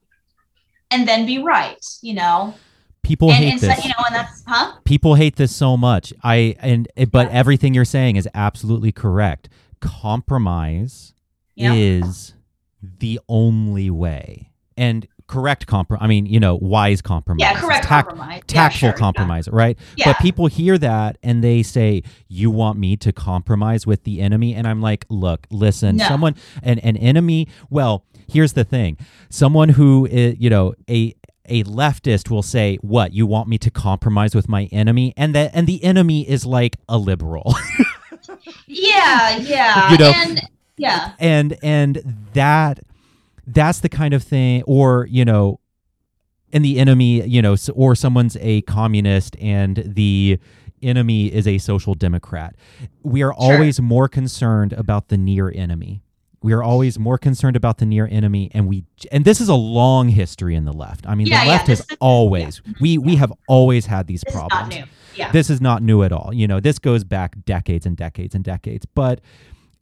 and 0.89 1.07
then 1.07 1.26
be 1.26 1.39
right 1.39 1.84
you 2.01 2.13
know 2.13 2.53
people 3.12 3.30
and, 3.30 3.38
hate 3.38 3.51
and 3.51 3.62
this. 3.62 3.78
So, 3.78 3.84
you 3.84 3.89
know, 3.89 4.05
and 4.05 4.16
that's 4.16 4.43
huh? 4.47 4.74
People 4.86 5.16
hate 5.16 5.36
this 5.36 5.53
so 5.53 5.76
much. 5.76 6.14
I 6.24 6.55
and 6.59 6.88
but 7.12 7.28
yeah. 7.28 7.38
everything 7.38 7.74
you're 7.74 7.84
saying 7.84 8.16
is 8.16 8.28
absolutely 8.34 8.93
correct. 8.93 9.49
Compromise 9.82 11.14
yeah. 11.55 11.74
is 11.74 12.36
the 12.82 13.20
only 13.28 13.89
way. 13.89 14.51
And 14.78 15.07
correct 15.28 15.68
compromise. 15.68 16.03
I 16.03 16.07
mean, 16.07 16.26
you 16.26 16.39
know, 16.39 16.55
wise 16.55 17.01
compromise. 17.01 17.41
Yeah, 17.41 17.59
correct 17.59 17.86
tact- 17.86 18.07
compromise. 18.07 18.41
Tactful 18.47 18.88
yeah, 18.88 18.91
sure, 18.91 18.97
compromise, 18.97 19.47
yeah. 19.47 19.55
right? 19.55 19.80
Yeah. 19.97 20.05
But 20.05 20.20
people 20.20 20.47
hear 20.47 20.78
that 20.78 21.18
and 21.22 21.43
they 21.43 21.64
say, 21.64 22.03
"You 22.30 22.49
want 22.49 22.80
me 22.80 22.95
to 22.97 23.12
compromise 23.12 23.86
with 23.86 24.05
the 24.05 24.22
enemy?" 24.22 24.55
And 24.55 24.66
I'm 24.66 24.82
like, 24.82 25.05
"Look, 25.09 25.47
listen, 25.51 25.97
no. 25.97 26.07
someone 26.07 26.36
an 26.64 26.80
an 26.80 26.95
enemy. 26.95 27.49
Well, 27.70 28.05
here's 28.30 28.53
the 28.53 28.64
thing: 28.64 28.97
someone 29.30 29.70
who 29.70 30.07
is, 30.09 30.36
you 30.39 30.49
know, 30.49 30.74
a 30.89 31.14
a 31.45 31.63
leftist 31.63 32.29
will 32.29 32.43
say, 32.43 32.77
"What 32.81 33.13
you 33.13 33.25
want 33.25 33.47
me 33.47 33.57
to 33.59 33.71
compromise 33.71 34.35
with 34.35 34.47
my 34.47 34.65
enemy?" 34.65 35.13
and 35.17 35.35
that 35.35 35.51
and 35.53 35.67
the 35.67 35.83
enemy 35.83 36.27
is 36.27 36.45
like 36.45 36.77
a 36.87 36.97
liberal. 36.97 37.55
yeah, 38.67 39.37
yeah, 39.37 39.91
you 39.91 39.97
know, 39.97 40.11
and 40.15 40.41
yeah, 40.77 41.13
and 41.19 41.57
and 41.63 42.27
that 42.33 42.79
that's 43.47 43.79
the 43.79 43.89
kind 43.89 44.13
of 44.13 44.23
thing, 44.23 44.63
or 44.63 45.07
you 45.09 45.25
know, 45.25 45.59
and 46.53 46.63
the 46.63 46.79
enemy, 46.79 47.25
you 47.25 47.41
know, 47.41 47.55
or 47.73 47.95
someone's 47.95 48.37
a 48.39 48.61
communist 48.63 49.35
and 49.39 49.83
the 49.85 50.39
enemy 50.81 51.27
is 51.27 51.47
a 51.47 51.57
social 51.57 51.93
democrat. 51.93 52.55
We 53.03 53.21
are 53.23 53.33
sure. 53.33 53.53
always 53.53 53.79
more 53.79 54.07
concerned 54.07 54.73
about 54.73 55.09
the 55.09 55.17
near 55.17 55.51
enemy 55.53 56.01
we 56.43 56.53
are 56.53 56.63
always 56.63 56.97
more 56.97 57.17
concerned 57.17 57.55
about 57.55 57.77
the 57.77 57.85
near 57.85 58.07
enemy 58.11 58.49
and 58.53 58.67
we 58.67 58.85
and 59.11 59.25
this 59.25 59.39
is 59.39 59.49
a 59.49 59.55
long 59.55 60.09
history 60.09 60.55
in 60.55 60.65
the 60.65 60.73
left. 60.73 61.07
I 61.07 61.15
mean 61.15 61.27
yeah, 61.27 61.43
the 61.43 61.49
left 61.49 61.67
yeah, 61.67 61.75
has 61.75 61.87
always 61.99 62.61
yeah. 62.65 62.73
we 62.79 62.97
we 62.97 63.15
have 63.17 63.33
always 63.47 63.85
had 63.85 64.07
these 64.07 64.21
this 64.21 64.33
problems. 64.33 64.75
is 64.75 64.83
yeah. 65.15 65.31
this 65.31 65.49
is 65.49 65.61
not 65.61 65.83
new 65.83 66.03
at 66.03 66.11
all. 66.11 66.33
You 66.33 66.47
know 66.47 66.59
this 66.59 66.79
goes 66.79 67.03
back 67.03 67.35
decades 67.45 67.85
and 67.85 67.95
decades 67.95 68.35
and 68.35 68.43
decades. 68.43 68.85
But 68.85 69.21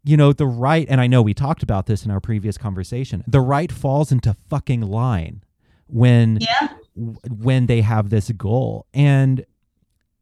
you 0.04 0.16
know 0.16 0.32
the 0.32 0.48
right 0.48 0.88
and 0.90 1.02
i 1.02 1.08
know 1.08 1.22
we 1.22 1.34
talked 1.34 1.62
about 1.62 1.86
this 1.86 2.06
in 2.06 2.10
our 2.10 2.22
previous 2.22 2.58
conversation 2.58 3.22
the 3.28 3.42
right 3.42 3.70
falls 3.70 4.14
into 4.14 4.34
fucking 4.50 4.80
line 4.80 5.44
when 5.90 6.38
yeah. 6.40 6.70
when 6.96 7.66
they 7.66 7.82
have 7.82 8.10
this 8.10 8.32
goal. 8.32 8.86
And 8.94 9.46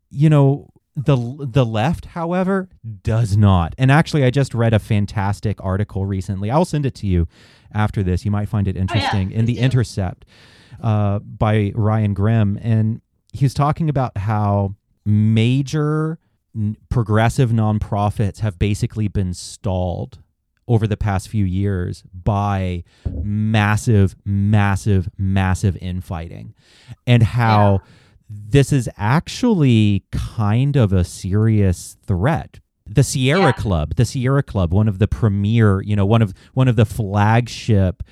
you 0.09 0.29
know 0.29 0.69
the 0.97 1.15
the 1.39 1.65
left, 1.65 2.05
however, 2.05 2.69
does 3.03 3.37
not. 3.37 3.75
And 3.77 3.91
actually, 3.91 4.23
I 4.23 4.31
just 4.31 4.53
read 4.53 4.73
a 4.73 4.79
fantastic 4.79 5.63
article 5.63 6.05
recently. 6.05 6.49
I'll 6.49 6.65
send 6.65 6.85
it 6.85 6.95
to 6.95 7.07
you 7.07 7.27
after 7.71 8.01
this. 8.01 8.25
You 8.25 8.31
might 8.31 8.49
find 8.49 8.67
it 8.67 8.75
interesting 8.75 9.31
in 9.31 9.45
the 9.45 9.53
do. 9.53 9.61
Intercept 9.61 10.25
uh, 10.81 11.19
by 11.19 11.71
Ryan 11.75 12.13
Grim, 12.15 12.57
and 12.61 13.01
he's 13.31 13.53
talking 13.53 13.89
about 13.89 14.17
how 14.17 14.75
major 15.05 16.17
n- 16.55 16.75
progressive 16.89 17.51
nonprofits 17.51 18.39
have 18.39 18.57
basically 18.57 19.07
been 19.07 19.35
stalled 19.35 20.19
over 20.67 20.87
the 20.87 20.97
past 20.97 21.29
few 21.29 21.45
years 21.45 22.03
by 22.11 22.83
massive, 23.23 24.15
massive, 24.25 25.09
massive 25.17 25.77
infighting, 25.77 26.55
and 27.05 27.21
how 27.21 27.81
this 28.29 28.73
is 28.73 28.89
actually 28.97 30.03
kind 30.11 30.75
of 30.75 30.91
a 30.93 31.03
serious 31.03 31.97
threat. 32.05 32.59
The 32.85 33.03
Sierra 33.03 33.41
Yeah. 33.41 33.51
Club, 33.53 33.95
the 33.95 34.05
Sierra 34.05 34.43
Club, 34.43 34.73
one 34.73 34.87
of 34.87 34.99
the 34.99 35.07
premier, 35.07 35.81
you 35.81 35.95
know, 35.95 36.05
one 36.05 36.21
of 36.21 36.33
one 36.53 36.67
of 36.67 36.75
the 36.75 36.85
flagship 36.85 38.03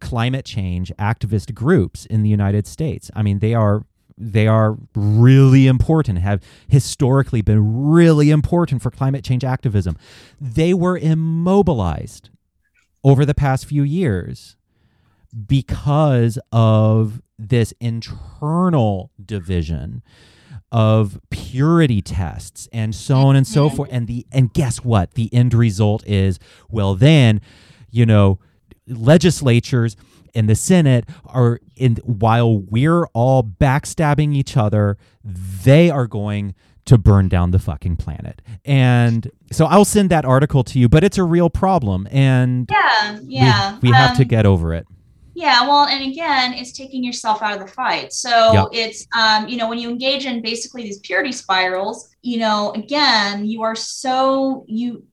climate 0.00 0.44
change 0.44 0.92
activist 0.98 1.54
groups 1.54 2.04
in 2.06 2.22
the 2.22 2.28
United 2.28 2.66
States. 2.66 3.10
I 3.14 3.22
mean, 3.22 3.38
they 3.40 3.54
are 3.54 3.84
they 4.16 4.46
are 4.46 4.76
really 4.94 5.66
important, 5.66 6.18
have 6.20 6.40
historically 6.68 7.42
been 7.42 7.84
really 7.88 8.30
important 8.30 8.80
for 8.80 8.90
climate 8.90 9.24
change 9.24 9.44
activism. 9.44 9.96
They 10.40 10.72
were 10.72 10.96
immobilized 10.96 12.30
over 13.02 13.26
the 13.26 13.34
past 13.34 13.66
few 13.66 13.82
years 13.82 14.56
because 15.46 16.38
of 16.52 17.20
this 17.38 17.72
internal 17.80 19.10
division 19.24 20.02
of 20.70 21.20
purity 21.30 22.00
tests 22.02 22.68
and 22.72 22.94
so 22.94 23.16
on 23.16 23.36
and 23.36 23.46
so 23.46 23.68
forth. 23.68 23.88
And 23.92 24.06
the 24.06 24.26
and 24.32 24.52
guess 24.52 24.78
what? 24.84 25.14
The 25.14 25.32
end 25.32 25.54
result 25.54 26.06
is 26.06 26.38
well 26.70 26.94
then 26.94 27.40
you 27.90 28.06
know 28.06 28.38
legislatures 28.86 29.96
and 30.34 30.48
the 30.48 30.54
senate 30.54 31.08
are 31.26 31.60
in 31.76 31.96
while 32.04 32.58
we're 32.58 33.06
all 33.14 33.42
backstabbing 33.44 34.34
each 34.34 34.56
other 34.56 34.96
they 35.22 35.88
are 35.90 36.06
going 36.06 36.54
to 36.84 36.98
burn 36.98 37.28
down 37.28 37.50
the 37.50 37.58
fucking 37.58 37.96
planet. 37.96 38.42
And 38.64 39.30
so 39.52 39.64
i'll 39.66 39.84
send 39.86 40.10
that 40.10 40.24
article 40.24 40.62
to 40.64 40.78
you 40.78 40.88
but 40.88 41.02
it's 41.04 41.18
a 41.18 41.24
real 41.24 41.48
problem. 41.50 42.06
And 42.10 42.68
Yeah, 42.70 43.18
we- 43.20 43.26
yeah. 43.26 43.78
we, 43.80 43.90
have 43.90 44.16
to 44.16 44.22
Um, 44.22 44.28
get 44.28 44.44
over 44.44 44.74
it 44.74 44.86
Yeah, 45.34 45.66
well, 45.66 45.86
and 45.86 46.04
again, 46.04 46.54
it's 46.54 46.72
taking 46.72 47.02
yourself 47.02 47.42
out 47.42 47.60
of 47.60 47.66
the 47.66 47.72
fight. 47.72 48.12
So 48.12 48.52
Yeah. 48.54 48.64
it's, 48.72 49.06
um, 49.16 49.48
you 49.48 49.56
know, 49.56 49.68
when 49.68 49.78
you 49.78 49.90
engage 49.90 50.26
in 50.26 50.42
basically 50.42 50.84
these 50.84 51.00
purity 51.00 51.32
spirals, 51.32 52.08
you 52.22 52.38
know, 52.38 52.72
again, 52.72 53.44
you 53.44 53.62
are 53.62 53.74
so 53.74 54.64
you 54.68 55.04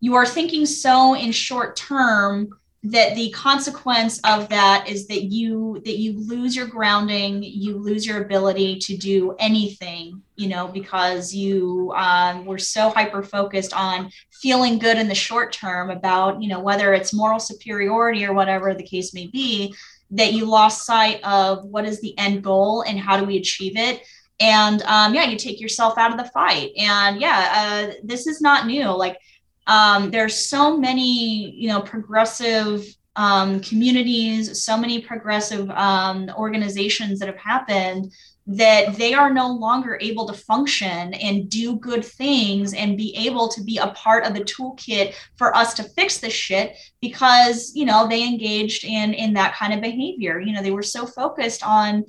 you 0.00 0.14
are 0.14 0.26
thinking 0.26 0.66
so 0.66 1.14
in 1.14 1.32
short 1.32 1.76
term 1.76 2.50
that 2.84 3.14
the 3.14 3.30
consequence 3.30 4.20
of 4.24 4.48
that 4.50 4.86
is 4.88 5.06
that 5.06 5.24
you 5.24 5.80
that 5.84 5.96
you 5.96 6.18
lose 6.26 6.54
your 6.54 6.66
grounding 6.66 7.42
you 7.42 7.78
lose 7.78 8.06
your 8.06 8.22
ability 8.22 8.78
to 8.78 8.94
do 8.94 9.34
anything 9.38 10.20
you 10.36 10.48
know 10.48 10.68
because 10.68 11.34
you 11.34 11.90
um, 11.96 12.44
were 12.44 12.58
so 12.58 12.90
hyper 12.90 13.22
focused 13.22 13.72
on 13.72 14.10
feeling 14.42 14.78
good 14.78 14.98
in 14.98 15.08
the 15.08 15.14
short 15.14 15.50
term 15.50 15.90
about 15.90 16.42
you 16.42 16.48
know 16.48 16.60
whether 16.60 16.92
it's 16.92 17.14
moral 17.14 17.40
superiority 17.40 18.24
or 18.24 18.34
whatever 18.34 18.74
the 18.74 18.82
case 18.82 19.14
may 19.14 19.26
be 19.28 19.74
that 20.14 20.32
you 20.32 20.44
lost 20.44 20.86
sight 20.86 21.22
of 21.24 21.64
what 21.64 21.84
is 21.84 22.00
the 22.00 22.16
end 22.18 22.42
goal 22.42 22.82
and 22.82 22.98
how 22.98 23.18
do 23.18 23.24
we 23.24 23.36
achieve 23.36 23.76
it. 23.76 24.02
And 24.40 24.82
um, 24.82 25.14
yeah 25.14 25.24
you 25.24 25.36
take 25.36 25.60
yourself 25.60 25.98
out 25.98 26.12
of 26.12 26.18
the 26.18 26.30
fight. 26.30 26.72
And 26.76 27.20
yeah 27.20 27.88
uh, 27.90 27.94
this 28.02 28.26
is 28.26 28.40
not 28.40 28.66
new. 28.66 28.88
Like 28.88 29.18
um, 29.66 30.10
there's 30.10 30.48
so 30.48 30.76
many 30.76 31.50
you 31.50 31.68
know 31.68 31.80
progressive 31.80 32.84
um, 33.16 33.60
communities 33.60 34.64
so 34.64 34.76
many 34.76 35.00
progressive 35.00 35.70
um, 35.70 36.30
organizations 36.36 37.18
that 37.18 37.28
have 37.28 37.38
happened 37.38 38.12
that 38.46 38.96
they 38.96 39.14
are 39.14 39.32
no 39.32 39.48
longer 39.48 39.98
able 40.02 40.26
to 40.26 40.34
function 40.34 41.14
and 41.14 41.48
do 41.48 41.76
good 41.76 42.04
things 42.04 42.74
and 42.74 42.96
be 42.96 43.16
able 43.16 43.48
to 43.48 43.62
be 43.62 43.78
a 43.78 43.88
part 43.88 44.26
of 44.26 44.34
the 44.34 44.44
toolkit 44.44 45.14
for 45.36 45.56
us 45.56 45.72
to 45.74 45.82
fix 45.82 46.18
this 46.18 46.32
shit 46.32 46.76
because 47.00 47.72
you 47.74 47.86
know 47.86 48.06
they 48.06 48.22
engaged 48.22 48.84
in 48.84 49.14
in 49.14 49.32
that 49.32 49.54
kind 49.54 49.72
of 49.72 49.80
behavior. 49.80 50.40
You 50.40 50.52
know 50.52 50.62
they 50.62 50.70
were 50.70 50.82
so 50.82 51.06
focused 51.06 51.66
on 51.66 52.04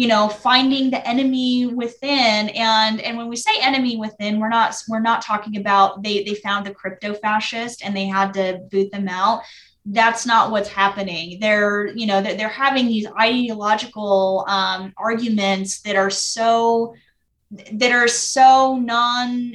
you 0.00 0.08
know 0.08 0.30
finding 0.30 0.88
the 0.88 1.06
enemy 1.06 1.66
within. 1.66 2.48
And 2.48 3.02
and 3.02 3.18
when 3.18 3.28
we 3.28 3.36
say 3.36 3.50
enemy 3.60 3.98
within 3.98 4.40
we're 4.40 4.48
not 4.48 4.74
we're 4.88 4.98
not 4.98 5.20
talking 5.20 5.58
about 5.58 6.02
they 6.02 6.24
they 6.24 6.36
found 6.36 6.64
the 6.64 6.72
crypto 6.72 7.12
fascist 7.12 7.84
and 7.84 7.94
they 7.94 8.06
had 8.06 8.32
to 8.32 8.62
boot 8.70 8.90
them 8.92 9.08
out. 9.08 9.42
That's 9.84 10.24
not 10.24 10.52
what's 10.52 10.70
happening. 10.70 11.38
They're 11.38 11.88
you 11.88 12.06
know 12.06 12.22
they're, 12.22 12.34
they're 12.34 12.48
having 12.48 12.86
these 12.86 13.06
ideological 13.20 14.46
um, 14.48 14.94
arguments 14.96 15.82
that 15.82 15.96
are 15.96 16.08
so 16.08 16.94
that 17.50 17.92
are 17.92 18.08
so 18.08 18.76
non 18.76 19.52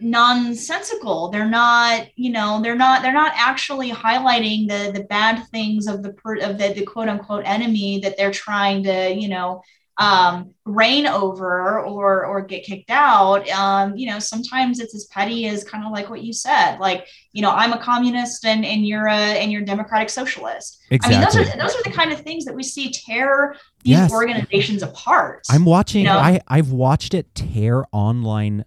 nonsensical 0.00 1.28
they're 1.30 1.48
not 1.48 2.06
you 2.16 2.30
know 2.30 2.60
they're 2.62 2.74
not 2.76 3.02
they're 3.02 3.12
not 3.12 3.32
actually 3.36 3.90
highlighting 3.90 4.68
the 4.68 4.90
the 4.92 5.04
bad 5.04 5.46
things 5.48 5.86
of 5.86 6.02
the 6.02 6.12
per, 6.14 6.36
of 6.38 6.58
the, 6.58 6.72
the 6.74 6.84
quote 6.84 7.08
unquote 7.08 7.42
enemy 7.44 8.00
that 8.00 8.16
they're 8.16 8.30
trying 8.30 8.82
to 8.82 9.14
you 9.14 9.28
know 9.28 9.62
um, 9.98 10.54
reign 10.64 11.06
over 11.06 11.78
or 11.80 12.24
or 12.24 12.40
get 12.40 12.64
kicked 12.64 12.90
out 12.90 13.46
um, 13.50 13.94
you 13.96 14.06
know 14.08 14.18
sometimes 14.18 14.80
it's 14.80 14.94
as 14.94 15.04
petty 15.06 15.46
as 15.46 15.62
kind 15.62 15.84
of 15.84 15.92
like 15.92 16.08
what 16.08 16.22
you 16.22 16.32
said 16.32 16.78
like 16.78 17.06
you 17.32 17.42
know 17.42 17.50
i'm 17.50 17.74
a 17.74 17.78
communist 17.78 18.46
and 18.46 18.64
and 18.64 18.86
you're 18.86 19.08
a 19.08 19.12
and 19.12 19.52
you're 19.52 19.60
a 19.60 19.64
democratic 19.66 20.08
socialist 20.08 20.80
exactly 20.90 21.16
i 21.16 21.18
mean 21.18 21.28
those 21.28 21.36
are 21.36 21.58
those 21.58 21.76
are 21.76 21.82
the 21.82 21.92
kind 21.92 22.12
of 22.12 22.20
things 22.22 22.46
that 22.46 22.54
we 22.54 22.62
see 22.62 22.90
tear 22.90 23.54
these 23.84 23.92
Yes. 23.92 24.12
organizations 24.12 24.82
apart 24.82 25.44
I'm 25.50 25.64
watching. 25.66 26.02
You 26.02 26.08
know? 26.08 26.18
I 26.18 26.40
I've 26.48 26.70
watched 26.70 27.12
it 27.12 27.34
tear 27.34 27.84
online 27.92 28.64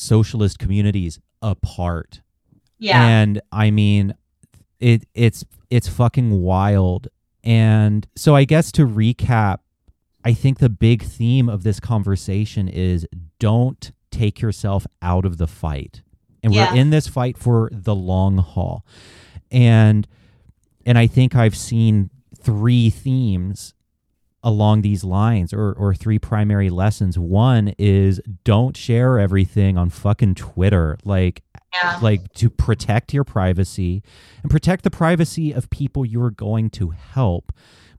socialist 0.00 0.58
communities 0.58 1.18
apart. 1.42 2.20
yeah 2.78 3.06
And 3.06 3.40
I 3.52 3.70
mean, 3.70 4.14
it 4.80 5.04
it's 5.14 5.44
it's 5.68 5.88
fucking 5.88 6.40
wild. 6.40 7.08
And 7.44 8.06
so 8.16 8.34
I 8.34 8.44
guess 8.44 8.72
to 8.72 8.86
recap, 8.86 9.58
I 10.24 10.32
think 10.34 10.58
the 10.58 10.68
big 10.68 11.02
theme 11.02 11.48
of 11.48 11.62
this 11.62 11.80
conversation 11.80 12.68
is 12.68 13.06
don't 13.38 13.92
take 14.10 14.40
yourself 14.40 14.86
out 15.02 15.24
of 15.24 15.36
the 15.38 15.46
fight. 15.46 16.02
And 16.42 16.54
Yeah. 16.54 16.72
we're 16.72 16.80
in 16.80 16.90
this 16.90 17.06
fight 17.06 17.36
for 17.38 17.68
the 17.72 17.94
long 17.94 18.38
haul. 18.38 18.84
And 19.50 20.06
and 20.86 20.96
I 20.96 21.06
think 21.06 21.34
I've 21.36 21.56
seen 21.56 22.10
three 22.38 22.88
themes 22.90 23.74
along 24.42 24.82
these 24.82 25.04
lines 25.04 25.52
or 25.52 25.72
or 25.72 25.94
three 25.94 26.18
primary 26.18 26.70
lessons. 26.70 27.18
One 27.18 27.74
is 27.78 28.20
don't 28.44 28.76
share 28.76 29.18
everything 29.18 29.76
on 29.76 29.90
fucking 29.90 30.34
Twitter. 30.36 30.96
Like 31.04 31.42
yeah 31.72 31.98
like 32.02 32.32
to 32.34 32.50
protect 32.50 33.14
your 33.14 33.22
privacy 33.22 34.02
and 34.42 34.50
protect 34.50 34.82
the 34.82 34.90
privacy 34.90 35.52
of 35.52 35.70
people 35.70 36.04
you 36.04 36.20
are 36.22 36.30
going 36.32 36.68
to 36.70 36.90
help 36.90 37.52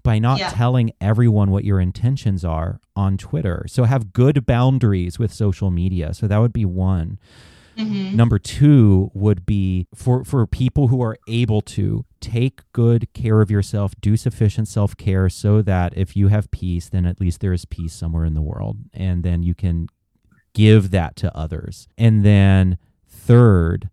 by 0.03 0.19
not 0.19 0.39
Yeah. 0.39 0.49
telling 0.49 0.91
everyone 0.99 1.51
what 1.51 1.63
your 1.63 1.79
intentions 1.79 2.43
are 2.43 2.81
on 2.95 3.17
Twitter. 3.17 3.65
So 3.69 3.83
have 3.85 4.11
good 4.13 4.45
boundaries 4.45 5.19
with 5.19 5.31
social 5.31 5.69
media. 5.71 6.13
So 6.13 6.27
that 6.27 6.39
would 6.39 6.51
be 6.51 6.65
one. 6.65 7.17
Mhm. 7.77 8.13
Number 8.15 8.37
two 8.39 9.11
would 9.13 9.45
be 9.45 9.87
for, 9.95 10.25
for 10.25 10.45
people 10.47 10.87
who 10.89 11.01
are 11.01 11.15
able 11.27 11.61
to 11.61 12.03
take 12.21 12.61
good 12.71 13.11
care 13.13 13.41
of 13.41 13.51
yourself, 13.51 13.93
do 13.99 14.15
sufficient 14.15 14.67
self 14.67 14.95
care 14.95 15.27
so 15.29 15.61
that 15.63 15.97
if 15.97 16.15
you 16.15 16.27
have 16.29 16.49
peace, 16.51 16.87
then 16.89 17.05
at 17.05 17.19
least 17.19 17.41
there 17.41 17.51
is 17.53 17.65
peace 17.65 17.93
somewhere 17.93 18.23
in 18.25 18.33
the 18.35 18.41
world. 18.41 18.77
And 18.93 19.23
then 19.23 19.43
you 19.43 19.53
can 19.55 19.87
give 20.53 20.91
that 20.91 21.15
to 21.17 21.35
others. 21.35 21.87
And 21.97 22.23
then 22.23 22.77
third 23.07 23.89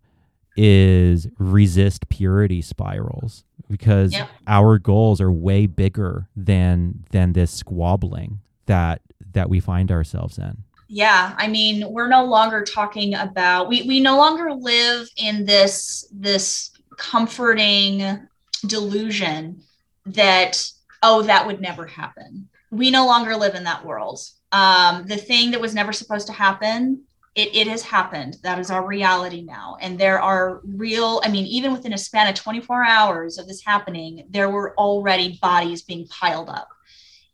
is 0.55 1.27
resist 1.37 2.09
purity 2.09 2.61
spirals 2.61 3.45
because 3.69 4.11
Yep. 4.13 4.29
our 4.47 4.77
goals 4.79 5.21
are 5.21 5.31
way 5.31 5.67
bigger 5.67 6.27
than 6.35 7.05
than 7.11 7.33
this 7.33 7.51
squabbling 7.51 8.39
that 8.65 9.01
that 9.33 9.49
we 9.49 9.59
find 9.59 9.91
ourselves 9.91 10.37
in. 10.37 10.63
yeah 10.89 11.33
i 11.37 11.47
mean 11.47 11.85
we're 11.93 12.07
no 12.09 12.25
longer 12.25 12.63
talking 12.63 13.13
about 13.13 13.69
we 13.69 13.83
we 13.83 13.99
no 14.01 14.17
longer 14.17 14.51
live 14.53 15.07
in 15.17 15.45
this 15.45 16.07
this 16.11 16.71
comforting 16.99 18.27
delusion 18.67 19.63
that 20.05 20.69
oh 21.01 21.23
that 21.23 21.47
would 21.47 21.61
never 21.61 21.87
happen. 21.87 22.49
We 22.69 22.91
no 22.91 23.07
longer 23.07 23.35
live 23.35 23.55
in 23.55 23.63
that 23.63 23.85
world. 23.85 24.19
Um 24.51 25.07
the 25.07 25.17
thing 25.17 25.51
that 25.51 25.61
was 25.61 25.73
never 25.73 25.93
supposed 25.93 26.27
to 26.27 26.33
happen 26.33 27.03
it, 27.35 27.55
it 27.55 27.67
has 27.67 27.83
happened. 27.83 28.37
That 28.43 28.59
is 28.59 28.69
our 28.69 28.85
reality 28.85 29.41
now. 29.41 29.77
And 29.79 29.97
there 29.97 30.21
are 30.21 30.61
real 30.63 31.21
i 31.23 31.29
mean 31.29 31.45
even 31.45 31.71
within 31.71 31.93
a 31.93 31.97
span 31.97 32.27
of 32.27 32.35
24 32.35 32.83
hours 32.83 33.37
of 33.37 33.47
this 33.47 33.63
happening 33.65 34.27
there 34.29 34.49
were 34.49 34.77
already 34.77 35.39
bodies 35.41 35.81
being 35.83 36.05
piled 36.07 36.49
up. 36.49 36.67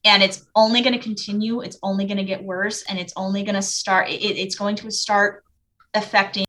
And 0.03 0.21
it's 0.21 0.45
only 0.55 0.81
going 0.81 0.93
to 0.93 0.99
continue 0.99 1.61
it's 1.61 1.79
only 1.81 2.05
going 2.05 2.17
to 2.17 2.23
get 2.23 2.43
worse 2.43 2.83
and 2.83 2.99
it's 2.99 3.13
only 3.15 3.43
going 3.43 3.55
to 3.55 3.61
start 3.63 4.09
it, 4.09 4.21
it's 4.21 4.55
going 4.55 4.75
to 4.77 4.91
start 4.91 5.43
affecting 5.95 6.45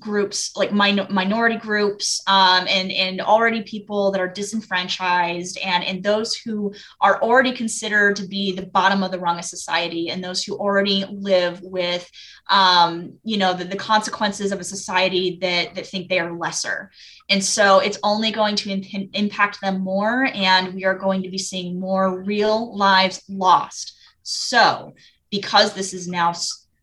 groups 0.00 0.56
like 0.56 0.72
min- 0.72 1.06
minority 1.10 1.56
groups 1.56 2.20
um, 2.26 2.66
and 2.68 2.90
and 2.92 3.20
already 3.20 3.62
people 3.62 4.10
that 4.10 4.20
are 4.20 4.28
disenfranchised 4.28 5.58
and 5.58 5.84
and 5.84 6.02
those 6.02 6.34
who 6.34 6.72
are 7.00 7.20
already 7.22 7.52
considered 7.52 8.16
to 8.16 8.26
be 8.26 8.52
the 8.52 8.66
bottom 8.66 9.02
of 9.02 9.10
the 9.10 9.18
rung 9.18 9.38
of 9.38 9.44
society 9.44 10.10
and 10.10 10.22
those 10.22 10.42
who 10.42 10.56
already 10.56 11.04
live 11.10 11.60
with 11.62 12.10
um, 12.50 13.14
you 13.22 13.36
know 13.36 13.54
the, 13.54 13.64
the 13.64 13.76
consequences 13.76 14.52
of 14.52 14.60
a 14.60 14.64
society 14.64 15.38
that 15.40 15.74
that 15.74 15.86
think 15.86 16.08
they 16.08 16.18
are 16.18 16.36
lesser. 16.36 16.90
And 17.28 17.42
so 17.42 17.78
it's 17.78 17.98
only 18.02 18.30
going 18.30 18.56
to 18.56 18.70
imp- 18.70 19.14
impact 19.14 19.60
them 19.60 19.80
more 19.80 20.28
and 20.34 20.74
we 20.74 20.84
are 20.84 20.98
going 20.98 21.22
to 21.22 21.30
be 21.30 21.38
seeing 21.38 21.80
more 21.80 22.22
real 22.22 22.76
lives 22.76 23.22
lost. 23.28 23.96
So 24.22 24.94
because 25.30 25.74
this 25.74 25.94
is 25.94 26.06
now 26.06 26.32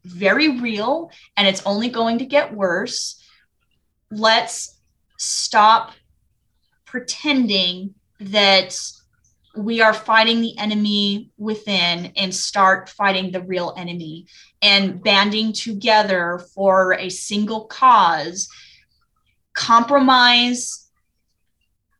very 0.03 0.59
real 0.59 1.11
and 1.37 1.47
it's 1.47 1.65
only 1.65 1.89
going 1.89 2.19
to 2.19 2.25
get 2.25 2.53
worse. 2.53 3.23
Let's 4.09 4.79
stop 5.17 5.93
pretending 6.85 7.95
that 8.19 8.77
we 9.55 9.81
are 9.81 9.93
fighting 9.93 10.41
the 10.41 10.57
enemy 10.57 11.29
within 11.37 12.13
and 12.15 12.33
start 12.33 12.89
fighting 12.89 13.31
the 13.31 13.41
real 13.41 13.73
enemy 13.77 14.27
and 14.61 15.03
banding 15.03 15.53
together 15.53 16.41
for 16.55 16.93
a 16.93 17.09
single 17.09 17.65
cause 17.65 18.47
compromise 19.53 20.89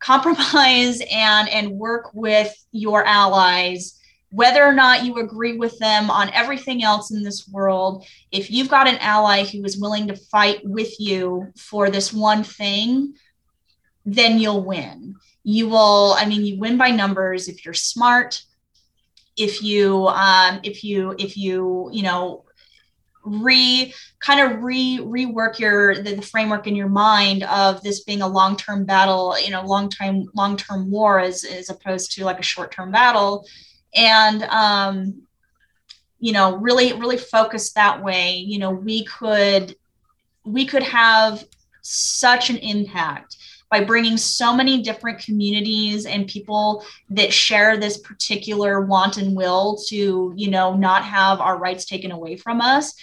compromise 0.00 1.02
and 1.10 1.48
and 1.48 1.70
work 1.72 2.10
with 2.14 2.52
your 2.72 3.04
allies 3.04 4.00
whether 4.32 4.64
or 4.64 4.72
not 4.72 5.04
you 5.04 5.18
agree 5.18 5.58
with 5.58 5.78
them 5.78 6.10
on 6.10 6.32
everything 6.32 6.82
else 6.82 7.10
in 7.10 7.22
this 7.22 7.46
world, 7.46 8.06
if 8.30 8.50
you've 8.50 8.70
got 8.70 8.88
an 8.88 8.96
ally 8.96 9.44
who 9.44 9.62
is 9.62 9.76
willing 9.76 10.08
to 10.08 10.16
fight 10.16 10.60
with 10.64 10.98
you 10.98 11.52
for 11.58 11.90
this 11.90 12.14
one 12.14 12.42
thing, 12.42 13.14
then 14.06 14.38
you'll 14.38 14.64
win. 14.64 15.14
You 15.44 15.68
will, 15.68 16.16
I 16.18 16.24
mean, 16.24 16.46
you 16.46 16.58
win 16.58 16.78
by 16.78 16.90
numbers 16.90 17.46
if 17.46 17.62
you're 17.62 17.74
smart, 17.74 18.42
if 19.36 19.62
you, 19.62 20.06
um, 20.08 20.60
if 20.62 20.82
you, 20.82 21.14
if 21.18 21.36
you, 21.36 21.90
you 21.92 22.02
know, 22.02 22.46
re 23.24 23.92
kind 24.18 24.40
of 24.40 24.62
re 24.62 24.98
rework 24.98 25.58
your 25.58 25.94
the, 26.02 26.16
the, 26.16 26.22
framework 26.22 26.66
in 26.66 26.74
your 26.74 26.88
mind 26.88 27.44
of 27.44 27.80
this 27.82 28.02
being 28.02 28.20
a 28.20 28.26
long-term 28.26 28.84
battle 28.84 29.38
you 29.38 29.48
know 29.48 29.64
long-term 29.64 30.24
long-term 30.34 30.90
war 30.90 31.20
as 31.20 31.44
as 31.44 31.70
opposed 31.70 32.10
to 32.10 32.24
like 32.24 32.40
a 32.40 32.42
short-term 32.42 32.90
battle 32.90 33.46
and 33.94 34.42
um, 34.44 35.22
you 36.18 36.32
know 36.32 36.56
really 36.56 36.92
really 36.92 37.16
focus 37.18 37.72
that 37.72 38.02
way. 38.02 38.36
You 38.36 38.58
know 38.58 38.70
we 38.70 39.04
could 39.04 39.76
we 40.44 40.66
could 40.66 40.82
have 40.82 41.44
such 41.82 42.50
an 42.50 42.56
impact 42.58 43.36
by 43.70 43.82
bringing 43.82 44.18
so 44.18 44.54
many 44.54 44.82
different 44.82 45.18
communities 45.18 46.04
and 46.04 46.28
people 46.28 46.84
that 47.08 47.32
share 47.32 47.78
this 47.78 47.96
particular 47.98 48.82
want 48.82 49.16
and 49.16 49.34
will 49.34 49.78
to 49.88 50.32
you 50.36 50.50
know 50.50 50.74
not 50.74 51.04
have 51.04 51.40
our 51.40 51.58
rights 51.58 51.84
taken 51.84 52.10
away 52.10 52.36
from 52.36 52.60
us. 52.60 52.94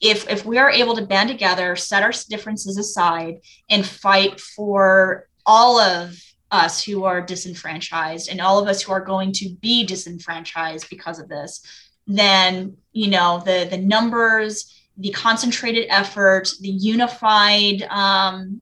If 0.00 0.28
if 0.28 0.44
we 0.44 0.58
are 0.58 0.70
able 0.70 0.94
to 0.96 1.06
band 1.06 1.28
together 1.28 1.76
set 1.76 2.02
our 2.02 2.12
differences 2.28 2.78
aside 2.78 3.40
and 3.68 3.84
fight 3.84 4.40
for 4.40 5.26
all 5.46 5.78
of 5.80 6.16
us 6.50 6.82
who 6.82 7.04
are 7.04 7.20
disenfranchised 7.20 8.28
and 8.28 8.40
all 8.40 8.58
of 8.58 8.68
us 8.68 8.82
who 8.82 8.92
are 8.92 9.04
going 9.04 9.32
to 9.32 9.48
be 9.60 9.84
disenfranchised 9.84 10.88
because 10.90 11.18
of 11.18 11.28
this 11.28 11.64
then 12.06 12.76
you 12.92 13.08
know 13.08 13.40
the 13.44 13.66
the 13.70 13.78
numbers 13.78 14.74
the 14.98 15.10
concentrated 15.10 15.86
effort 15.88 16.50
the 16.60 16.68
unified 16.68 17.82
um, 17.90 18.60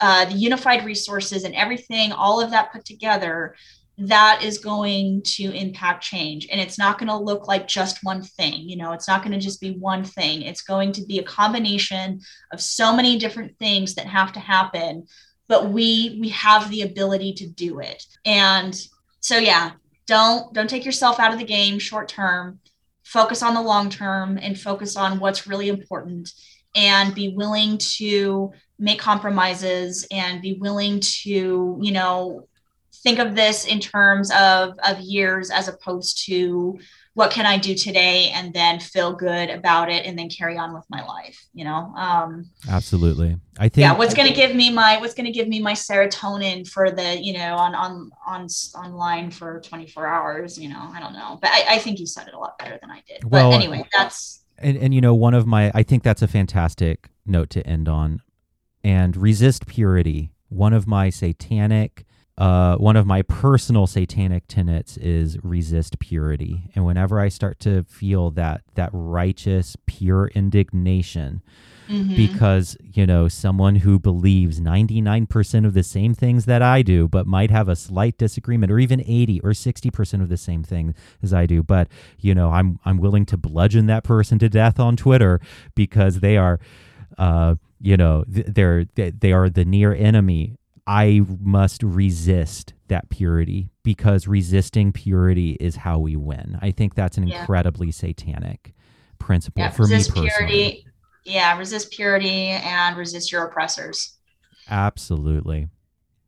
uh, 0.00 0.24
the 0.24 0.34
unified 0.34 0.84
resources 0.84 1.44
and 1.44 1.54
everything 1.54 2.12
all 2.12 2.40
of 2.40 2.50
that 2.50 2.72
put 2.72 2.84
together 2.84 3.54
that 4.02 4.42
is 4.42 4.56
going 4.56 5.20
to 5.22 5.52
impact 5.52 6.02
change. 6.02 6.48
And 6.50 6.58
it's 6.58 6.78
not 6.78 6.98
going 6.98 7.10
to 7.10 7.16
look 7.16 7.48
like 7.48 7.68
just 7.68 8.02
one 8.02 8.22
thing 8.22 8.68
you 8.68 8.76
know 8.76 8.92
it's 8.92 9.08
not 9.08 9.22
going 9.22 9.32
to 9.32 9.38
just 9.38 9.60
be 9.60 9.72
one 9.72 10.04
thing. 10.04 10.42
It's 10.42 10.62
going 10.62 10.92
to 10.92 11.04
be 11.04 11.18
a 11.18 11.24
combination 11.24 12.20
of 12.52 12.60
so 12.60 12.94
many 12.94 13.18
different 13.18 13.56
things 13.58 13.94
that 13.94 14.06
have 14.06 14.32
to 14.32 14.40
happen 14.40 15.06
but 15.50 15.68
we 15.68 16.16
we 16.20 16.28
have 16.30 16.70
the 16.70 16.82
ability 16.82 17.34
to 17.34 17.46
do 17.46 17.80
it. 17.80 18.06
And 18.24 18.74
so 19.20 19.36
yeah 19.36 19.72
don't 20.06 20.52
don't 20.52 20.68
take 20.68 20.84
yourself 20.84 21.20
out 21.20 21.32
of 21.32 21.38
the 21.38 21.44
game 21.44 21.78
short 21.78 22.08
term. 22.08 22.58
Focus 23.04 23.42
on 23.42 23.54
the 23.54 23.62
long 23.62 23.90
term 23.90 24.38
and 24.42 24.58
focus 24.58 24.96
on 24.96 25.20
what's 25.20 25.46
really 25.46 25.68
important 25.68 26.32
and 26.74 27.14
be 27.14 27.28
willing 27.28 27.78
to 27.78 28.52
make 28.78 28.98
compromises 28.98 30.06
and 30.10 30.42
be 30.42 30.54
willing 30.54 30.98
to 31.00 31.78
you 31.80 31.92
know 31.92 32.48
think 33.04 33.18
of 33.18 33.36
this 33.36 33.66
in 33.66 33.78
terms 33.78 34.32
of 34.32 34.76
of 34.84 34.98
years 34.98 35.50
as 35.50 35.68
opposed 35.68 36.26
to 36.26 36.78
what 37.20 37.30
can 37.30 37.44
I 37.44 37.58
do 37.58 37.74
today 37.74 38.30
and 38.32 38.50
then 38.54 38.80
feel 38.80 39.12
good 39.12 39.50
about 39.50 39.90
it 39.90 40.06
and 40.06 40.18
then 40.18 40.30
carry 40.30 40.56
on 40.56 40.72
with 40.72 40.86
my 40.88 41.04
life, 41.04 41.38
you 41.52 41.66
know? 41.66 41.92
Um, 41.94 42.50
Absolutely. 42.66 43.36
I 43.58 43.68
think, 43.68 43.82
yeah, 43.82 43.94
what's 43.94 44.14
going 44.14 44.26
to 44.26 44.34
give 44.34 44.56
me 44.56 44.70
my, 44.70 44.96
what's 44.96 45.12
going 45.12 45.26
to 45.26 45.30
give 45.30 45.46
me 45.46 45.60
my 45.60 45.74
serotonin 45.74 46.66
for 46.66 46.90
the, 46.90 47.22
you 47.22 47.34
know, 47.34 47.56
on, 47.56 47.74
on, 47.74 48.10
on, 48.26 48.46
online 48.74 49.30
for 49.30 49.60
24 49.60 50.06
hours, 50.06 50.58
you 50.58 50.70
know, 50.70 50.80
I 50.94 50.98
don't 50.98 51.12
know, 51.12 51.38
but 51.42 51.50
I, 51.50 51.74
I 51.74 51.78
think 51.78 52.00
you 52.00 52.06
said 52.06 52.26
it 52.26 52.32
a 52.32 52.38
lot 52.38 52.58
better 52.58 52.78
than 52.80 52.90
I 52.90 53.02
did. 53.06 53.22
Well, 53.22 53.50
but 53.50 53.56
anyway, 53.56 53.84
that's, 53.92 54.42
and, 54.56 54.78
and, 54.78 54.94
you 54.94 55.02
know, 55.02 55.14
one 55.14 55.34
of 55.34 55.46
my, 55.46 55.70
I 55.74 55.82
think 55.82 56.02
that's 56.02 56.22
a 56.22 56.28
fantastic 56.28 57.10
note 57.26 57.50
to 57.50 57.66
end 57.66 57.86
on 57.86 58.22
and 58.82 59.14
resist 59.14 59.66
purity. 59.66 60.32
One 60.48 60.72
of 60.72 60.86
my 60.86 61.10
satanic 61.10 62.06
uh, 62.40 62.74
one 62.76 62.96
of 62.96 63.06
my 63.06 63.20
personal 63.20 63.86
satanic 63.86 64.44
tenets 64.48 64.96
is 64.96 65.36
resist 65.44 65.98
purity. 65.98 66.70
And 66.74 66.86
whenever 66.86 67.20
I 67.20 67.28
start 67.28 67.60
to 67.60 67.84
feel 67.84 68.30
that 68.30 68.62
that 68.76 68.88
righteous, 68.94 69.76
pure 69.84 70.28
indignation, 70.28 71.42
mm-hmm. 71.86 72.16
because 72.16 72.78
you 72.82 73.06
know 73.06 73.28
someone 73.28 73.76
who 73.76 73.98
believes 73.98 74.58
99% 74.58 75.66
of 75.66 75.74
the 75.74 75.82
same 75.82 76.14
things 76.14 76.46
that 76.46 76.62
I 76.62 76.80
do, 76.80 77.08
but 77.08 77.26
might 77.26 77.50
have 77.50 77.68
a 77.68 77.76
slight 77.76 78.16
disagreement, 78.16 78.72
or 78.72 78.78
even 78.78 79.02
80 79.02 79.40
or 79.40 79.50
60% 79.50 80.22
of 80.22 80.30
the 80.30 80.38
same 80.38 80.62
thing 80.62 80.94
as 81.22 81.34
I 81.34 81.44
do, 81.44 81.62
but 81.62 81.88
you 82.20 82.34
know 82.34 82.52
I'm 82.52 82.80
I'm 82.86 82.96
willing 82.96 83.26
to 83.26 83.36
bludgeon 83.36 83.84
that 83.86 84.02
person 84.02 84.38
to 84.38 84.48
death 84.48 84.80
on 84.80 84.96
Twitter 84.96 85.42
because 85.74 86.20
they 86.20 86.38
are. 86.38 86.58
Uh, 87.18 87.56
you 87.82 87.96
know 87.96 88.24
they're 88.28 88.84
they 88.94 89.32
are 89.32 89.48
the 89.48 89.64
near 89.64 89.94
enemy 89.94 90.58
I 90.90 91.20
must 91.40 91.84
resist 91.84 92.74
that 92.88 93.10
purity 93.10 93.70
because 93.84 94.26
resisting 94.26 94.92
purity 94.92 95.52
is 95.60 95.76
how 95.76 96.00
we 96.00 96.16
win. 96.16 96.58
I 96.60 96.72
think 96.72 96.96
that's 96.96 97.16
an 97.16 97.28
yeah. 97.28 97.38
incredibly 97.38 97.92
satanic 97.92 98.74
principle 99.20 99.62
yeah, 99.62 99.70
for 99.70 99.86
me 99.86 99.98
personally. 99.98 100.30
Purity, 100.30 100.86
yeah, 101.24 101.56
resist 101.56 101.92
purity 101.92 102.48
and 102.48 102.96
resist 102.96 103.30
your 103.30 103.44
oppressors. 103.44 104.16
Absolutely. 104.68 105.68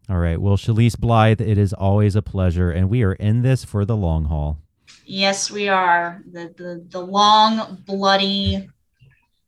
All 0.08 0.18
right. 0.18 0.40
Well, 0.40 0.56
Chalice 0.56 0.94
Blythe, 0.94 1.40
it 1.40 1.58
is 1.58 1.72
always 1.72 2.14
a 2.14 2.22
pleasure, 2.22 2.70
and 2.70 2.88
we 2.88 3.02
are 3.02 3.14
in 3.14 3.42
this 3.42 3.64
for 3.64 3.84
the 3.84 3.96
long 3.96 4.26
haul. 4.26 4.58
Yes, 5.04 5.50
we 5.50 5.68
are. 5.68 6.22
The 6.30 6.54
the, 6.56 6.86
the 6.88 7.00
long, 7.00 7.82
bloody, 7.84 8.70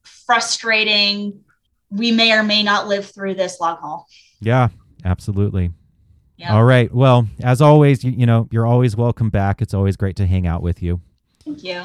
frustrating. 0.03 1.45
We 1.91 2.11
may 2.11 2.33
or 2.33 2.43
may 2.43 2.65
not 2.65 2.89
live 2.89 3.09
through 3.15 3.35
this 3.35 3.61
long 3.61 3.77
haul. 3.77 4.09
Yeah, 4.41 4.71
Absolutely. 5.05 5.71
Yeah. 6.37 6.55
All 6.55 6.65
right. 6.65 6.93
Well, 6.93 7.29
as 7.43 7.61
always, 7.61 8.03
you, 8.03 8.11
you 8.11 8.27
know, 8.27 8.49
you're 8.51 8.67
always 8.67 8.97
welcome 8.97 9.31
back. 9.31 9.63
It's 9.63 9.75
always 9.75 9.97
great 9.97 10.17
to 10.17 10.27
hang 10.27 10.47
out 10.47 10.63
with 10.63 10.83
you. 10.83 11.01
Thank 11.45 11.63
you. 11.63 11.83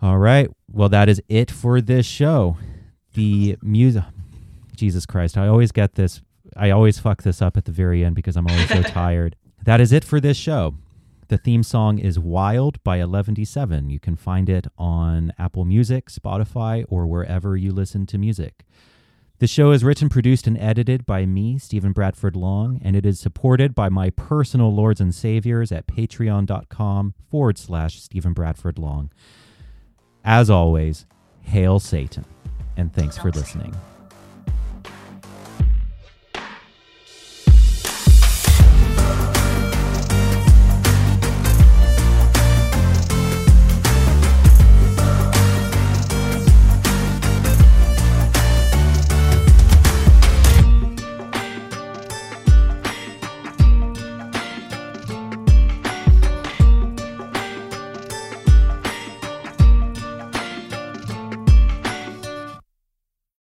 All 0.00 0.18
right. 0.18 0.50
Well, 0.70 0.88
that 0.88 1.08
is 1.08 1.22
it 1.28 1.50
for 1.50 1.80
this 1.80 2.06
show. 2.06 2.56
The 3.14 3.56
music. 3.62 4.02
Jesus 4.74 5.06
Christ. 5.06 5.36
I 5.36 5.46
always 5.46 5.70
get 5.70 5.94
this. 5.94 6.22
I 6.56 6.70
always 6.70 6.98
fuck 6.98 7.22
this 7.22 7.40
up 7.40 7.56
at 7.56 7.66
the 7.66 7.72
very 7.72 8.04
end 8.04 8.16
because 8.16 8.36
I'm 8.36 8.46
always 8.48 8.68
so 8.68 8.82
tired. 8.82 9.36
That 9.64 9.80
is 9.80 9.92
it 9.92 10.02
for 10.02 10.18
this 10.18 10.36
show. 10.36 10.74
The 11.28 11.38
theme 11.38 11.62
song 11.62 11.98
is 11.98 12.18
Wild 12.18 12.82
by 12.82 12.98
11D7. 12.98 13.90
You 13.90 14.00
can 14.00 14.16
find 14.16 14.48
it 14.50 14.66
on 14.76 15.32
Apple 15.38 15.64
Music, 15.64 16.10
Spotify, 16.10 16.84
or 16.88 17.06
wherever 17.06 17.56
you 17.56 17.72
listen 17.72 18.06
to 18.06 18.18
music. 18.18 18.64
The 19.42 19.48
show 19.48 19.72
is 19.72 19.82
written, 19.82 20.08
produced, 20.08 20.46
and 20.46 20.56
edited 20.56 21.04
by 21.04 21.26
me, 21.26 21.58
Stephen 21.58 21.90
Bradford 21.90 22.36
Long, 22.36 22.80
and 22.84 22.94
it 22.94 23.04
is 23.04 23.18
supported 23.18 23.74
by 23.74 23.88
my 23.88 24.10
personal 24.10 24.72
lords 24.72 25.00
and 25.00 25.12
saviors 25.12 25.72
at 25.72 25.88
patreon.com 25.88 27.14
forward 27.28 27.58
slash 27.58 28.00
Stephen 28.00 28.34
Bradford 28.34 28.78
Long. 28.78 29.10
As 30.24 30.48
always, 30.48 31.06
hail 31.40 31.80
Satan, 31.80 32.24
and 32.76 32.92
thanks 32.94 33.18
for 33.18 33.32
listening. 33.32 33.74